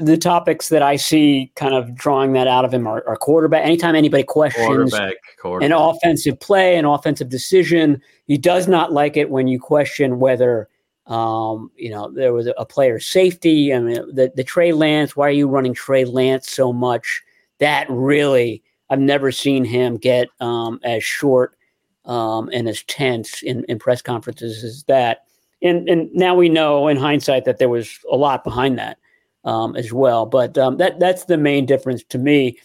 the 0.00 0.18
topics 0.18 0.68
that 0.68 0.82
I 0.82 0.96
see 0.96 1.50
kind 1.56 1.74
of 1.74 1.94
drawing 1.94 2.32
that 2.34 2.46
out 2.46 2.64
of 2.64 2.72
him 2.72 2.86
are, 2.86 3.02
are 3.08 3.16
quarterback. 3.16 3.64
Anytime 3.64 3.94
anybody 3.94 4.22
questions 4.22 4.66
quarterback, 4.66 5.14
quarterback. 5.40 5.66
an 5.66 5.72
offensive 5.72 6.38
play, 6.38 6.76
an 6.76 6.84
offensive 6.84 7.28
decision, 7.28 8.00
he 8.26 8.36
does 8.36 8.68
not 8.68 8.92
like 8.92 9.16
it 9.16 9.30
when 9.30 9.48
you 9.48 9.58
question 9.58 10.20
whether 10.20 10.68
um, 11.06 11.70
you 11.76 11.90
know, 11.90 12.10
there 12.10 12.32
was 12.32 12.48
a 12.56 12.64
player 12.64 13.00
safety. 13.00 13.74
I 13.74 13.80
mean, 13.80 13.94
the, 14.14 14.32
the 14.34 14.44
Trey 14.44 14.72
Lance, 14.72 15.16
why 15.16 15.28
are 15.28 15.32
you 15.32 15.48
running 15.48 15.74
Trey 15.74 16.04
Lance 16.04 16.50
so 16.50 16.72
much? 16.72 17.22
That 17.58 17.86
really, 17.90 18.62
I've 18.90 19.00
never 19.00 19.32
seen 19.32 19.64
him 19.64 19.96
get 19.96 20.28
um, 20.40 20.80
as 20.84 21.02
short 21.02 21.56
um, 22.04 22.48
and 22.52 22.68
as 22.68 22.82
tense 22.84 23.42
in, 23.42 23.64
in 23.64 23.78
press 23.78 24.02
conferences 24.02 24.64
as 24.64 24.84
that. 24.84 25.24
And, 25.62 25.88
and 25.88 26.10
now 26.14 26.34
we 26.34 26.48
know 26.48 26.88
in 26.88 26.96
hindsight 26.96 27.44
that 27.44 27.58
there 27.58 27.68
was 27.68 27.98
a 28.10 28.16
lot 28.16 28.44
behind 28.44 28.78
that 28.78 28.98
um, 29.44 29.76
as 29.76 29.92
well. 29.92 30.26
But 30.26 30.56
um, 30.56 30.76
that 30.78 30.98
that's 30.98 31.24
the 31.24 31.36
main 31.36 31.66
difference 31.66 32.02
to 32.04 32.18
me. 32.18 32.58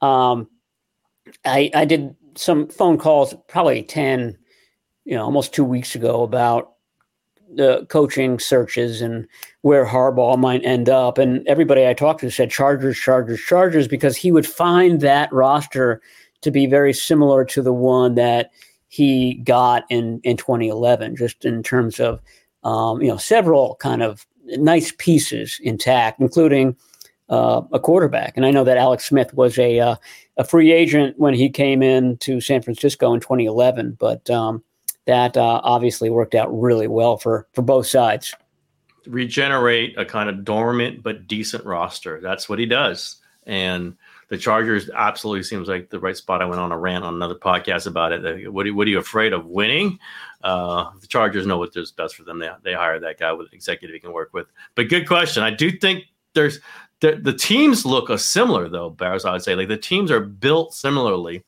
Um, 0.00 0.48
I, 1.44 1.70
I 1.74 1.84
did 1.84 2.14
some 2.36 2.68
phone 2.68 2.98
calls, 2.98 3.34
probably 3.48 3.82
10, 3.82 4.36
you 5.04 5.14
know, 5.16 5.24
almost 5.24 5.52
two 5.52 5.64
weeks 5.64 5.94
ago 5.94 6.22
about 6.22 6.71
the 7.54 7.86
coaching 7.88 8.38
searches 8.38 9.00
and 9.00 9.26
where 9.62 9.86
Harbaugh 9.86 10.38
might 10.38 10.64
end 10.64 10.88
up. 10.88 11.18
And 11.18 11.46
everybody 11.46 11.86
I 11.86 11.94
talked 11.94 12.20
to 12.20 12.30
said 12.30 12.50
Chargers, 12.50 12.98
Chargers, 12.98 13.40
Chargers, 13.40 13.88
because 13.88 14.16
he 14.16 14.32
would 14.32 14.46
find 14.46 15.00
that 15.00 15.32
roster 15.32 16.00
to 16.42 16.50
be 16.50 16.66
very 16.66 16.92
similar 16.92 17.44
to 17.46 17.62
the 17.62 17.72
one 17.72 18.14
that 18.16 18.50
he 18.88 19.34
got 19.44 19.84
in, 19.88 20.20
in 20.24 20.36
2011, 20.36 21.16
just 21.16 21.44
in 21.44 21.62
terms 21.62 22.00
of, 22.00 22.20
um, 22.64 23.00
you 23.00 23.08
know, 23.08 23.16
several 23.16 23.76
kind 23.76 24.02
of 24.02 24.26
nice 24.46 24.92
pieces 24.98 25.58
intact, 25.62 26.20
including 26.20 26.76
uh, 27.28 27.62
a 27.72 27.80
quarterback. 27.80 28.36
And 28.36 28.44
I 28.44 28.50
know 28.50 28.64
that 28.64 28.76
Alex 28.76 29.04
Smith 29.04 29.32
was 29.32 29.58
a, 29.58 29.80
uh, 29.80 29.96
a 30.36 30.44
free 30.44 30.72
agent 30.72 31.18
when 31.18 31.32
he 31.32 31.48
came 31.48 31.82
in 31.82 32.18
to 32.18 32.40
San 32.40 32.60
Francisco 32.60 33.14
in 33.14 33.20
2011, 33.20 33.96
but 33.98 34.28
um, 34.28 34.62
that 35.06 35.36
uh, 35.36 35.60
obviously 35.62 36.10
worked 36.10 36.34
out 36.34 36.48
really 36.48 36.88
well 36.88 37.16
for 37.16 37.46
for 37.52 37.62
both 37.62 37.86
sides. 37.86 38.34
Regenerate 39.06 39.98
a 39.98 40.04
kind 40.04 40.28
of 40.28 40.44
dormant 40.44 41.02
but 41.02 41.26
decent 41.26 41.64
roster. 41.64 42.20
That's 42.20 42.48
what 42.48 42.58
he 42.58 42.66
does, 42.66 43.16
and 43.46 43.96
the 44.32 44.38
Chargers 44.38 44.88
absolutely 44.94 45.42
seems 45.42 45.68
like 45.68 45.90
the 45.90 46.00
right 46.00 46.16
spot. 46.16 46.40
I 46.40 46.46
went 46.46 46.58
on 46.58 46.72
a 46.72 46.78
rant 46.78 47.04
on 47.04 47.14
another 47.14 47.34
podcast 47.34 47.86
about 47.86 48.12
it. 48.12 48.50
What 48.50 48.66
are, 48.66 48.72
what 48.72 48.86
are 48.86 48.90
you 48.90 48.98
afraid 48.98 49.34
of 49.34 49.44
winning? 49.44 49.98
Uh, 50.42 50.90
the 51.02 51.06
Chargers 51.06 51.44
know 51.44 51.58
what 51.58 51.76
is 51.76 51.90
best 51.90 52.16
for 52.16 52.22
them. 52.22 52.38
They, 52.38 52.48
they 52.62 52.72
hire 52.72 52.98
that 52.98 53.18
guy 53.18 53.30
with 53.34 53.48
an 53.48 53.54
executive 53.54 53.92
he 53.92 54.00
can 54.00 54.14
work 54.14 54.32
with. 54.32 54.46
But 54.74 54.88
good 54.88 55.06
question. 55.06 55.42
I 55.42 55.50
do 55.50 55.70
think 55.70 56.04
there's 56.32 56.60
the, 57.00 57.16
the 57.16 57.34
teams 57.34 57.84
look 57.84 58.18
similar 58.18 58.70
though, 58.70 58.88
Barrows. 58.88 59.26
I 59.26 59.32
would 59.32 59.42
say 59.42 59.54
like 59.54 59.68
the 59.68 59.76
teams 59.76 60.10
are 60.10 60.20
built 60.20 60.72
similarly. 60.72 61.44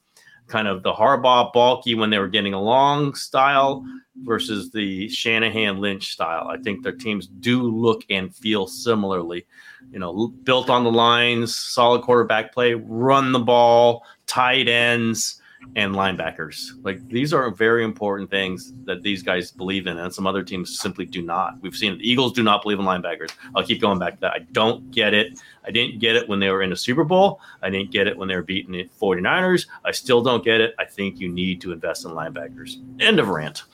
Kind 0.47 0.69
of 0.69 0.83
the 0.83 0.93
Harbaugh 0.93 1.53
Baalke 1.55 1.97
when 1.97 2.11
they 2.11 2.19
were 2.19 2.29
getting 2.29 2.55
along 2.55 3.15
style 3.15 3.85
versus 4.23 4.71
the 4.71 5.09
Shanahan 5.09 5.79
Lynch 5.79 6.13
style. 6.13 6.49
I 6.49 6.59
think 6.59 6.83
their 6.83 6.93
teams 6.93 7.27
do 7.27 7.63
look 7.63 8.05
and 8.11 8.35
feel 8.35 8.67
similarly 8.67 9.47
you 9.91 9.99
know, 9.99 10.29
built 10.45 10.71
on 10.71 10.85
the 10.85 10.91
lines, 10.91 11.55
solid 11.55 12.03
quarterback 12.03 12.53
play, 12.53 12.75
run 12.75 13.33
the 13.33 13.39
ball, 13.39 14.05
tight 14.27 14.69
ends, 14.69 15.41
and 15.77 15.95
linebackers. 15.95 16.73
Like 16.83 17.07
these 17.09 17.33
are 17.33 17.51
very 17.51 17.85
important 17.85 18.31
things 18.31 18.73
that 18.85 19.03
these 19.03 19.23
guys 19.23 19.51
believe 19.51 19.87
in, 19.87 19.99
and 19.99 20.13
some 20.13 20.27
other 20.27 20.43
teams 20.43 20.79
simply 20.79 21.05
do 21.05 21.23
not. 21.23 21.61
We've 21.61 21.77
seen 21.77 21.99
the 21.99 22.09
Eagles 22.09 22.33
do 22.33 22.43
not 22.43 22.63
believe 22.63 22.79
in 22.79 22.85
linebackers. 22.85 23.33
I'll 23.55 23.65
keep 23.65 23.81
going 23.81 23.99
back 23.99 24.15
to 24.15 24.21
that. 24.21 24.33
I 24.33 24.39
don't 24.53 24.91
get 24.91 25.15
it. 25.15 25.41
I 25.67 25.71
didn't 25.71 25.99
get 25.99 26.17
it 26.17 26.29
when 26.29 26.41
they 26.41 26.51
were 26.51 26.63
in 26.63 26.71
the 26.71 26.77
Super 26.77 27.05
Bowl. 27.05 27.41
I 27.63 27.71
didn't 27.71 27.91
get 27.91 28.07
it 28.07 28.17
when 28.17 28.29
they 28.29 28.37
were 28.37 28.43
beating 28.43 28.73
the 28.73 28.89
49ers. 29.01 29.67
I 29.85 29.93
still 29.93 30.23
don't 30.23 30.45
get 30.45 30.61
it. 30.61 30.75
I 30.79 30.85
think 30.85 31.19
you 31.19 31.29
need 31.29 31.61
to 31.63 31.73
invest 31.73 32.05
in 32.05 32.11
linebackers. 32.11 32.77
End 33.01 33.19
of 33.19 33.29
rant. 33.29 33.65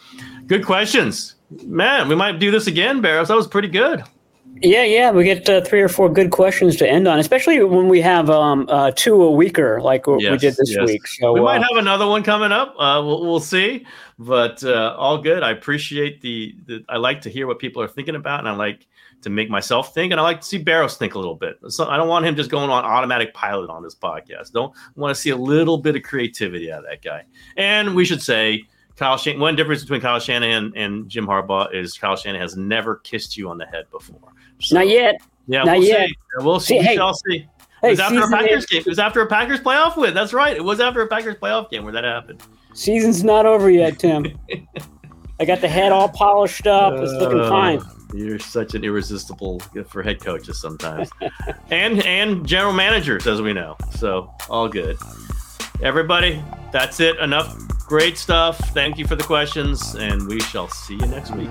Good 0.47 0.65
questions. 0.65 1.37
Man, 1.65 2.09
we 2.09 2.15
might 2.15 2.39
do 2.39 2.51
this 2.51 2.69
again, 2.69 3.01
Barrows. 3.01 3.29
That 3.29 3.37
was 3.37 3.49
pretty 3.49 3.69
good. 3.69 4.05
Yeah, 4.63 4.85
yeah, 4.85 5.11
we 5.11 5.25
get 5.25 5.49
uh, 5.49 5.63
three 5.63 5.81
or 5.81 5.89
four 5.89 6.11
good 6.13 6.31
questions 6.31 6.77
to 6.77 6.89
end 6.89 7.09
on, 7.09 7.19
especially 7.19 7.63
when 7.65 7.89
we 7.89 8.01
have 8.03 8.29
um, 8.29 8.67
uh, 8.69 8.93
two 8.95 9.23
a 9.23 9.31
weeker 9.31 9.81
like 9.81 10.05
yes, 10.07 10.33
we 10.33 10.37
did 10.37 10.55
this 10.57 10.75
yes. 10.75 10.87
week. 10.87 11.07
So 11.07 11.33
we 11.33 11.41
uh, 11.41 11.45
might 11.45 11.63
have 11.63 11.77
another 11.77 12.07
one 12.07 12.23
coming 12.23 12.53
up. 12.53 12.75
Uh, 12.79 13.01
we'll, 13.03 13.23
we'll, 13.23 13.41
see, 13.41 13.87
but 14.19 14.63
uh, 14.63 14.95
all 14.99 15.17
good. 15.17 15.43
I 15.43 15.53
appreciate 15.53 16.21
the, 16.21 16.55
the. 16.67 16.85
I 16.91 16.99
like 16.99 17.23
to 17.23 17.31
hear 17.31 17.47
what 17.47 17.59
people 17.59 17.81
are 17.81 17.89
thinking 17.89 18.17
about, 18.17 18.41
and 18.41 18.49
I 18.49 18.53
like 18.53 18.87
to 19.23 19.31
make 19.31 19.49
myself 19.49 19.95
think, 19.95 20.13
and 20.13 20.21
I 20.21 20.25
like 20.25 20.43
to 20.43 20.47
see 20.47 20.59
Barrows 20.59 20.99
think 20.99 21.15
a 21.15 21.19
little 21.19 21.37
bit. 21.37 21.59
So 21.69 21.89
I 21.89 21.97
don't 21.97 22.09
want 22.09 22.27
him 22.27 22.37
just 22.37 22.51
going 22.51 22.69
on 22.69 22.85
automatic 22.85 23.33
pilot 23.33 23.71
on 23.71 23.83
this 23.83 23.95
podcast. 23.95 24.53
Don't 24.53 24.75
want 24.95 25.15
to 25.15 25.21
see 25.21 25.31
a 25.31 25.37
little 25.37 25.79
bit 25.79 25.97
of 25.97 26.03
creativity 26.03 26.71
out 26.71 26.81
of 26.81 26.91
that 26.91 27.03
guy. 27.03 27.25
And 27.57 27.95
we 27.95 28.05
should 28.05 28.23
say. 28.23 28.65
Kyle 28.97 29.17
Shan- 29.17 29.41
one 29.41 29.57
difference 29.57 29.81
between 29.81 30.03
Kyle 30.03 30.21
Shanahan 30.21 30.75
and 30.77 31.09
Jim 31.09 31.27
Harbaugh 31.27 31.75
is 31.75 31.97
Kyle 31.97 32.17
Shanahan 32.17 32.43
has 32.43 32.55
never 32.59 32.97
kissed 32.97 33.35
you 33.35 33.49
on 33.49 33.57
the 33.57 33.65
head 33.65 33.87
before. 33.91 34.35
So, 34.61 34.77
Not 34.77 34.89
yet. 34.89 35.21
Yeah, 35.47 35.65
Not 35.65 35.79
we'll 35.79 35.87
yet. 35.87 36.09
see. 36.09 36.17
We'll 36.39 36.61
see. 36.61 36.79
See, 36.79 36.85
hey, 36.85 36.97
shall 36.97 37.15
see. 37.15 37.47
It 37.83 37.91
was 37.91 38.01
after 38.01 38.21
a 38.23 38.29
Packers 38.29 38.67
game. 38.67 38.81
It 38.81 38.87
was 38.87 38.99
after 38.99 39.23
a 39.23 39.27
Packers 39.27 39.61
playoff 39.61 39.97
win. 39.97 40.13
That's 40.13 40.33
right. 40.33 40.55
It 40.55 40.63
was 40.63 40.81
after 40.81 41.01
a 41.01 41.07
Packers 41.07 41.37
playoff 41.37 41.71
game 41.71 41.85
where 41.85 41.93
that 41.93 42.05
happened. 42.05 42.43
Season's 42.75 43.25
not 43.25 43.47
over 43.47 43.71
yet, 43.71 43.99
Tim. 43.99 44.27
I 45.41 45.45
got 45.47 45.63
the 45.63 45.69
head 45.69 45.91
all 45.91 46.09
polished 46.09 46.67
up. 46.67 46.93
It's 46.95 47.13
looking 47.13 47.41
uh, 47.41 47.49
fine. 47.49 47.83
You're 48.13 48.39
such 48.39 48.75
an 48.75 48.85
irresistible 48.85 49.61
for 49.89 50.03
head 50.03 50.21
coaches 50.21 50.61
sometimes, 50.61 51.09
and 51.71 52.05
and 52.05 52.47
general 52.47 52.73
managers, 52.73 53.27
as 53.27 53.41
we 53.41 53.53
know. 53.53 53.77
So 53.97 54.31
all 54.51 54.69
good. 54.69 54.99
Everybody, 55.81 56.43
that's 56.73 57.01
it. 57.01 57.17
Enough 57.19 57.57
great 57.91 58.17
stuff. 58.17 58.57
Thank 58.73 58.99
you 58.99 59.07
for 59.07 59.17
the 59.17 59.25
questions, 59.25 59.97
and 59.97 60.29
we 60.29 60.41
shall 60.41 60.69
see 60.69 60.95
you 60.95 61.07
next 61.07 61.35
week. 61.35 61.51